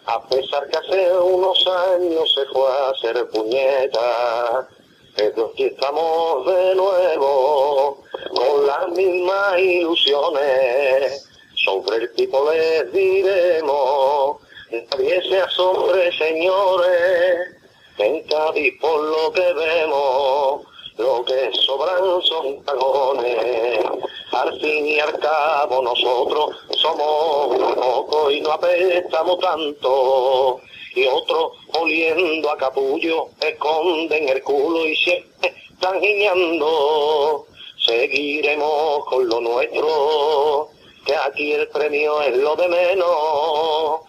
A 0.06 0.22
pesar 0.28 0.68
que 0.68 0.78
hace 0.78 1.18
unos 1.18 1.66
años 1.68 2.34
se 2.34 2.46
fue 2.48 2.70
a 2.70 2.90
hacer 2.90 3.30
puñeta, 3.30 4.68
pero 5.16 5.52
aquí 5.54 5.66
estamos 5.66 6.46
de 6.46 6.76
nuevo, 6.76 8.04
con 8.36 8.68
las 8.68 8.88
mismas 8.90 9.60
ilusiones. 9.60 11.30
Sobre 11.56 11.98
el 11.98 12.14
tipo 12.14 12.50
les 12.52 12.92
diremos, 12.92 14.38
nadie 14.72 15.22
se 15.30 15.40
asombre, 15.40 16.12
señores, 16.18 17.63
en 17.98 18.24
Cádiz 18.24 18.80
por 18.80 19.02
lo 19.02 19.32
que 19.32 19.54
vemos, 19.54 20.62
lo 20.98 21.26
que 21.26 21.52
sobran 21.54 22.22
son 22.24 22.64
tagones. 22.64 23.86
Al 24.32 24.60
fin 24.60 24.88
y 24.88 25.00
al 25.00 25.20
cabo 25.20 25.82
nosotros 25.84 26.56
somos 26.82 27.56
pocos 27.76 28.34
y 28.34 28.42
no 28.42 28.52
apestamos 28.52 29.40
tanto. 29.40 30.60
Y 30.96 31.06
otros 31.06 31.54
oliendo 31.80 32.52
a 32.52 32.58
capullo 32.58 33.30
esconden 33.42 34.30
el 34.30 34.44
culo 34.44 34.88
y 34.88 34.96
siempre 34.96 35.54
están 35.72 36.00
guiñando. 36.00 37.46
Seguiremos 37.86 39.06
con 39.06 39.28
lo 39.28 39.42
nuestro, 39.42 40.70
que 41.06 41.16
aquí 41.16 41.52
el 41.52 41.68
premio 41.70 42.22
es 42.22 42.38
lo 42.38 42.56
de 42.56 42.68
menos. 42.68 44.02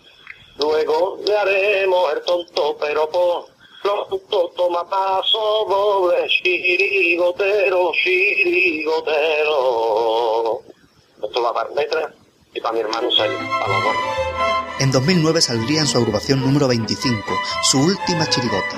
Luego 0.58 1.18
le 1.26 1.36
haremos 1.36 2.12
el 2.12 2.22
tonto, 2.22 2.76
pero 2.80 3.08
por 3.10 3.53
toma 4.56 4.88
paso 4.88 5.66
doble, 5.68 6.26
chirigotero, 6.28 7.92
chirigotero. 8.02 9.58
Esto 11.22 11.42
va 11.42 11.52
para 11.52 11.70
Petra 11.70 12.12
y 12.54 12.60
para 12.60 12.74
mi 12.74 12.80
hermano 12.80 13.10
Sergio, 13.10 13.38
para. 13.60 13.74
En 14.80 14.90
2009 14.90 15.40
saldría 15.40 15.80
en 15.80 15.86
su 15.86 15.98
agrupación 15.98 16.40
número 16.40 16.66
25, 16.68 17.22
su 17.62 17.78
última 17.78 18.28
chirigota, 18.28 18.76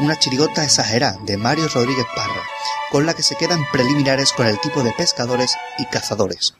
una 0.00 0.18
chirigota 0.18 0.64
exagerada 0.64 1.18
de 1.22 1.36
Mario 1.36 1.68
Rodríguez 1.72 2.06
Parra, 2.16 2.42
con 2.90 3.06
la 3.06 3.14
que 3.14 3.22
se 3.22 3.36
quedan 3.36 3.64
preliminares 3.72 4.32
con 4.32 4.46
el 4.46 4.58
tipo 4.60 4.82
de 4.82 4.92
pescadores 4.92 5.56
y 5.78 5.86
cazadores. 5.86 6.54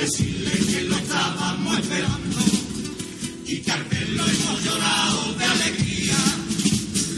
Decirle 0.00 0.50
que 0.50 0.82
lo 0.84 0.96
estábamos 0.96 1.78
esperando. 1.78 2.38
Y 3.46 3.56
que 3.58 3.70
al 3.70 3.84
verlo 3.84 4.22
hemos 4.24 4.64
llorado 4.64 5.34
de 5.34 5.44
alegría. 5.44 6.16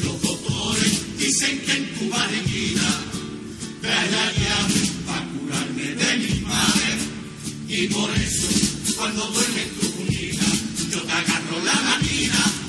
Los 0.05 0.21
doctores 0.23 1.19
dicen 1.19 1.61
que 1.61 1.73
en 1.73 1.95
tu 1.95 2.09
barriguita 2.09 2.91
haya 3.83 4.33
llave 4.33 4.81
para 5.07 5.27
curarme 5.29 5.83
de 5.83 6.17
mi 6.19 6.41
madre. 6.41 6.91
Y 7.69 7.89
por 7.89 8.11
eso 8.17 8.49
cuando 8.97 9.27
duermes 9.29 9.69
tu 9.81 9.91
cunita 9.93 10.45
yo 10.91 11.03
te 11.03 11.13
agarro 11.13 11.65
la 11.65 11.75
manina 11.75 12.62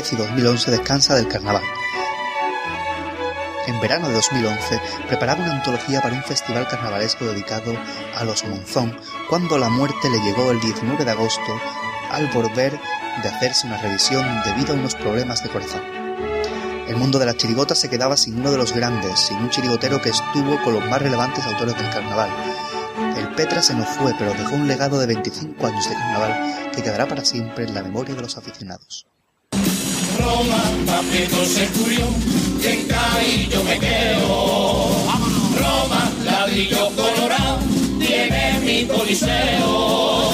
2010 0.00 0.12
y 0.12 0.16
2011 0.16 0.70
descansa 0.72 1.14
del 1.14 1.28
carnaval. 1.28 1.62
En 3.66 3.80
verano 3.80 4.08
de 4.08 4.14
2011 4.14 4.80
preparaba 5.06 5.44
una 5.44 5.52
antología 5.52 6.02
para 6.02 6.16
un 6.16 6.22
festival 6.24 6.66
carnavalesco 6.66 7.24
dedicado 7.24 7.72
a 8.16 8.24
los 8.24 8.44
Monzón, 8.44 8.96
cuando 9.28 9.56
la 9.56 9.68
muerte 9.68 10.10
le 10.10 10.18
llegó 10.20 10.50
el 10.50 10.60
19 10.60 11.04
de 11.04 11.10
agosto 11.10 11.60
al 12.10 12.26
volver 12.32 12.72
de 13.22 13.28
hacerse 13.28 13.68
una 13.68 13.78
revisión 13.78 14.24
debido 14.44 14.72
a 14.72 14.76
unos 14.76 14.96
problemas 14.96 15.44
de 15.44 15.50
corazón. 15.50 15.82
El 16.88 16.96
mundo 16.96 17.20
de 17.20 17.26
la 17.26 17.36
chirigota 17.36 17.76
se 17.76 17.88
quedaba 17.88 18.16
sin 18.16 18.40
uno 18.40 18.50
de 18.50 18.58
los 18.58 18.72
grandes, 18.72 19.18
sin 19.20 19.36
un 19.36 19.50
chirigotero 19.50 20.02
que 20.02 20.10
estuvo 20.10 20.60
con 20.64 20.74
los 20.74 20.84
más 20.90 21.00
relevantes 21.00 21.44
autores 21.44 21.76
del 21.76 21.90
carnaval. 21.90 22.30
El 23.16 23.28
Petra 23.36 23.62
se 23.62 23.74
nos 23.74 23.88
fue, 23.88 24.12
pero 24.18 24.34
dejó 24.34 24.56
un 24.56 24.66
legado 24.66 24.98
de 24.98 25.06
25 25.06 25.66
años 25.66 25.88
de 25.88 25.94
carnaval 25.94 26.70
que 26.72 26.82
quedará 26.82 27.06
para 27.06 27.24
siempre 27.24 27.64
en 27.64 27.74
la 27.74 27.82
memoria 27.82 28.14
de 28.14 28.22
los 28.22 28.36
aficionados. 28.36 29.06
Roma, 30.24 30.62
Papeto 30.86 31.44
se 31.44 31.68
murió, 31.78 32.06
y 32.62 32.66
en 32.66 33.50
yo 33.50 33.62
me 33.64 33.78
quedo. 33.78 34.88
Roma, 35.58 36.10
ladrillo 36.24 36.90
colorado, 36.96 37.58
tiene 37.98 38.58
mi 38.60 38.86
coliseo. 38.86 40.30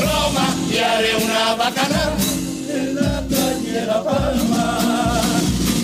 Roma, 0.00 0.54
y 0.72 0.78
haré 0.78 1.16
una 1.16 1.54
bacana 1.56 2.12
en 2.68 2.94
la 2.94 3.22
cañera 3.28 4.04
Palma. 4.04 5.22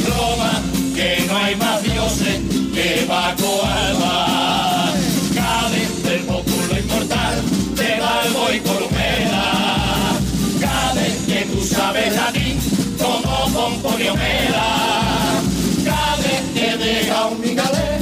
Roma, 0.06 0.52
que 0.94 1.24
no 1.26 1.36
hay 1.36 1.56
más 1.56 1.82
dioses 1.82 2.40
que 2.72 3.04
Baco 3.08 3.60
Alba. 3.64 4.31
testimonio 13.96 14.14
que 16.54 16.76
deja 16.76 17.26
un 17.26 17.40
migalén 17.40 18.00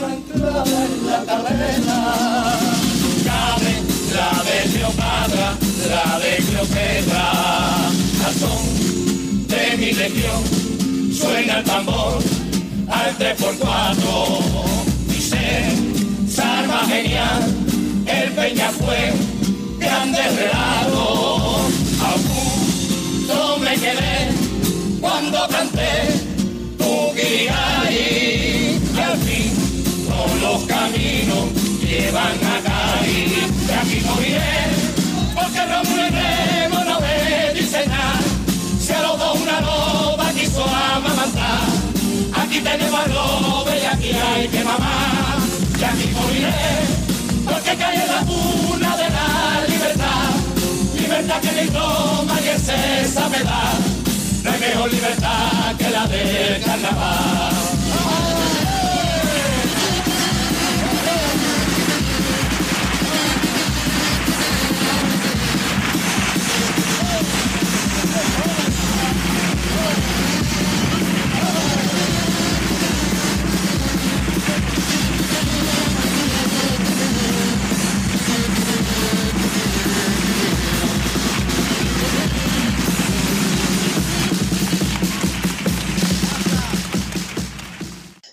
la 0.00 0.14
entrada 0.14 0.64
en 0.84 1.06
la 1.06 1.24
carrera. 1.24 1.98
Cadet, 3.24 3.84
la 4.14 4.30
de 4.46 4.58
Cleopatra, 4.72 5.48
la 5.88 6.18
de 6.18 6.36
Cleopatra. 6.44 7.26
Al 8.26 8.34
son 8.40 8.62
de 9.48 9.76
mi 9.78 9.92
legión 9.92 10.42
suena 11.12 11.58
el 11.58 11.64
tambor 11.64 12.22
al 12.88 13.18
3x4. 13.18 14.10
Y 15.08 15.20
se 15.20 16.34
salva 16.34 16.84
genial 16.86 17.42
el 18.06 18.32
Peñafuel, 18.32 19.14
grande 19.78 20.22
relato. 20.36 21.68
Augusto 22.00 23.58
me 23.60 23.74
quedé 23.74 24.41
cuando 25.22 25.48
canté 25.48 25.92
tu 26.78 27.12
guirigay. 27.14 28.80
Y 28.94 29.00
al 29.00 29.18
fin, 29.18 29.52
todos 30.08 30.40
los 30.40 30.62
caminos 30.64 31.46
llevan 31.80 32.38
a 32.44 32.60
caer. 32.66 33.50
De 33.66 33.74
aquí 33.74 34.00
moriré, 34.04 34.58
porque 35.34 35.60
Remo 35.64 36.84
no 36.84 36.98
dicen 37.54 37.88
nada. 37.88 38.20
Se 38.80 38.94
a 38.94 39.02
los 39.02 39.18
dos 39.18 39.40
una 39.40 39.60
loba 39.60 40.30
quiso 40.32 40.64
amamantar. 40.64 41.60
Aquí 42.42 42.60
tenemos 42.60 43.00
al 43.00 43.14
lobo 43.14 43.66
y 43.70 43.86
aquí 43.86 44.10
hay 44.12 44.48
que 44.48 44.64
mamar. 44.64 45.38
Y 45.78 45.84
aquí 45.84 46.10
moriré, 46.14 46.52
porque 47.44 47.76
cae 47.76 48.02
en 48.02 48.08
la 48.08 48.20
cuna 48.24 48.96
de 48.96 49.08
la 49.10 49.66
libertad. 49.68 50.30
Libertad 50.96 51.40
que 51.40 51.52
ni 51.62 51.68
Roma 51.70 52.34
y 52.44 52.48
el 52.48 52.60
César 52.60 53.30
me 53.30 53.42
da. 53.44 53.91
Mejor 54.62 54.92
libertad 54.92 55.74
que 55.76 55.90
la 55.90 56.06
del 56.06 56.62
carnaval. 56.62 57.81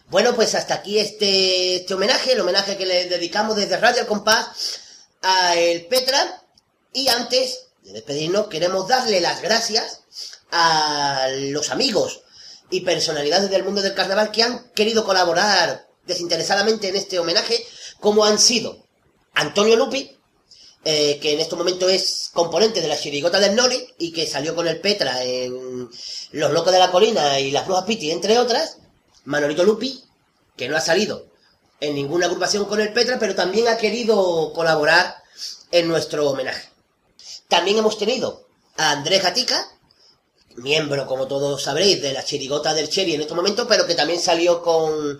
Bueno, 0.09 0.35
pues 0.35 0.55
hasta 0.55 0.73
aquí 0.73 0.97
este, 0.97 1.75
este 1.75 1.93
homenaje, 1.93 2.31
el 2.31 2.39
homenaje 2.39 2.77
que 2.77 2.85
le 2.87 3.05
dedicamos 3.05 3.55
desde 3.55 3.77
Radio 3.77 4.07
Compás 4.07 4.79
a 5.21 5.55
el 5.55 5.85
Petra. 5.85 6.43
Y 6.91 7.09
antes 7.09 7.67
de 7.83 7.93
despedirnos, 7.93 8.47
queremos 8.47 8.87
darle 8.87 9.21
las 9.21 9.43
gracias 9.43 10.01
a 10.51 11.27
los 11.51 11.69
amigos 11.69 12.21
y 12.71 12.81
personalidades 12.81 13.51
del 13.51 13.63
mundo 13.63 13.83
del 13.83 13.93
carnaval 13.93 14.31
que 14.31 14.41
han 14.41 14.71
querido 14.71 15.03
colaborar 15.05 15.87
desinteresadamente 16.07 16.89
en 16.89 16.95
este 16.95 17.19
homenaje, 17.19 17.63
como 17.99 18.25
han 18.25 18.39
sido 18.39 18.83
Antonio 19.35 19.75
Lupi, 19.75 20.17
eh, 20.85 21.19
que 21.21 21.33
en 21.33 21.39
este 21.39 21.55
momento 21.55 21.87
es 21.87 22.31
componente 22.33 22.81
de 22.81 22.87
la 22.87 22.99
chirigota 22.99 23.39
del 23.39 23.55
Nori 23.55 23.87
y 23.99 24.11
que 24.11 24.25
salió 24.25 24.55
con 24.55 24.67
el 24.67 24.81
Petra 24.81 25.23
en 25.23 25.87
Los 26.31 26.51
Locos 26.51 26.73
de 26.73 26.79
la 26.79 26.89
Colina 26.89 27.39
y 27.39 27.51
Las 27.51 27.67
Brujas 27.67 27.85
Piti, 27.85 28.09
entre 28.09 28.39
otras. 28.39 28.77
Manolito 29.29 29.63
Lupi, 29.63 30.03
que 30.57 30.67
no 30.67 30.75
ha 30.75 30.81
salido 30.81 31.27
en 31.79 31.93
ninguna 31.93 32.25
agrupación 32.25 32.65
con 32.65 32.81
el 32.81 32.91
Petra, 32.91 33.19
pero 33.19 33.35
también 33.35 33.67
ha 33.67 33.77
querido 33.77 34.51
colaborar 34.53 35.17
en 35.71 35.87
nuestro 35.87 36.27
homenaje. 36.27 36.67
También 37.47 37.77
hemos 37.77 37.99
tenido 37.99 38.47
a 38.75 38.89
Andrés 38.89 39.21
Gatica, 39.21 39.67
miembro, 40.55 41.05
como 41.05 41.27
todos 41.27 41.61
sabréis, 41.61 42.01
de 42.01 42.11
la 42.11 42.25
chirigota 42.25 42.73
del 42.73 42.89
Cherry 42.89 43.13
en 43.13 43.21
este 43.21 43.35
momento, 43.35 43.67
pero 43.67 43.85
que 43.85 43.93
también 43.93 44.19
salió 44.19 44.63
con, 44.63 45.19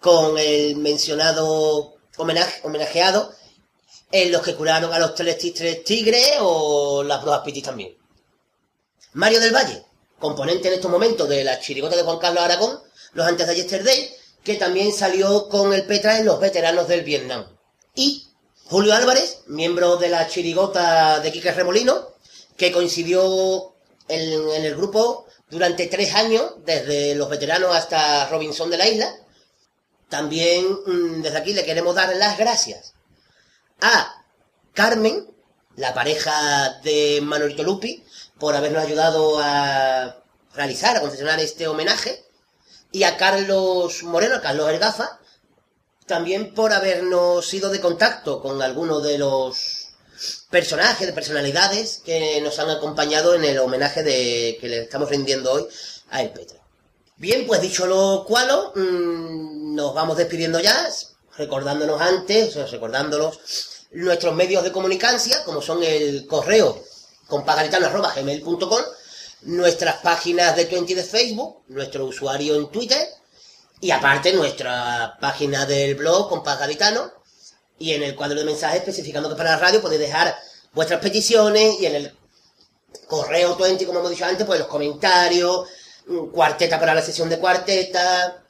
con 0.00 0.36
el 0.36 0.74
mencionado 0.74 1.94
homenaje, 2.16 2.60
homenajeado 2.64 3.32
en 4.10 4.32
los 4.32 4.42
que 4.42 4.56
curaron 4.56 4.92
a 4.92 4.98
los 4.98 5.14
tres, 5.14 5.38
tres 5.54 5.84
tigres 5.84 6.38
o 6.40 7.04
las 7.04 7.22
brujas 7.22 7.42
pitis 7.44 7.62
también. 7.62 7.96
Mario 9.12 9.38
del 9.38 9.54
Valle, 9.54 9.84
componente 10.18 10.66
en 10.66 10.74
estos 10.74 10.90
momentos 10.90 11.28
de 11.28 11.44
la 11.44 11.60
chirigota 11.60 11.94
de 11.94 12.02
Juan 12.02 12.18
Carlos 12.18 12.42
Aragón, 12.42 12.83
los 13.14 13.26
antes 13.26 13.46
de 13.46 13.56
Yesterday, 13.56 14.14
que 14.42 14.56
también 14.56 14.92
salió 14.92 15.48
con 15.48 15.72
el 15.72 15.86
Petra 15.86 16.18
en 16.18 16.26
los 16.26 16.38
veteranos 16.38 16.86
del 16.86 17.02
Vietnam. 17.02 17.46
Y 17.94 18.26
Julio 18.64 18.94
Álvarez, 18.94 19.40
miembro 19.46 19.96
de 19.96 20.08
la 20.08 20.28
chirigota 20.28 21.20
de 21.20 21.32
Quique 21.32 21.52
Remolino, 21.52 22.08
que 22.56 22.72
coincidió 22.72 23.74
en, 24.08 24.64
el 24.64 24.76
grupo 24.76 25.26
durante 25.50 25.86
tres 25.86 26.14
años, 26.14 26.54
desde 26.64 27.14
los 27.14 27.28
veteranos 27.28 27.74
hasta 27.74 28.28
Robinson 28.28 28.70
de 28.70 28.78
la 28.78 28.88
isla. 28.88 29.14
También 30.08 30.66
mm, 30.86 31.22
desde 31.22 31.38
aquí 31.38 31.54
le 31.54 31.64
queremos 31.64 31.94
dar 31.94 32.14
las 32.16 32.38
gracias 32.38 32.94
a 33.80 34.24
Carmen, 34.72 35.26
la 35.76 35.94
pareja 35.94 36.80
de 36.82 37.20
Manolito 37.22 37.62
Lupi, 37.62 38.04
por 38.38 38.54
habernos 38.54 38.84
ayudado 38.84 39.38
a 39.40 40.22
realizar, 40.54 40.96
a 40.96 41.00
confeccionar 41.00 41.40
este 41.40 41.66
homenaje, 41.66 42.23
y 42.94 43.02
a 43.02 43.16
Carlos 43.16 44.04
Moreno, 44.04 44.36
a 44.36 44.40
Carlos 44.40 44.70
Ergafa, 44.70 45.18
también 46.06 46.54
por 46.54 46.72
habernos 46.72 47.52
ido 47.52 47.68
de 47.70 47.80
contacto 47.80 48.40
con 48.40 48.62
algunos 48.62 49.02
de 49.02 49.18
los 49.18 49.88
personajes, 50.48 51.04
de 51.04 51.12
personalidades 51.12 52.00
que 52.04 52.40
nos 52.40 52.60
han 52.60 52.70
acompañado 52.70 53.34
en 53.34 53.44
el 53.44 53.58
homenaje 53.58 54.04
de, 54.04 54.58
que 54.60 54.68
le 54.68 54.82
estamos 54.82 55.08
rindiendo 55.08 55.50
hoy 55.50 55.66
a 56.10 56.22
El 56.22 56.30
Petra. 56.30 56.60
Bien, 57.16 57.44
pues 57.48 57.60
dicho 57.60 57.84
lo 57.86 58.24
cual, 58.24 58.70
mmm, 58.76 59.74
nos 59.74 59.92
vamos 59.92 60.16
despidiendo 60.16 60.60
ya, 60.60 60.88
recordándonos 61.36 62.00
antes, 62.00 62.54
recordándolos 62.70 63.40
nuestros 63.90 64.36
medios 64.36 64.62
de 64.62 64.70
comunicación, 64.70 65.40
como 65.44 65.60
son 65.60 65.82
el 65.82 66.28
correo 66.28 66.80
compagaritano.gmail.com, 67.26 68.82
nuestras 69.44 69.96
páginas 69.96 70.56
de 70.56 70.66
Twenty 70.66 70.94
de 70.94 71.04
Facebook, 71.04 71.62
nuestro 71.68 72.06
usuario 72.06 72.56
en 72.56 72.68
Twitter, 72.68 73.06
y 73.80 73.90
aparte 73.90 74.32
nuestra 74.32 75.16
página 75.20 75.66
del 75.66 75.94
blog 75.94 76.28
Compás 76.28 76.58
Gaditano, 76.58 77.12
y 77.78 77.92
en 77.92 78.02
el 78.02 78.14
cuadro 78.14 78.38
de 78.38 78.44
mensajes 78.44 78.80
especificando 78.80 79.28
que 79.28 79.36
para 79.36 79.52
la 79.52 79.58
radio 79.58 79.82
podéis 79.82 80.00
dejar 80.00 80.34
vuestras 80.72 81.00
peticiones, 81.00 81.80
y 81.80 81.86
en 81.86 81.94
el 81.96 82.16
correo 83.06 83.56
Twenty, 83.56 83.84
como 83.84 83.98
hemos 83.98 84.10
dicho 84.10 84.24
antes, 84.24 84.46
pues 84.46 84.58
los 84.58 84.68
comentarios, 84.68 85.68
cuarteta 86.32 86.78
para 86.78 86.94
la 86.94 87.02
sesión 87.02 87.28
de 87.28 87.38
cuarteta, 87.38 88.42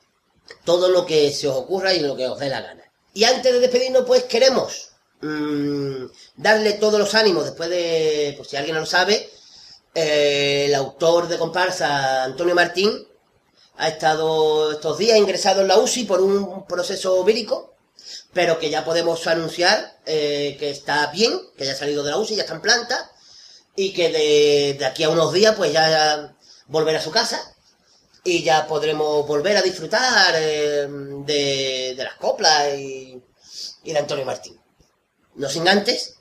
todo 0.65 0.89
lo 0.89 1.07
que 1.07 1.33
se 1.33 1.49
os 1.49 1.57
ocurra 1.57 1.93
y 1.93 2.01
lo 2.01 2.17
que 2.17 2.29
os 2.29 2.39
dé 2.39 2.49
la 2.49 2.61
gana. 2.61 2.85
Y 3.13 3.25
antes 3.25 3.53
de 3.53 3.61
despedirnos, 3.61 4.05
pues 4.05 4.25
queremos 4.25 4.91
mmm, 5.21 6.07
darle 6.37 6.75
todos 6.75 6.99
los 6.99 7.15
ánimos, 7.15 7.45
después 7.45 7.71
de, 7.71 8.35
pues 8.37 8.49
si 8.49 8.57
alguien 8.57 8.75
no 8.75 8.81
lo 8.81 8.87
sabe, 8.87 9.31
eh, 9.95 10.67
el 10.67 10.75
autor 10.75 11.29
de 11.29 11.39
comparsa, 11.39 12.25
Antonio 12.25 12.55
Martín, 12.55 13.07
ha 13.77 13.89
estado 13.89 14.73
estos 14.73 14.99
días 14.99 15.19
ingresado 15.19 15.61
en 15.61 15.69
la 15.69 15.79
UCI 15.79 16.05
por 16.05 16.21
un 16.21 16.67
proceso 16.67 17.23
vírico, 17.25 17.75
pero 18.33 18.59
que 18.59 18.71
ya 18.71 18.85
podemos 18.85 19.27
anunciar 19.27 19.99
eh, 20.07 20.57
que 20.59 20.71
está 20.71 21.07
bien, 21.13 21.41
que 21.57 21.65
ya 21.65 21.73
ha 21.73 21.77
salido 21.77 22.03
de 22.03 22.11
la 22.11 22.19
UCI, 22.19 22.37
ya 22.37 22.43
está 22.43 22.55
en 22.55 22.61
planta, 22.61 23.11
y 23.77 23.93
que 23.93 24.77
de, 24.79 24.85
aquí 24.85 25.05
a 25.05 25.11
unos 25.11 25.33
días 25.33 25.55
pues 25.57 25.73
ya 25.73 26.37
volverá 26.67 26.99
a 26.99 27.03
su 27.03 27.11
casa 27.11 27.55
y 28.23 28.43
ya 28.43 28.67
podremos 28.67 29.27
volver 29.27 29.57
a 29.57 29.63
disfrutar 29.63 30.35
eh, 30.37 30.87
de, 30.89 31.95
de, 31.97 32.05
las 32.05 32.15
coplas 32.15 32.75
y, 32.77 33.23
y, 33.83 33.93
de 33.93 33.99
Antonio 33.99 34.25
Martín. 34.25 34.59
No 35.35 35.49
sin 35.49 35.69
antes, 35.69 36.17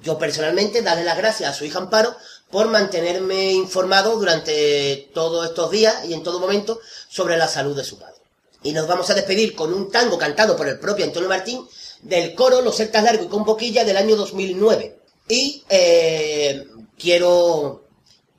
yo 0.00 0.18
personalmente 0.18 0.82
darle 0.82 1.04
las 1.04 1.16
gracias 1.16 1.50
a 1.50 1.54
su 1.54 1.64
hija 1.64 1.78
Amparo 1.78 2.16
por 2.54 2.68
mantenerme 2.68 3.50
informado 3.50 4.16
durante 4.16 5.10
todos 5.12 5.44
estos 5.44 5.72
días 5.72 6.04
y 6.04 6.14
en 6.14 6.22
todo 6.22 6.38
momento 6.38 6.78
sobre 7.08 7.36
la 7.36 7.48
salud 7.48 7.76
de 7.76 7.82
su 7.82 7.98
padre. 7.98 8.14
Y 8.62 8.70
nos 8.70 8.86
vamos 8.86 9.10
a 9.10 9.14
despedir 9.14 9.56
con 9.56 9.74
un 9.74 9.90
tango 9.90 10.16
cantado 10.16 10.56
por 10.56 10.68
el 10.68 10.78
propio 10.78 11.04
Antonio 11.04 11.28
Martín 11.28 11.66
del 12.02 12.32
coro 12.36 12.62
Los 12.62 12.76
Celtas 12.76 13.02
Largo 13.02 13.24
y 13.24 13.26
con 13.26 13.42
Boquilla 13.42 13.82
del 13.82 13.96
año 13.96 14.14
2009. 14.14 15.00
Y 15.28 15.64
eh, 15.68 16.64
quiero 16.96 17.88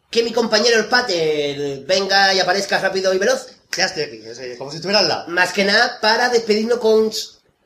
que 0.10 0.24
mi 0.24 0.32
compañero 0.32 0.78
el 0.78 0.86
Pater 0.86 1.82
venga 1.82 2.34
y 2.34 2.40
aparezca 2.40 2.80
rápido 2.80 3.14
y 3.14 3.18
veloz. 3.18 3.48
Como 4.58 4.72
si 4.72 4.78
estuviera 4.78 5.00
al 5.00 5.10
lado. 5.10 5.28
Más 5.28 5.52
que 5.52 5.66
nada 5.66 6.00
para 6.00 6.30
despedirnos 6.30 6.80
con 6.80 7.12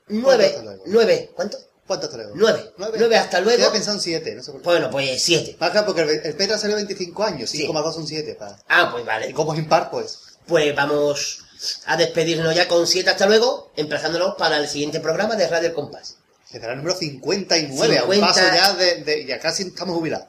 nueve. 0.08 0.56
¿Nueve? 0.88 1.30
¿Cuánto? 1.36 1.60
¿Cuánto 1.90 2.06
hasta 2.06 2.18
luego? 2.18 2.34
Nueve. 2.36 2.72
Nueve. 2.78 2.98
Nueve 3.00 3.18
hasta 3.18 3.42
luego. 3.42 3.64
Yo 3.64 3.72
pensado 3.72 3.98
en 3.98 4.02
siete, 4.04 4.36
no 4.36 4.44
sé 4.44 4.52
por 4.52 4.62
qué. 4.62 4.66
Bueno, 4.66 4.92
pues 4.92 5.20
siete. 5.24 5.58
Acá 5.60 5.84
porque 5.88 6.02
el, 6.04 6.10
el 6.24 6.36
Petra 6.36 6.56
salió 6.60 6.76
25 6.76 7.24
años, 7.24 7.52
5,2 7.52 7.88
Sí. 7.90 7.94
son 7.96 8.08
7. 8.08 8.36
Pa. 8.36 8.60
Ah, 8.68 8.90
pues 8.92 9.04
vale. 9.04 9.28
Y 9.28 9.34
como 9.34 9.54
es 9.54 9.60
impar, 9.60 9.90
pues. 9.90 10.20
Pues 10.46 10.76
vamos 10.76 11.40
a 11.88 11.98
despedirnos 11.98 12.54
ya 12.54 12.68
con 12.68 12.86
siete 12.86 13.10
hasta 13.10 13.26
luego, 13.26 13.72
emplazándonos 13.76 14.36
para 14.36 14.58
el 14.58 14.68
siguiente 14.70 15.00
programa 15.00 15.36
de 15.36 15.48
Radio 15.48 15.70
El 15.70 15.74
Compás. 15.74 16.18
Será 16.48 16.74
el 16.74 16.78
número 16.78 16.96
59, 16.96 17.98
a 17.98 18.04
un 18.04 18.12
50. 18.14 18.28
paso 18.28 18.56
ya 18.56 18.74
de, 18.76 18.96
de- 19.04 19.26
Ya 19.26 19.40
casi 19.40 19.64
estamos 19.64 19.96
jubilados. 19.98 20.28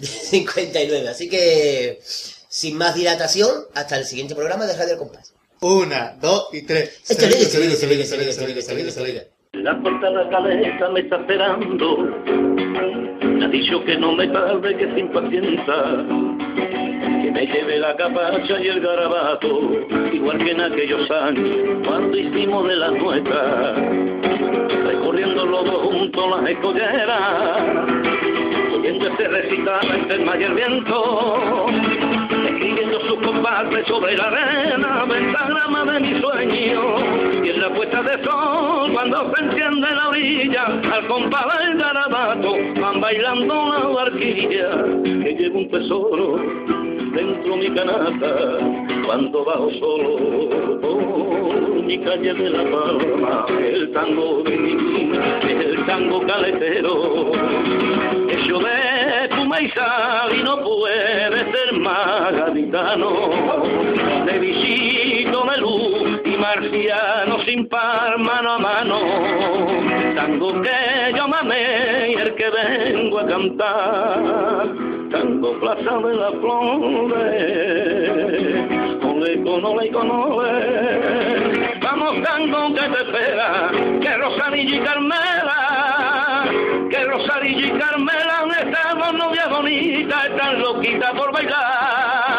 59. 0.00 1.08
Así 1.08 1.28
que 1.28 2.00
Sin 2.48 2.76
más 2.76 2.94
dilatación, 2.94 3.66
hasta 3.74 3.96
el 3.96 4.06
siguiente 4.06 4.36
programa 4.36 4.66
de 4.66 4.76
Radio 4.76 4.92
El 4.92 4.98
Compás. 4.98 5.32
Una, 5.60 6.16
dos 6.20 6.48
y 6.52 6.62
tres. 6.62 6.90
Esto 7.08 7.26
Se 7.26 7.32
se 7.32 7.50
se 7.50 8.06
se 8.06 8.32
se 8.32 8.92
se. 8.92 9.39
La 9.52 9.76
puerta 9.78 10.06
de 10.08 10.14
la 10.14 10.28
cabeza 10.30 10.88
me 10.90 11.00
está 11.00 11.16
esperando. 11.16 12.08
Me 13.24 13.44
ha 13.44 13.48
dicho 13.48 13.84
que 13.84 13.98
no 13.98 14.12
me 14.12 14.28
tarde, 14.28 14.76
que 14.76 14.86
se 14.92 15.00
impacienta. 15.00 16.06
Que 17.20 17.30
me 17.32 17.46
lleve 17.46 17.78
la 17.78 17.96
capacha 17.96 18.60
y 18.60 18.68
el 18.68 18.80
garabato, 18.80 19.72
igual 20.12 20.38
que 20.38 20.52
en 20.52 20.60
aquellos 20.60 21.10
años, 21.10 21.84
cuando 21.84 22.16
hicimos 22.16 22.68
de 22.68 22.76
las 22.76 22.92
nuestras. 22.92 23.76
Recorriendo 24.84 25.44
los 25.44 25.64
dos 25.64 25.82
juntos 25.82 26.30
las 26.30 26.50
escolleras, 26.50 27.86
oyendo 28.72 29.08
ese 29.08 29.28
recital 29.28 29.86
entre 29.94 30.22
el 30.22 30.42
el 30.42 30.54
viento 30.54 31.66
sobre 33.86 34.16
la 34.16 34.24
arena, 34.24 35.04
pentagrama 35.08 35.92
de 35.92 36.00
mi 36.00 36.20
sueño. 36.20 37.44
Y 37.44 37.48
en 37.48 37.60
la 37.60 37.70
puesta 37.74 38.02
de 38.02 38.22
sol, 38.24 38.92
cuando 38.92 39.32
se 39.34 39.44
enciende 39.44 39.94
la 39.94 40.08
orilla, 40.08 40.64
al 40.92 41.06
compás 41.06 41.46
del 41.58 41.78
garabato, 41.78 42.54
van 42.80 43.00
bailando 43.00 43.54
la 43.54 43.88
barquilla, 43.88 44.84
que 45.02 45.36
lleva 45.38 45.58
un 45.58 45.70
tesoro 45.70 46.36
dentro 47.14 47.56
mi 47.56 47.70
canasta, 47.74 48.58
cuando 49.06 49.44
bajo 49.44 49.70
solo 49.80 50.80
por 50.80 51.69
mi 51.90 51.98
calle 51.98 52.32
de 52.34 52.50
la 52.50 52.62
palma, 52.70 53.46
el 53.48 53.90
tango 53.92 54.44
de 54.44 54.56
mí, 54.56 55.10
el 55.42 55.84
tango 55.86 56.24
caletero, 56.24 57.32
hecho 58.28 58.58
de 58.60 59.24
espuma 59.24 59.60
y 59.60 59.68
sal 59.70 60.32
y 60.38 60.42
no 60.44 60.62
puede 60.62 61.38
ser 61.50 61.72
más 61.80 62.32
gaditano, 62.32 63.10
de 64.24 64.38
visito 64.38 65.44
luz 65.58 66.20
y 66.24 66.36
marciano 66.36 67.40
sin 67.44 67.68
par 67.68 68.16
mano 68.20 68.52
a 68.52 68.58
mano, 68.58 69.00
tango 70.14 70.62
que 70.62 71.12
yo 71.16 71.26
mamé 71.26 72.12
y 72.12 72.14
el 72.14 72.36
que 72.36 72.50
vengo 72.50 73.18
a 73.18 73.26
cantar, 73.26 74.68
tango 75.10 75.58
plaza 75.58 75.98
de 75.98 76.14
las 76.14 76.34
flores, 76.34 77.50
ole 79.20 79.42
con 79.42 79.64
ole 79.64 79.90
con 79.90 80.10
ole, 80.10 81.78
vamos 81.80 82.22
tango 82.22 82.74
que 82.74 82.80
te 82.80 83.02
espera, 83.02 83.70
que 84.00 84.16
Rosalilla 84.16 84.76
y 84.76 84.80
Carmela, 84.80 86.44
que 86.88 87.04
Rosalilla 87.04 87.66
y 87.66 87.78
Carmela 87.78 88.20
estamos 88.60 89.14
novia 89.14 89.46
bonita, 89.48 90.26
están 90.26 90.60
loquitas 90.60 91.12
por 91.12 91.32
bailar. 91.32 92.29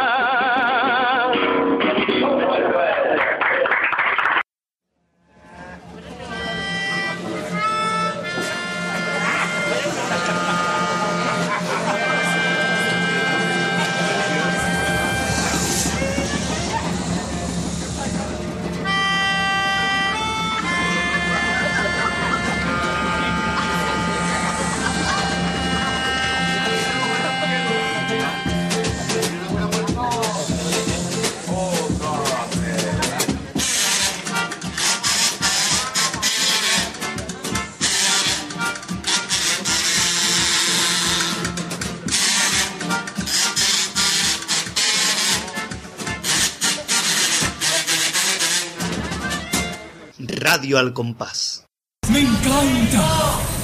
Radio 50.51 50.79
al 50.79 50.91
compás. 50.91 51.63
Me 52.11 52.19
encanta. 52.19 53.60